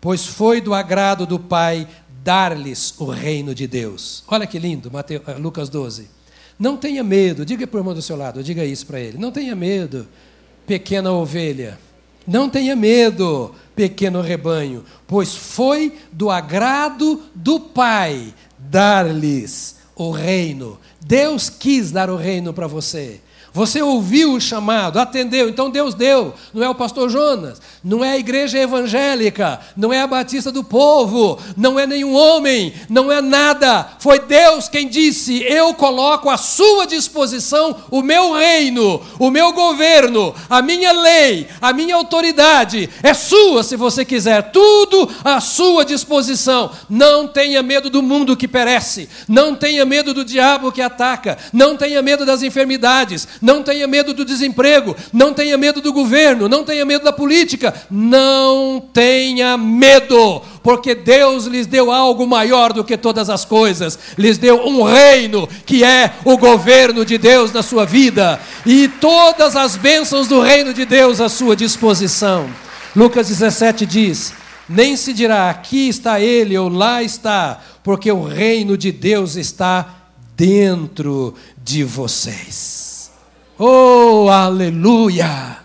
pois 0.00 0.26
foi 0.26 0.60
do 0.60 0.74
agrado 0.74 1.26
do 1.26 1.38
Pai 1.38 1.86
dar-lhes 2.24 2.94
o 2.98 3.04
reino 3.04 3.54
de 3.54 3.66
Deus. 3.66 4.24
Olha 4.26 4.46
que 4.46 4.58
lindo, 4.58 4.90
eh, 5.08 5.34
Lucas 5.38 5.68
12. 5.68 6.08
Não 6.58 6.76
tenha 6.76 7.04
medo, 7.04 7.44
diga 7.44 7.66
para 7.66 7.76
o 7.76 7.80
irmão 7.80 7.94
do 7.94 8.02
seu 8.02 8.16
lado, 8.16 8.42
diga 8.42 8.64
isso 8.64 8.86
para 8.86 8.98
ele. 8.98 9.18
Não 9.18 9.30
tenha 9.30 9.54
medo, 9.54 10.06
pequena 10.66 11.12
ovelha. 11.12 11.78
Não 12.26 12.48
tenha 12.48 12.74
medo, 12.74 13.54
pequeno 13.76 14.22
rebanho, 14.22 14.82
pois 15.06 15.34
foi 15.34 15.92
do 16.10 16.30
agrado 16.30 17.22
do 17.34 17.60
Pai 17.60 18.32
dar-lhes 18.70 19.76
o 19.94 20.10
reino. 20.10 20.78
Deus 21.00 21.48
quis 21.48 21.90
dar 21.90 22.10
o 22.10 22.16
reino 22.16 22.52
para 22.52 22.66
você. 22.66 23.20
Você 23.54 23.80
ouviu 23.80 24.32
o 24.32 24.40
chamado, 24.40 24.98
atendeu, 24.98 25.48
então 25.48 25.70
Deus 25.70 25.94
deu. 25.94 26.34
Não 26.52 26.64
é 26.64 26.68
o 26.68 26.74
pastor 26.74 27.08
Jonas, 27.08 27.62
não 27.84 28.04
é 28.04 28.10
a 28.10 28.18
igreja 28.18 28.58
evangélica, 28.58 29.60
não 29.76 29.92
é 29.92 30.00
a 30.00 30.08
batista 30.08 30.50
do 30.50 30.64
povo, 30.64 31.38
não 31.56 31.78
é 31.78 31.86
nenhum 31.86 32.16
homem, 32.16 32.74
não 32.88 33.12
é 33.12 33.22
nada. 33.22 33.90
Foi 34.00 34.18
Deus 34.18 34.68
quem 34.68 34.88
disse: 34.88 35.40
Eu 35.44 35.72
coloco 35.72 36.28
à 36.28 36.36
sua 36.36 36.84
disposição 36.84 37.76
o 37.92 38.02
meu 38.02 38.32
reino, 38.32 39.00
o 39.20 39.30
meu 39.30 39.52
governo, 39.52 40.34
a 40.50 40.60
minha 40.60 40.90
lei, 40.90 41.46
a 41.60 41.72
minha 41.72 41.94
autoridade. 41.94 42.90
É 43.04 43.14
sua 43.14 43.62
se 43.62 43.76
você 43.76 44.04
quiser, 44.04 44.50
tudo 44.50 45.08
à 45.22 45.40
sua 45.40 45.84
disposição. 45.84 46.72
Não 46.90 47.28
tenha 47.28 47.62
medo 47.62 47.88
do 47.88 48.02
mundo 48.02 48.36
que 48.36 48.48
perece, 48.48 49.08
não 49.28 49.54
tenha 49.54 49.84
medo 49.84 50.12
do 50.12 50.24
diabo 50.24 50.72
que 50.72 50.82
ataca, 50.82 51.38
não 51.52 51.76
tenha 51.76 52.02
medo 52.02 52.26
das 52.26 52.42
enfermidades 52.42 53.28
não 53.44 53.62
tenha 53.62 53.86
medo 53.86 54.14
do 54.14 54.24
desemprego, 54.24 54.96
não 55.12 55.34
tenha 55.34 55.58
medo 55.58 55.82
do 55.82 55.92
governo, 55.92 56.48
não 56.48 56.64
tenha 56.64 56.82
medo 56.82 57.04
da 57.04 57.12
política, 57.12 57.74
não 57.90 58.82
tenha 58.90 59.58
medo, 59.58 60.40
porque 60.62 60.94
Deus 60.94 61.44
lhes 61.44 61.66
deu 61.66 61.92
algo 61.92 62.26
maior 62.26 62.72
do 62.72 62.82
que 62.82 62.96
todas 62.96 63.28
as 63.28 63.44
coisas, 63.44 63.98
lhes 64.16 64.38
deu 64.38 64.66
um 64.66 64.82
reino 64.82 65.46
que 65.66 65.84
é 65.84 66.14
o 66.24 66.38
governo 66.38 67.04
de 67.04 67.18
Deus 67.18 67.52
na 67.52 67.62
sua 67.62 67.84
vida 67.84 68.40
e 68.64 68.88
todas 68.88 69.54
as 69.56 69.76
bênçãos 69.76 70.26
do 70.26 70.40
reino 70.40 70.72
de 70.72 70.86
Deus 70.86 71.20
à 71.20 71.28
sua 71.28 71.54
disposição. 71.54 72.48
Lucas 72.96 73.28
17 73.28 73.84
diz: 73.84 74.32
Nem 74.66 74.96
se 74.96 75.12
dirá 75.12 75.50
aqui 75.50 75.86
está 75.86 76.18
ele 76.18 76.56
ou 76.56 76.70
lá 76.70 77.02
está, 77.02 77.60
porque 77.82 78.10
o 78.10 78.24
reino 78.24 78.78
de 78.78 78.90
Deus 78.90 79.36
está 79.36 79.96
dentro 80.34 81.34
de 81.62 81.84
vocês. 81.84 82.83
Oh, 83.58 84.28
aleluia! 84.28 85.58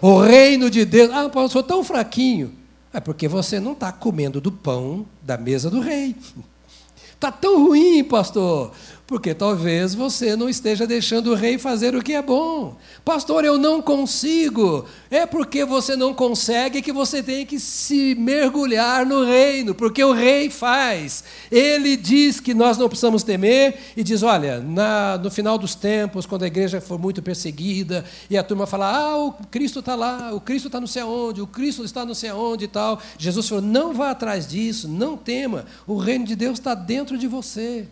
O 0.00 0.20
reino 0.20 0.70
de 0.70 0.84
Deus. 0.84 1.10
Ah, 1.12 1.28
Paulo, 1.28 1.48
sou 1.48 1.62
tão 1.62 1.82
fraquinho. 1.82 2.52
É 2.92 3.00
porque 3.00 3.26
você 3.26 3.58
não 3.58 3.72
está 3.72 3.90
comendo 3.90 4.40
do 4.40 4.52
pão 4.52 5.06
da 5.22 5.36
mesa 5.36 5.70
do 5.70 5.80
rei. 5.80 6.14
Está 7.14 7.32
tão 7.32 7.66
ruim, 7.68 8.04
pastor. 8.04 8.72
Porque 9.12 9.34
talvez 9.34 9.94
você 9.94 10.34
não 10.34 10.48
esteja 10.48 10.86
deixando 10.86 11.32
o 11.32 11.34
rei 11.34 11.58
fazer 11.58 11.94
o 11.94 12.02
que 12.02 12.14
é 12.14 12.22
bom. 12.22 12.78
Pastor, 13.04 13.44
eu 13.44 13.58
não 13.58 13.82
consigo. 13.82 14.86
É 15.10 15.26
porque 15.26 15.66
você 15.66 15.94
não 15.94 16.14
consegue 16.14 16.80
que 16.80 16.94
você 16.94 17.22
tem 17.22 17.44
que 17.44 17.60
se 17.60 18.14
mergulhar 18.14 19.04
no 19.04 19.22
reino, 19.22 19.74
porque 19.74 20.02
o 20.02 20.12
rei 20.12 20.48
faz. 20.48 21.24
Ele 21.50 21.94
diz 21.94 22.40
que 22.40 22.54
nós 22.54 22.78
não 22.78 22.88
precisamos 22.88 23.22
temer 23.22 23.78
e 23.94 24.02
diz: 24.02 24.22
olha, 24.22 24.60
na, 24.60 25.18
no 25.18 25.30
final 25.30 25.58
dos 25.58 25.74
tempos, 25.74 26.24
quando 26.24 26.44
a 26.44 26.46
igreja 26.46 26.80
for 26.80 26.98
muito 26.98 27.20
perseguida 27.20 28.06
e 28.30 28.38
a 28.38 28.42
turma 28.42 28.66
falar: 28.66 28.96
ah, 28.96 29.18
o 29.18 29.32
Cristo 29.50 29.80
está 29.80 29.94
lá, 29.94 30.32
o 30.32 30.40
Cristo 30.40 30.68
está 30.68 30.80
não 30.80 30.86
sei 30.86 31.02
aonde, 31.02 31.42
o 31.42 31.46
Cristo 31.46 31.84
está 31.84 32.06
não 32.06 32.14
sei 32.14 32.30
aonde 32.30 32.64
e 32.64 32.68
tal. 32.68 32.98
Jesus 33.18 33.46
falou: 33.46 33.62
não 33.62 33.92
vá 33.92 34.12
atrás 34.12 34.48
disso, 34.48 34.88
não 34.88 35.18
tema, 35.18 35.66
o 35.86 35.98
reino 35.98 36.24
de 36.24 36.34
Deus 36.34 36.58
está 36.58 36.74
dentro 36.74 37.18
de 37.18 37.28
você. 37.28 37.86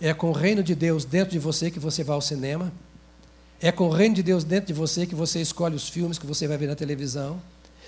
É 0.00 0.12
com 0.12 0.30
o 0.30 0.32
reino 0.32 0.62
de 0.62 0.74
Deus 0.74 1.04
dentro 1.04 1.32
de 1.32 1.38
você 1.38 1.70
que 1.70 1.78
você 1.78 2.02
vai 2.02 2.14
ao 2.14 2.20
cinema. 2.20 2.72
É 3.60 3.70
com 3.70 3.88
o 3.88 3.90
reino 3.90 4.16
de 4.16 4.22
Deus 4.22 4.44
dentro 4.44 4.66
de 4.66 4.72
você 4.74 5.06
que 5.06 5.14
você 5.14 5.40
escolhe 5.40 5.74
os 5.74 5.88
filmes 5.88 6.18
que 6.18 6.26
você 6.26 6.48
vai 6.48 6.58
ver 6.58 6.66
na 6.66 6.74
televisão. 6.74 7.40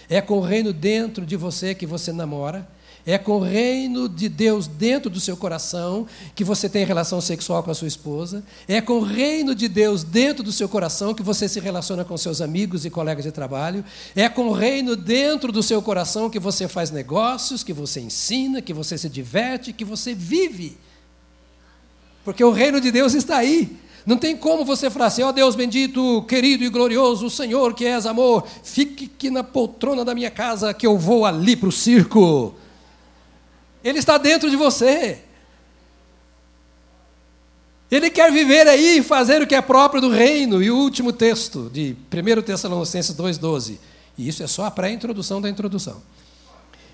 É 0.08 0.20
com 0.20 0.38
o 0.38 0.40
reino 0.40 0.72
dentro 0.72 1.26
de 1.26 1.36
você 1.36 1.74
que 1.74 1.84
você 1.84 2.12
namora. 2.12 2.66
É 3.04 3.18
com 3.18 3.36
o 3.36 3.40
reino 3.40 4.08
de 4.08 4.28
Deus 4.28 4.66
dentro 4.66 5.08
do 5.08 5.20
seu 5.20 5.36
coração 5.36 6.08
que 6.34 6.42
você 6.42 6.68
tem 6.68 6.84
relação 6.84 7.20
sexual 7.20 7.62
com 7.62 7.70
a 7.70 7.74
sua 7.74 7.86
esposa. 7.86 8.42
É 8.66 8.80
com 8.80 8.94
o 8.94 9.02
reino 9.02 9.54
de 9.54 9.68
Deus 9.68 10.02
dentro 10.02 10.42
do 10.42 10.50
seu 10.50 10.68
coração 10.68 11.14
que 11.14 11.22
você 11.22 11.48
se 11.48 11.60
relaciona 11.60 12.04
com 12.04 12.16
seus 12.16 12.40
amigos 12.40 12.84
e 12.84 12.90
colegas 12.90 13.24
de 13.24 13.30
trabalho. 13.30 13.84
É 14.14 14.28
com 14.28 14.48
o 14.48 14.52
reino 14.52 14.96
dentro 14.96 15.52
do 15.52 15.62
seu 15.62 15.80
coração 15.82 16.28
que 16.28 16.40
você 16.40 16.66
faz 16.66 16.90
negócios, 16.90 17.62
que 17.62 17.72
você 17.72 18.00
ensina, 18.00 18.60
que 18.62 18.72
você 18.72 18.96
se 18.98 19.08
diverte, 19.08 19.72
que 19.72 19.84
você 19.84 20.14
vive. 20.14 20.76
Porque 22.26 22.42
o 22.42 22.50
reino 22.50 22.80
de 22.80 22.90
Deus 22.90 23.14
está 23.14 23.36
aí. 23.36 23.78
Não 24.04 24.16
tem 24.16 24.36
como 24.36 24.64
você 24.64 24.90
falar 24.90 25.06
assim, 25.06 25.22
ó 25.22 25.28
oh, 25.28 25.32
Deus 25.32 25.54
bendito, 25.54 26.24
querido 26.28 26.64
e 26.64 26.68
glorioso, 26.68 27.30
Senhor 27.30 27.72
que 27.72 27.86
és 27.86 28.04
amor, 28.04 28.44
fique 28.64 29.08
aqui 29.14 29.30
na 29.30 29.44
poltrona 29.44 30.04
da 30.04 30.12
minha 30.12 30.30
casa 30.30 30.74
que 30.74 30.84
eu 30.84 30.98
vou 30.98 31.24
ali 31.24 31.54
para 31.54 31.68
o 31.68 31.72
circo. 31.72 32.52
Ele 33.82 34.00
está 34.00 34.18
dentro 34.18 34.50
de 34.50 34.56
você. 34.56 35.20
Ele 37.88 38.10
quer 38.10 38.32
viver 38.32 38.66
aí 38.66 38.98
e 38.98 39.02
fazer 39.04 39.40
o 39.40 39.46
que 39.46 39.54
é 39.54 39.62
próprio 39.62 40.00
do 40.00 40.10
reino. 40.10 40.60
E 40.60 40.68
o 40.68 40.76
último 40.76 41.12
texto, 41.12 41.70
de 41.72 41.94
1 42.12 42.42
Tessalonicenses 42.42 43.14
2,12. 43.14 43.78
E 44.18 44.26
isso 44.26 44.42
é 44.42 44.48
só 44.48 44.64
a 44.64 44.70
pré-introdução 44.72 45.40
da 45.40 45.48
introdução 45.48 46.02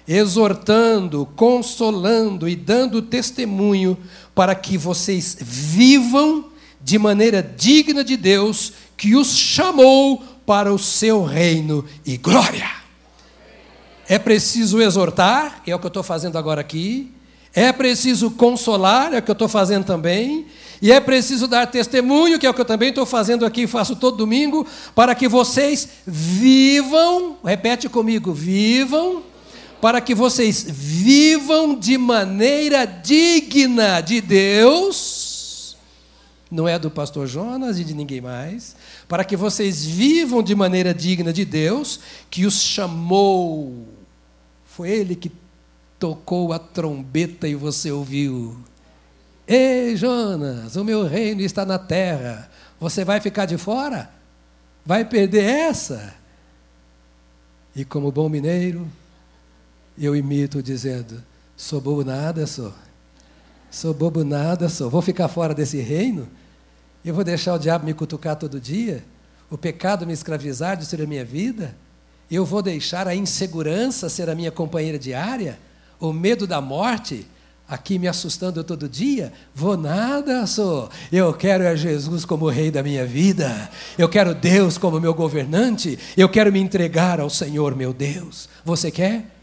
exortando, 0.07 1.27
consolando 1.37 2.49
e 2.49 2.57
dando 2.57 3.01
testemunho 3.01 3.97
para 4.35 4.55
que 4.55 4.79
vocês 4.79 5.37
vivam 5.41 6.47
de 6.81 6.99
maneira 6.99 7.43
digna 7.43 8.03
de 8.03 8.17
Deus 8.17 8.73
que 8.97 9.15
os 9.15 9.37
chamou 9.37 10.23
para 10.47 10.73
o 10.73 10.79
seu 10.79 11.25
reino 11.25 11.85
e 12.05 12.17
glória. 12.17 12.71
É 14.09 14.19
preciso 14.19 14.81
exortar, 14.81 15.63
é 15.67 15.75
o 15.75 15.79
que 15.79 15.87
eu 15.87 15.89
estou 15.89 16.03
fazendo 16.03 16.37
agora 16.37 16.61
aqui. 16.61 17.11
É 17.55 17.71
preciso 17.71 18.31
consolar, 18.31 19.13
é 19.13 19.19
o 19.19 19.23
que 19.23 19.31
eu 19.31 19.35
estou 19.35 19.49
fazendo 19.49 19.85
também. 19.85 20.47
E 20.81 20.91
é 20.91 20.99
preciso 21.01 21.47
dar 21.47 21.67
testemunho, 21.67 22.39
que 22.39 22.47
é 22.47 22.51
o 22.51 22.55
que 22.55 22.61
eu 22.61 22.65
também 22.65 22.89
estou 22.89 23.07
fazendo 23.07 23.47
aqui, 23.47 23.67
faço 23.67 23.95
todo 23.95 24.17
domingo, 24.17 24.67
para 24.95 25.15
que 25.15 25.29
vocês 25.29 25.89
vivam, 26.07 27.37
repete 27.45 27.89
comigo, 27.89 28.33
vivam, 28.33 29.23
para 29.83 30.01
que 30.01 30.15
vocês 30.15 30.65
vivam 30.65 31.77
de 31.77 31.99
maneira 31.99 32.85
digna 32.85 34.01
de 34.01 34.21
Deus, 34.21 35.77
não 36.49 36.69
é 36.69 36.79
do 36.79 36.89
pastor 36.89 37.27
Jonas 37.27 37.81
e 37.81 37.85
de 37.85 37.93
ninguém 37.93 38.21
mais, 38.21 38.77
para 39.09 39.25
que 39.25 39.37
vocês 39.37 39.85
vivam 39.85 40.41
de 40.41 40.55
maneira 40.55 40.95
digna 40.95 41.33
de 41.33 41.45
Deus, 41.45 41.99
que 42.31 42.47
os 42.47 42.63
chamou. 42.63 43.89
Foi 44.65 44.89
Ele 44.89 45.17
que 45.17 45.33
tocou 45.99 46.53
a 46.53 46.61
trombeta 46.61 47.49
e 47.49 47.57
você 47.57 47.91
ouviu. 47.91 48.57
Ei, 49.49 49.97
Jonas, 49.97 50.77
o 50.77 50.85
meu 50.85 51.05
reino 51.09 51.41
está 51.41 51.67
na 51.67 51.81
terra. 51.81 52.49
Você 52.79 53.05
vai 53.05 53.21
ficar 53.21 53.47
de 53.47 53.59
fora? 53.59 54.09
Vai 54.87 55.05
perder 55.05 55.43
essa? 55.43 56.15
E 57.75 57.85
como 57.85 58.13
bom 58.13 58.29
mineiro, 58.29 58.89
eu 59.99 60.15
imito 60.17 60.63
dizendo: 60.63 61.23
sou 61.57 61.81
bobo 61.81 62.05
nada, 62.05 62.47
sou. 62.47 62.73
Sou 63.71 63.95
bobo 63.95 64.23
nada, 64.25 64.69
sou. 64.69 64.91
Vou 64.91 65.01
ficar 65.01 65.29
fora 65.29 65.55
desse 65.55 65.81
reino? 65.81 66.29
Eu 67.05 67.15
vou 67.15 67.25
deixar 67.25 67.55
o 67.55 67.59
diabo 67.59 67.87
me 67.87 67.95
cutucar 67.95 68.37
todo 68.37 68.61
dia? 68.61 69.03
O 69.51 69.59
pecado 69.59 70.07
me 70.07 70.13
escravizar, 70.13 70.77
destruir 70.77 71.05
a 71.05 71.07
minha 71.07 71.25
vida? 71.25 71.75
Eu 72.31 72.45
vou 72.45 72.63
deixar 72.63 73.09
a 73.09 73.15
insegurança 73.15 74.09
ser 74.09 74.31
a 74.31 74.35
minha 74.35 74.51
companheira 74.51 74.99
diária? 74.99 75.59
O 75.99 76.13
medo 76.13 76.47
da 76.47 76.61
morte 76.61 77.27
aqui 77.69 77.99
me 77.99 78.07
assustando 78.07 78.63
todo 78.63 78.89
dia? 78.89 79.33
Vou 79.55 79.77
nada, 79.77 80.47
sou. 80.47 80.91
Eu 81.11 81.33
quero 81.33 81.67
a 81.67 81.75
Jesus 81.75 82.25
como 82.25 82.49
rei 82.49 82.71
da 82.71 82.83
minha 82.83 83.07
vida. 83.07 83.71
Eu 83.99 84.09
quero 84.09 84.35
Deus 84.35 84.79
como 84.79 85.01
meu 85.01 85.15
governante. 85.15 85.99
Eu 86.17 86.29
quero 86.29 86.53
me 86.53 86.61
entregar 86.61 87.21
ao 87.21 87.31
Senhor, 87.31 87.75
meu 87.75 87.93
Deus. 87.93 88.49
Você 88.65 88.91
quer? 88.91 89.42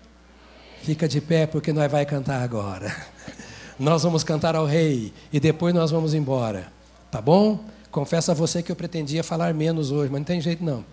Fica 0.84 1.07
de 1.07 1.21
pé 1.21 1.45
porque 1.45 1.73
nós 1.73 1.91
vai 1.91 2.05
cantar 2.05 2.41
agora. 2.41 2.95
Nós 3.80 4.03
vamos 4.03 4.25
cantar 4.25 4.57
ao 4.57 4.65
rei 4.65 5.13
e 5.32 5.39
depois 5.39 5.73
nós 5.73 5.89
vamos 5.89 6.13
embora. 6.13 6.69
Tá 7.09 7.21
bom? 7.21 7.63
Confesso 7.89 8.30
a 8.30 8.34
você 8.34 8.61
que 8.61 8.69
eu 8.69 8.75
pretendia 8.75 9.23
falar 9.23 9.53
menos 9.53 9.89
hoje, 9.89 10.11
mas 10.11 10.19
não 10.19 10.25
tem 10.25 10.41
jeito 10.41 10.61
não. 10.61 10.84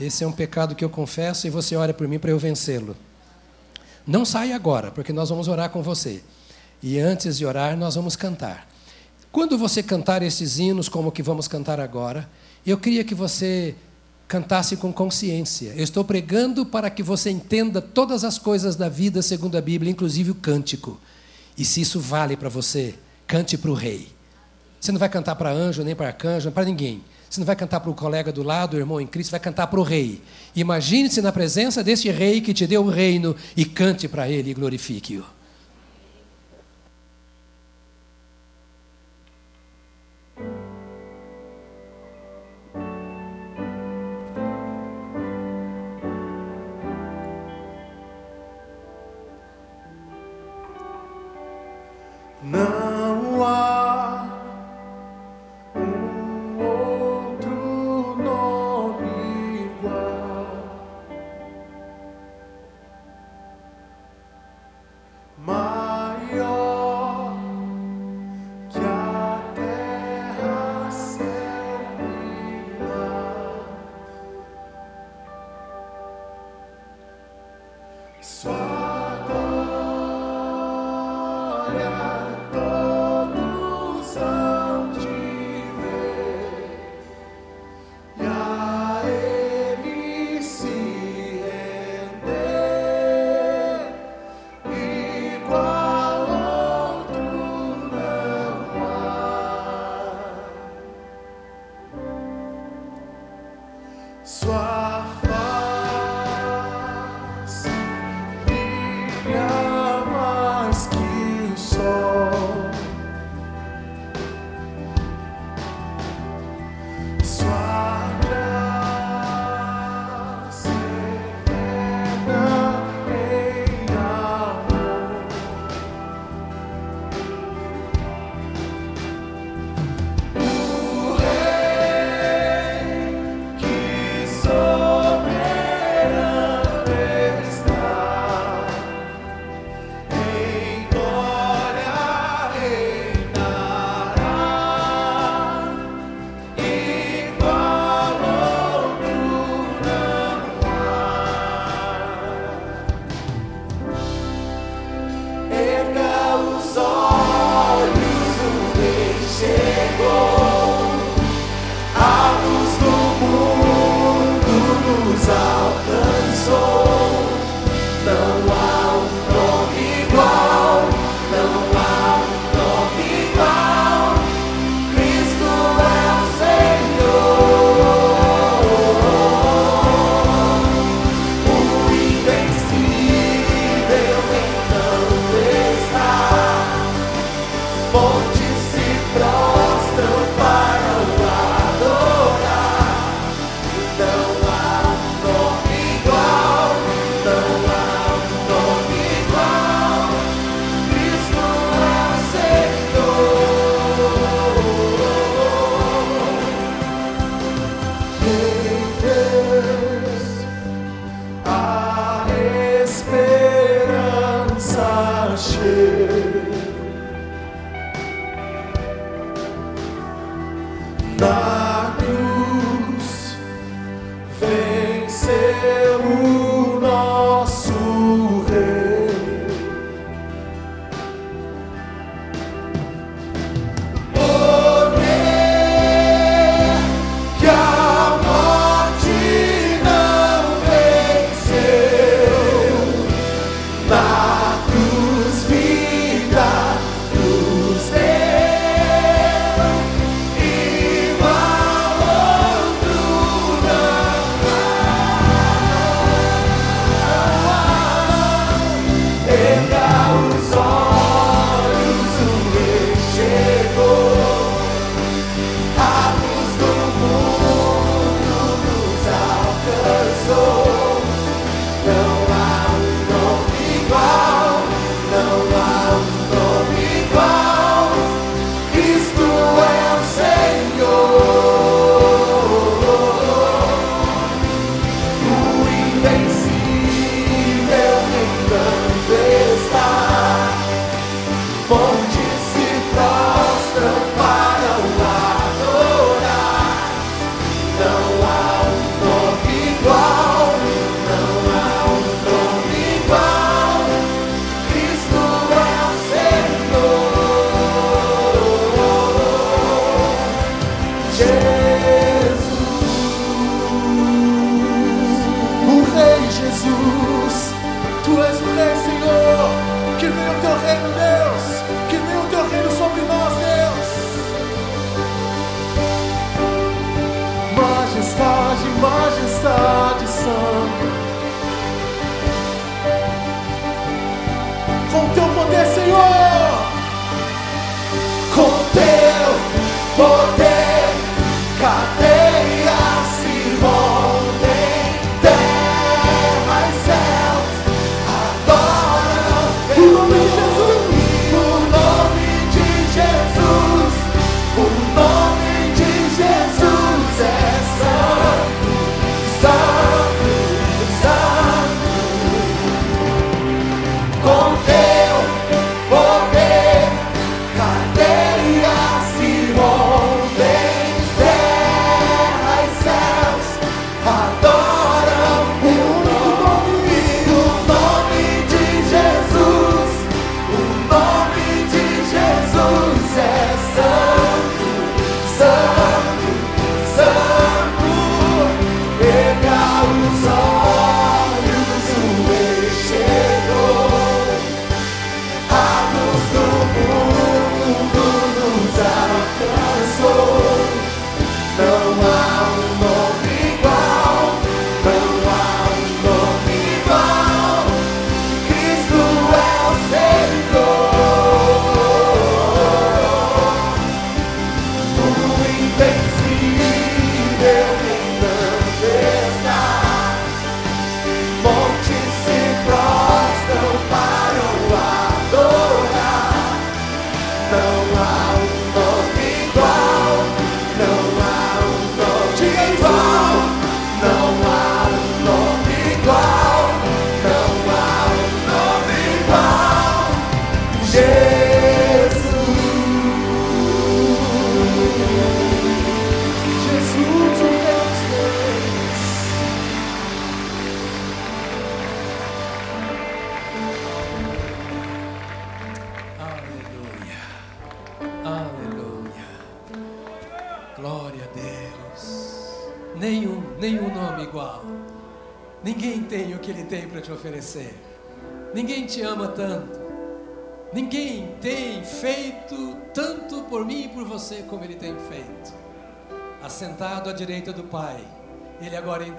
Esse 0.00 0.24
é 0.24 0.26
um 0.26 0.32
pecado 0.32 0.74
que 0.74 0.82
eu 0.82 0.88
confesso 0.88 1.46
e 1.46 1.50
você 1.50 1.76
ora 1.76 1.92
por 1.92 2.08
mim 2.08 2.18
para 2.18 2.30
eu 2.30 2.38
vencê-lo. 2.38 2.96
Não 4.06 4.24
saia 4.24 4.56
agora, 4.56 4.90
porque 4.90 5.12
nós 5.12 5.28
vamos 5.28 5.48
orar 5.48 5.68
com 5.68 5.82
você. 5.82 6.22
E 6.82 6.98
antes 6.98 7.36
de 7.36 7.44
orar, 7.44 7.76
nós 7.76 7.94
vamos 7.94 8.16
cantar. 8.16 8.66
Quando 9.30 9.58
você 9.58 9.82
cantar 9.82 10.22
esses 10.22 10.58
hinos, 10.58 10.88
como 10.88 11.12
que 11.12 11.22
vamos 11.22 11.46
cantar 11.46 11.78
agora, 11.78 12.26
eu 12.64 12.78
queria 12.78 13.04
que 13.04 13.14
você 13.14 13.74
cantasse 14.28 14.76
com 14.76 14.92
consciência. 14.92 15.72
Eu 15.74 15.82
estou 15.82 16.04
pregando 16.04 16.66
para 16.66 16.90
que 16.90 17.02
você 17.02 17.30
entenda 17.30 17.80
todas 17.80 18.22
as 18.22 18.38
coisas 18.38 18.76
da 18.76 18.88
vida 18.88 19.22
segundo 19.22 19.56
a 19.56 19.60
Bíblia, 19.60 19.90
inclusive 19.90 20.30
o 20.30 20.34
cântico. 20.34 21.00
E 21.56 21.64
se 21.64 21.80
isso 21.80 21.98
vale 21.98 22.36
para 22.36 22.50
você, 22.50 22.94
cante 23.26 23.56
para 23.56 23.70
o 23.70 23.74
rei. 23.74 24.08
Você 24.78 24.92
não 24.92 24.98
vai 24.98 25.08
cantar 25.08 25.34
para 25.34 25.50
anjo, 25.50 25.82
nem 25.82 25.96
para 25.96 26.08
arcanjo, 26.08 26.52
para 26.52 26.66
ninguém. 26.66 27.02
Você 27.28 27.40
não 27.40 27.46
vai 27.46 27.56
cantar 27.56 27.80
para 27.80 27.90
o 27.90 27.94
colega 27.94 28.30
do 28.30 28.42
lado, 28.42 28.74
o 28.74 28.78
irmão 28.78 29.00
em 29.00 29.06
Cristo, 29.06 29.30
vai 29.30 29.40
cantar 29.40 29.66
para 29.66 29.80
o 29.80 29.82
rei. 29.82 30.22
Imagine-se 30.54 31.20
na 31.22 31.32
presença 31.32 31.82
deste 31.82 32.10
rei 32.10 32.40
que 32.40 32.54
te 32.54 32.66
deu 32.66 32.84
o 32.84 32.90
reino 32.90 33.34
e 33.56 33.64
cante 33.64 34.06
para 34.06 34.28
ele 34.28 34.50
e 34.50 34.54
glorifique-o. 34.54 35.37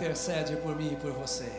Intercede 0.10 0.56
por 0.58 0.76
mim 0.76 0.94
e 0.94 0.96
por 0.96 1.12
você. 1.12 1.52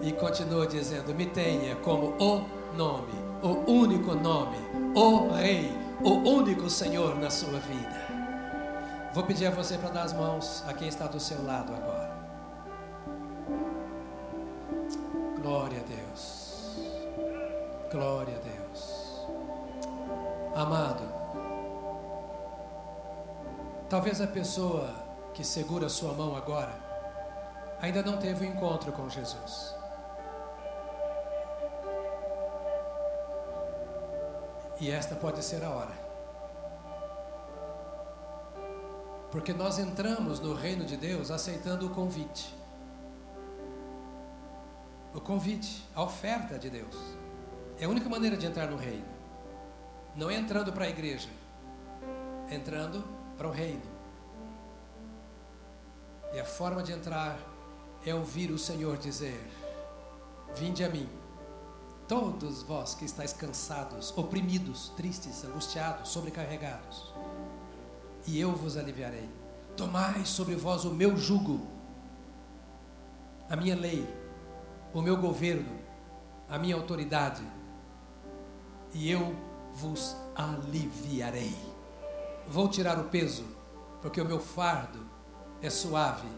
E 0.00 0.12
continua 0.12 0.66
dizendo: 0.66 1.14
Me 1.14 1.26
tenha 1.26 1.76
como 1.76 2.16
o 2.18 2.44
nome, 2.76 3.12
o 3.42 3.70
único 3.70 4.14
nome, 4.14 4.56
o 4.94 5.28
Rei, 5.32 5.72
o 6.02 6.10
único 6.28 6.68
Senhor 6.68 7.14
na 7.14 7.30
sua 7.30 7.60
vida. 7.60 8.10
Vou 9.14 9.22
pedir 9.24 9.46
a 9.46 9.50
você 9.50 9.78
para 9.78 9.90
dar 9.90 10.02
as 10.02 10.12
mãos 10.12 10.64
a 10.66 10.74
quem 10.74 10.88
está 10.88 11.06
do 11.06 11.20
seu 11.20 11.44
lado 11.44 11.72
agora. 11.72 12.10
Glória 15.40 15.80
a 15.80 15.84
Deus. 15.84 16.76
Glória 17.92 18.34
a 18.36 18.40
Deus. 18.40 19.26
Amado, 20.56 21.04
talvez 23.88 24.20
a 24.20 24.26
pessoa 24.26 24.92
que 25.32 25.44
segura 25.44 25.88
sua 25.88 26.12
mão 26.12 26.36
agora 26.36 26.89
ainda 27.80 28.02
não 28.02 28.18
teve 28.18 28.44
o 28.44 28.48
um 28.48 28.52
encontro 28.52 28.92
com 28.92 29.08
Jesus. 29.08 29.74
E 34.80 34.90
esta 34.90 35.14
pode 35.14 35.44
ser 35.44 35.62
a 35.62 35.70
hora. 35.70 36.10
Porque 39.30 39.52
nós 39.52 39.78
entramos 39.78 40.40
no 40.40 40.54
reino 40.54 40.84
de 40.84 40.96
Deus 40.96 41.30
aceitando 41.30 41.86
o 41.86 41.90
convite 41.90 42.60
o 45.12 45.20
convite, 45.20 45.84
a 45.94 46.02
oferta 46.02 46.58
de 46.58 46.70
Deus. 46.70 46.96
É 47.78 47.84
a 47.84 47.88
única 47.88 48.08
maneira 48.08 48.36
de 48.36 48.46
entrar 48.46 48.68
no 48.70 48.76
reino. 48.76 49.04
Não 50.14 50.30
é 50.30 50.34
entrando 50.34 50.72
para 50.72 50.84
a 50.84 50.88
igreja, 50.88 51.28
é 52.48 52.54
entrando 52.54 53.04
para 53.36 53.48
o 53.48 53.50
reino. 53.50 53.82
E 56.32 56.38
a 56.38 56.44
forma 56.44 56.82
de 56.82 56.92
entrar 56.92 57.38
é 58.04 58.14
ouvir 58.14 58.50
o 58.50 58.58
Senhor 58.58 58.96
dizer: 58.96 59.40
Vinde 60.54 60.84
a 60.84 60.88
mim, 60.88 61.08
todos 62.08 62.62
vós 62.62 62.94
que 62.94 63.04
estáis 63.04 63.32
cansados, 63.32 64.12
oprimidos, 64.16 64.90
tristes, 64.96 65.44
angustiados, 65.44 66.08
sobrecarregados, 66.08 67.12
e 68.26 68.38
eu 68.38 68.52
vos 68.52 68.76
aliviarei. 68.76 69.28
Tomai 69.76 70.24
sobre 70.24 70.54
vós 70.54 70.84
o 70.84 70.92
meu 70.92 71.16
jugo, 71.16 71.66
a 73.48 73.56
minha 73.56 73.76
lei 73.76 74.20
o 74.92 75.00
meu 75.00 75.16
governo, 75.16 75.78
a 76.48 76.58
minha 76.58 76.74
autoridade, 76.74 77.42
e 78.92 79.10
eu 79.10 79.34
vos 79.72 80.16
aliviarei. 80.34 81.54
Vou 82.48 82.68
tirar 82.68 82.98
o 82.98 83.04
peso, 83.04 83.44
porque 84.02 84.20
o 84.20 84.24
meu 84.24 84.40
fardo 84.40 84.98
é 85.62 85.70
suave, 85.70 86.28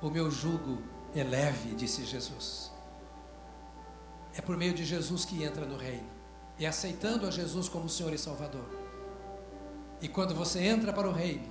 o 0.00 0.10
meu 0.10 0.30
jugo 0.30 0.78
é 0.78 0.97
leve, 1.14 1.74
disse 1.74 2.04
Jesus. 2.04 2.70
É 4.34 4.40
por 4.40 4.56
meio 4.56 4.74
de 4.74 4.84
Jesus 4.84 5.24
que 5.24 5.42
entra 5.42 5.66
no 5.66 5.76
reino, 5.76 6.08
e 6.58 6.66
aceitando 6.66 7.26
a 7.26 7.30
Jesus 7.30 7.68
como 7.68 7.88
Senhor 7.88 8.12
e 8.12 8.18
Salvador. 8.18 8.68
E 10.00 10.08
quando 10.08 10.34
você 10.34 10.60
entra 10.60 10.92
para 10.92 11.08
o 11.08 11.12
reino, 11.12 11.48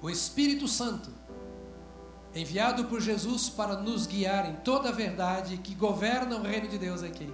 o 0.00 0.08
Espírito 0.08 0.66
Santo, 0.68 1.10
enviado 2.34 2.84
por 2.86 3.00
Jesus 3.00 3.48
para 3.48 3.76
nos 3.76 4.06
guiar 4.06 4.48
em 4.48 4.56
toda 4.56 4.90
a 4.90 4.92
verdade 4.92 5.58
que 5.58 5.74
governa 5.74 6.36
o 6.36 6.42
reino 6.42 6.68
de 6.68 6.78
Deus 6.78 7.02
aqui, 7.02 7.32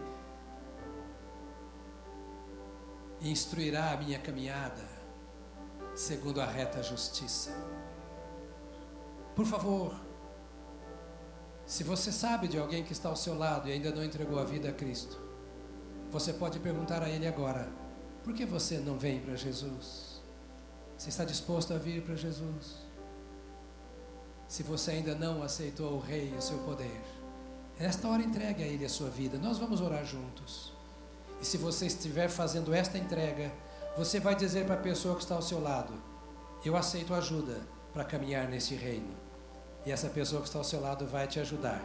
instruirá 3.20 3.92
a 3.92 3.96
minha 3.96 4.18
caminhada 4.18 4.92
segundo 5.94 6.40
a 6.40 6.46
reta 6.46 6.82
justiça. 6.82 7.53
Por 9.34 9.46
favor, 9.46 9.94
se 11.73 11.83
você 11.83 12.12
sabe 12.12 12.49
de 12.49 12.59
alguém 12.59 12.85
que 12.85 12.93
está 12.93 13.09
ao 13.09 13.16
seu 13.16 13.35
lado 13.35 13.66
e 13.66 13.73
ainda 13.73 13.91
não 13.91 14.05
entregou 14.05 14.39
a 14.39 14.45
vida 14.45 14.68
a 14.68 14.73
Cristo, 14.75 15.18
você 16.11 16.31
pode 16.31 16.59
perguntar 16.59 17.03
a 17.03 17.09
ele 17.09 17.27
agora: 17.27 17.66
por 18.23 18.35
que 18.35 18.45
você 18.45 18.77
não 18.77 18.99
vem 18.99 19.20
para 19.20 19.37
Jesus? 19.37 20.20
Você 20.99 21.09
está 21.09 21.25
disposto 21.25 21.73
a 21.73 21.79
vir 21.79 22.03
para 22.03 22.14
Jesus? 22.14 22.77
Se 24.47 24.62
você 24.62 24.91
ainda 24.91 25.14
não 25.14 25.43
aceitou 25.43 25.95
o 25.95 25.99
Rei 25.99 26.31
e 26.35 26.37
o 26.37 26.43
seu 26.43 26.59
poder, 26.59 27.01
nesta 27.81 28.07
hora 28.07 28.23
entregue 28.23 28.62
a 28.62 28.66
Ele 28.66 28.85
a 28.85 28.91
sua 28.91 29.09
vida. 29.09 29.39
Nós 29.39 29.57
vamos 29.57 29.81
orar 29.81 30.05
juntos. 30.05 30.75
E 31.41 31.47
se 31.47 31.57
você 31.57 31.87
estiver 31.87 32.29
fazendo 32.29 32.75
esta 32.75 32.99
entrega, 32.99 33.51
você 33.97 34.20
vai 34.20 34.37
dizer 34.37 34.66
para 34.66 34.75
a 34.75 34.83
pessoa 34.83 35.16
que 35.16 35.23
está 35.23 35.37
ao 35.37 35.41
seu 35.41 35.59
lado: 35.59 35.95
Eu 36.66 36.77
aceito 36.77 37.14
ajuda 37.14 37.62
para 37.95 38.05
caminhar 38.05 38.47
nesse 38.47 38.75
reino. 38.75 39.22
E 39.85 39.91
essa 39.93 40.09
pessoa 40.09 40.41
que 40.41 40.49
está 40.49 40.59
ao 40.59 40.64
seu 40.64 40.80
lado 40.80 41.07
vai 41.07 41.26
te 41.26 41.41
ajudar. 41.41 41.83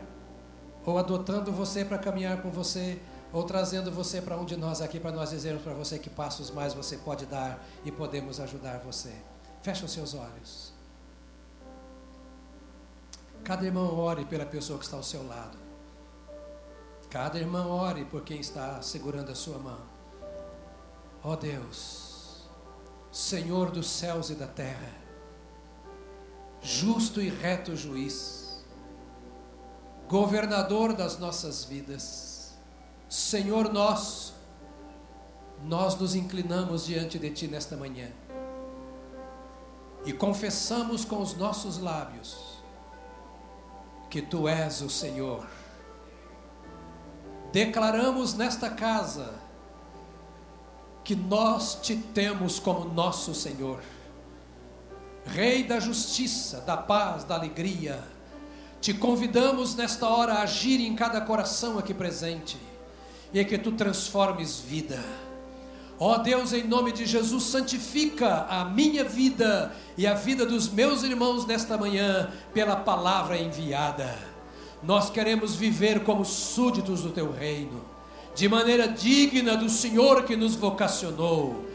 Ou 0.86 0.98
adotando 0.98 1.52
você 1.52 1.84
para 1.84 1.98
caminhar 1.98 2.42
com 2.42 2.50
você, 2.50 3.00
ou 3.34 3.44
trazendo 3.44 3.92
você 3.92 4.22
para 4.22 4.38
um 4.38 4.46
de 4.46 4.56
nós 4.56 4.82
aqui 4.82 5.00
para 5.00 5.12
nós 5.12 5.32
dizermos 5.32 5.64
para 5.64 5.74
você 5.74 6.00
que 6.00 6.10
passos 6.10 6.50
mais 6.50 6.74
você 6.74 6.98
pode 6.98 7.26
dar 7.26 7.64
e 7.84 7.92
podemos 7.92 8.40
ajudar 8.40 8.80
você. 8.80 9.14
Feche 9.62 9.84
os 9.84 9.92
seus 9.92 10.14
olhos. 10.14 10.74
Cada 13.44 13.66
irmão 13.66 13.98
ore 13.98 14.26
pela 14.26 14.46
pessoa 14.46 14.80
que 14.80 14.86
está 14.86 14.98
ao 14.98 15.04
seu 15.04 15.26
lado. 15.28 15.58
Cada 17.10 17.40
irmão 17.40 17.70
ore 17.70 18.06
por 18.06 18.22
quem 18.24 18.40
está 18.40 18.82
segurando 18.82 19.32
a 19.32 19.36
sua 19.36 19.58
mão. 19.58 19.80
Ó 21.24 21.34
oh 21.34 21.36
Deus, 21.36 22.48
Senhor 23.12 23.72
dos 23.72 23.90
céus 23.90 24.30
e 24.30 24.36
da 24.36 24.48
terra, 24.48 24.92
justo 26.68 27.22
e 27.22 27.30
reto 27.30 27.78
juiz, 27.78 28.62
governador 30.10 30.92
das 30.92 31.18
nossas 31.18 31.64
vidas, 31.64 32.58
Senhor 33.08 33.72
nosso, 33.72 34.34
nós 35.64 35.98
nos 35.98 36.14
inclinamos 36.14 36.86
diante 36.86 37.18
de 37.18 37.30
Ti 37.32 37.48
nesta 37.48 37.78
manhã 37.78 38.12
e 40.04 40.12
confessamos 40.12 41.06
com 41.06 41.22
os 41.22 41.36
nossos 41.36 41.80
lábios 41.80 42.62
que 44.10 44.22
Tu 44.22 44.46
és 44.50 44.82
o 44.82 44.90
Senhor. 44.90 45.48
Declaramos 47.54 48.34
nesta 48.34 48.70
casa 48.70 49.36
que 51.02 51.16
nós 51.16 51.76
te 51.82 51.96
temos 51.96 52.60
como 52.60 52.94
nosso 52.94 53.34
Senhor, 53.34 53.82
Rei 55.34 55.64
da 55.64 55.80
justiça, 55.80 56.62
da 56.62 56.78
paz, 56.78 57.24
da 57.24 57.36
alegria. 57.36 58.04
Te 58.80 58.94
convidamos 58.94 59.76
nesta 59.76 60.08
hora 60.08 60.34
a 60.34 60.42
agir 60.44 60.80
em 60.80 60.96
cada 60.96 61.22
coração 61.22 61.78
aqui 61.78 61.94
presente 61.94 62.58
e 63.34 63.44
que 63.44 63.58
tu 63.58 63.72
transformes 63.72 64.60
vida. 64.60 65.04
Ó 66.00 66.14
oh 66.14 66.18
Deus, 66.20 66.54
em 66.54 66.64
nome 66.64 66.92
de 66.92 67.06
Jesus, 67.06 67.44
santifica 67.44 68.46
a 68.50 68.66
minha 68.66 69.04
vida 69.04 69.76
e 69.98 70.06
a 70.06 70.14
vida 70.14 70.46
dos 70.46 70.70
meus 70.70 71.04
irmãos 71.04 71.46
nesta 71.46 71.78
manhã 71.78 72.32
pela 72.54 72.76
palavra 72.76 73.38
enviada 73.38 74.38
nós 74.84 75.10
queremos 75.10 75.56
viver 75.56 76.04
como 76.04 76.24
súditos 76.24 77.02
do 77.02 77.10
teu 77.10 77.32
reino, 77.32 77.84
de 78.36 78.48
maneira 78.48 78.88
digna 78.88 79.58
do 79.58 79.70
Senhor 79.70 80.24
que 80.24 80.36
nos 80.36 80.56
vocacionou. 80.56 81.66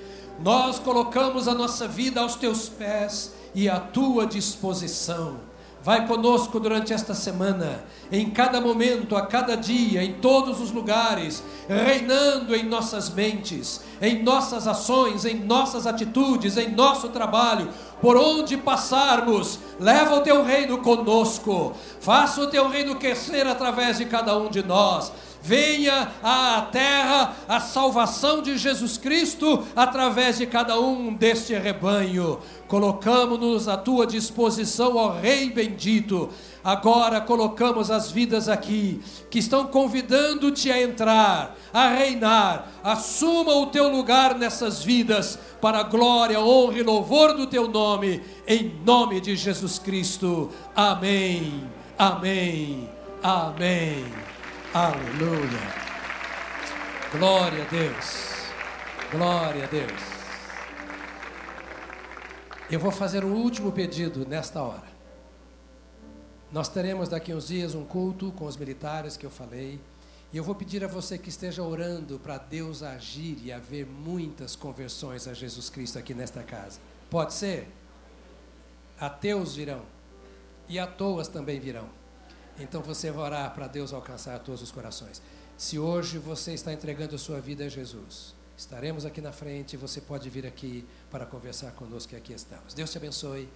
Nós 0.41 0.79
colocamos 0.79 1.49
a 1.49 1.55
nossa 1.55 1.89
vida 1.89 2.21
aos 2.21 2.37
teus 2.37 2.69
pés 2.69 3.33
e 3.55 3.69
à 3.69 3.79
tua 3.79 4.27
disposição. 4.27 5.53
Vai 5.85 6.07
conosco 6.07 6.61
durante 6.61 6.93
esta 6.93 7.13
semana, 7.13 7.85
em 8.11 8.31
cada 8.31 8.61
momento, 8.61 9.17
a 9.17 9.27
cada 9.27 9.57
dia, 9.57 10.05
em 10.05 10.13
todos 10.15 10.61
os 10.61 10.71
lugares, 10.71 11.43
reinando 11.69 12.55
em 12.55 12.63
nossas 12.63 13.11
mentes, 13.11 13.81
em 14.01 14.23
nossas 14.23 14.69
ações, 14.69 15.25
em 15.25 15.35
nossas 15.35 15.85
atitudes, 15.85 16.57
em 16.57 16.71
nosso 16.71 17.09
trabalho, 17.09 17.69
por 18.01 18.17
onde 18.17 18.57
passarmos, 18.57 19.59
leva 19.81 20.15
o 20.15 20.21
teu 20.21 20.45
reino 20.45 20.79
conosco, 20.79 21.73
faça 22.01 22.41
o 22.43 22.47
teu 22.47 22.69
reino 22.69 22.95
crescer 22.95 23.45
através 23.49 23.99
de 23.99 24.05
cada 24.05 24.39
um 24.39 24.49
de 24.49 24.63
nós 24.63 25.11
venha 25.43 26.13
à 26.23 26.69
terra 26.71 27.35
a 27.49 27.61
salvação 27.61 28.41
de 28.41 28.57
Jesus 28.57 28.97
Cristo 28.97 29.65
através 29.75 30.39
de 30.39 30.47
cada 30.47 30.79
um 30.79 31.13
deste 31.13 31.55
rebanho. 31.55 32.39
Colocamos-nos 32.69 33.69
à 33.69 33.77
tua 33.77 34.07
disposição, 34.07 34.97
ó 34.97 35.11
Rei 35.11 35.51
bendito. 35.51 36.31
Agora 36.65 37.21
colocamos 37.21 37.91
as 37.91 38.11
vidas 38.11 38.49
aqui 38.49 39.01
que 39.31 39.41
estão 39.41 39.67
convidando-te 39.67 40.71
a 40.71 40.81
entrar, 40.81 41.57
a 41.73 41.89
reinar. 41.89 42.69
Assuma 42.85 43.55
o 43.55 43.67
teu 43.67 43.89
lugar 43.89 44.39
nessas 44.39 44.83
vidas 44.83 45.39
para 45.61 45.81
a 45.81 45.83
glória, 45.83 46.41
honra 46.41 46.79
e 46.79 46.83
louvor 46.83 47.35
do 47.35 47.47
teu 47.47 47.69
nome, 47.69 48.23
em 48.47 48.73
nome 48.87 49.21
de 49.21 49.35
Jesus 49.35 49.79
Cristo. 49.79 50.51
Amém. 50.75 51.65
Amém. 51.99 52.89
Amém. 53.23 54.05
Aleluia. 54.75 55.61
Glória 57.13 57.63
a 57.63 57.69
Deus. 57.69 58.47
Glória 59.11 59.65
a 59.65 59.67
Deus. 59.67 60.01
Eu 62.71 62.81
vou 62.81 62.91
fazer 62.91 63.23
um 63.23 63.35
último 63.35 63.71
pedido 63.71 64.27
nesta 64.27 64.63
hora. 64.63 64.91
Nós 66.51 66.71
teremos 66.71 67.11
daqui 67.11 67.35
uns 67.35 67.49
dias 67.49 67.75
um 67.75 67.85
culto 67.85 68.33
com 68.33 68.47
os 68.47 68.57
militares 68.57 69.15
que 69.15 69.27
eu 69.27 69.31
falei. 69.31 69.79
E 70.33 70.39
eu 70.39 70.43
vou 70.43 70.55
pedir 70.55 70.83
a 70.83 70.89
você 70.89 71.19
que 71.19 71.29
esteja 71.29 71.63
orando 71.63 72.19
para 72.19 72.39
Deus 72.39 72.83
agir 72.83 73.37
e 73.45 73.53
haver 73.53 73.85
muitas 73.85 74.57
conversões 74.57 75.29
a 75.29 75.35
Jesus 75.35 75.69
Cristo 75.69 75.99
aqui 75.99 76.15
nesta 76.15 76.43
casa. 76.43 76.81
Pode 77.11 77.35
ser? 77.35 77.69
Ateus 78.99 79.55
virão. 79.55 79.83
E 80.67 80.79
à 80.79 80.87
toas 80.87 81.29
também 81.29 81.61
virão. 81.61 82.02
Então 82.63 82.81
você 82.81 83.11
vai 83.11 83.25
orar 83.25 83.53
para 83.53 83.67
Deus 83.67 83.93
alcançar 83.93 84.39
todos 84.39 84.63
os 84.63 84.71
corações. 84.71 85.21
Se 85.59 85.79
hoje 85.79 86.17
você 86.19 86.55
está 86.55 86.73
entregando 86.73 87.17
a 87.17 87.19
sua 87.19 87.41
vida 87.41 87.65
a 87.65 87.69
Jesus, 87.69 88.35
estaremos 88.57 89.05
aqui 89.05 89.21
na 89.21 89.33
frente, 89.33 89.77
você 89.77 90.01
pode 90.01 90.31
vir 90.31 90.47
aqui 90.47 90.87
para 91.11 91.27
conversar 91.27 91.73
conosco 91.73 92.15
e 92.15 92.17
aqui 92.17 92.33
estamos. 92.33 92.73
Deus 92.73 92.91
te 92.91 92.99
abençoe, 92.99 93.49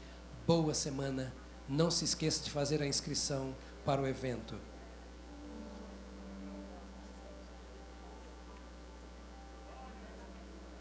boa 0.47 0.75
semana. 0.75 1.33
Não 1.69 1.91
se 1.91 2.05
esqueça 2.05 2.43
de 2.43 2.51
fazer 2.51 2.83
a 2.83 2.87
inscrição 2.87 3.55
para 3.85 4.01
o 4.01 4.07
evento. 4.07 4.57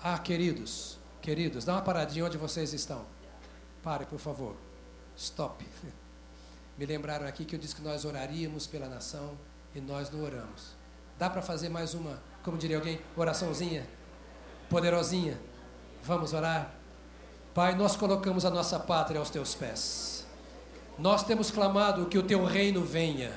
Ah, 0.02 0.19
queridos, 0.19 0.99
queridos, 1.22 1.65
dá 1.65 1.73
uma 1.73 1.81
paradinha 1.81 2.26
onde 2.26 2.38
vocês 2.38 2.73
estão. 2.73 3.06
Pare, 3.81 4.06
por 4.06 4.19
favor. 4.19 4.56
Stop. 5.15 5.65
Me 6.77 6.85
lembraram 6.85 7.26
aqui 7.26 7.45
que 7.45 7.56
eu 7.56 7.60
disse 7.60 7.76
que 7.76 7.81
nós 7.81 8.03
oraríamos 8.03 8.68
pela 8.68 8.88
nação 8.88 9.38
e 9.73 9.80
nós 9.80 10.10
não 10.11 10.23
oramos. 10.23 10.76
Dá 11.18 11.30
para 11.30 11.41
fazer 11.41 11.69
mais 11.69 11.93
uma, 11.93 12.22
como 12.43 12.57
diria 12.57 12.77
alguém, 12.77 12.99
oraçãozinha? 13.15 13.88
Poderosinha? 14.69 15.39
Vamos 16.03 16.34
orar? 16.34 16.73
Pai, 17.53 17.73
nós 17.76 17.95
colocamos 17.95 18.43
a 18.43 18.49
nossa 18.49 18.77
pátria 18.77 19.19
aos 19.19 19.30
teus 19.30 19.56
pés. 19.56 20.26
Nós 20.99 21.23
temos 21.23 21.49
clamado 21.49 22.07
que 22.07 22.18
o 22.18 22.23
teu 22.23 22.43
reino 22.43 22.84
venha. 22.84 23.31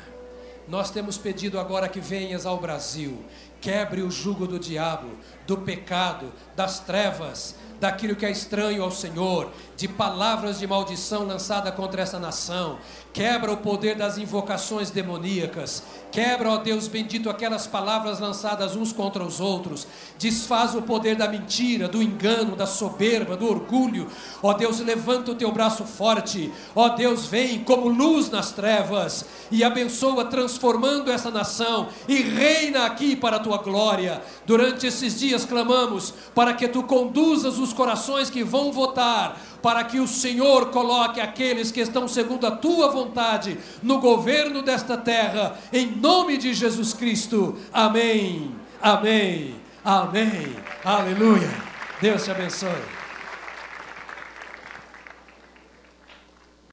Nós 0.67 0.91
temos 0.91 1.17
pedido 1.17 1.59
agora 1.59 1.89
que 1.89 2.01
venhas 2.01 2.45
ao 2.45 2.59
Brasil, 2.59 3.25
Quebre 3.61 4.03
o 4.03 4.11
jugo 4.11 4.47
do 4.47 4.59
diabo, 4.59 5.09
do 5.47 5.59
pecado, 5.59 6.33
das 6.55 6.79
trevas, 6.79 7.57
daquilo 7.81 8.17
que 8.17 8.27
é 8.27 8.31
estranho 8.31 8.83
ao 8.83 8.91
Senhor, 8.91 9.51
de 9.77 9.87
palavras 9.87 10.59
de 10.59 10.67
maldição 10.67 11.25
lançada 11.25 11.71
contra 11.71 12.03
essa 12.03 12.19
nação. 12.19 12.79
Quebra 13.13 13.53
o 13.53 13.57
poder 13.57 13.97
das 13.97 14.19
invocações 14.19 14.91
demoníacas. 14.91 15.83
Quebra, 16.13 16.51
ó 16.51 16.57
Deus 16.59 16.89
bendito, 16.89 17.31
aquelas 17.31 17.67
palavras 17.67 18.21
lançadas 18.21 18.77
uns 18.77 18.93
contra 18.93 19.25
os 19.25 19.41
outros. 19.41 19.87
Desfaz 20.19 20.75
o 20.75 20.83
poder 20.83 21.17
da 21.17 21.29
mentira, 21.29 21.89
do 21.89 22.03
engano, 22.03 22.55
da 22.55 22.67
soberba, 22.67 23.37
do 23.37 23.49
orgulho. 23.49 24.09
Ó 24.43 24.53
Deus, 24.53 24.81
levanta 24.81 25.33
o 25.33 25.35
teu 25.35 25.51
braço 25.53 25.85
forte. 25.85 26.53
Ó 26.75 26.91
Deus, 26.91 27.27
vem 27.27 27.65
como 27.65 27.89
luz 27.89 28.31
nas 28.31 28.53
trevas 28.53 29.25
e 29.51 29.65
abençoa, 29.65 30.25
transformando 30.25 31.11
essa 31.11 31.31
nação 31.31 31.89
e 32.07 32.23
reina 32.23 32.87
aqui 32.87 33.17
para 33.17 33.37
a 33.37 33.41
tua 33.49 33.59
glória. 33.59 34.21
Durante 34.45 34.87
esses 34.87 35.19
dias 35.19 35.45
clamamos 35.45 36.13
para 36.35 36.53
que 36.53 36.69
tu 36.69 36.83
conduzas 36.83 37.59
os 37.59 37.73
corações 37.73 38.29
que 38.29 38.45
vão 38.45 38.71
votar 38.71 39.41
para 39.63 39.83
que 39.83 39.99
o 39.99 40.07
Senhor 40.07 40.67
coloque 40.67 41.21
aqueles 41.21 41.73
que 41.73 41.81
estão 41.81 42.07
segundo 42.07 42.47
a 42.47 42.51
tua 42.51 42.91
vontade 42.91 43.59
no 43.83 43.99
governo 43.99 44.63
desta 44.63 44.97
terra, 44.97 45.59
em 45.73 45.87
nome 45.97 46.37
de 46.37 46.55
Jesus 46.55 46.93
Cristo. 46.93 47.57
Amém. 47.73 48.55
Amém. 48.81 49.57
Amém. 49.85 50.55
Aleluia. 50.85 51.51
Deus 52.01 52.23
te 52.23 52.31
abençoe. 52.31 52.98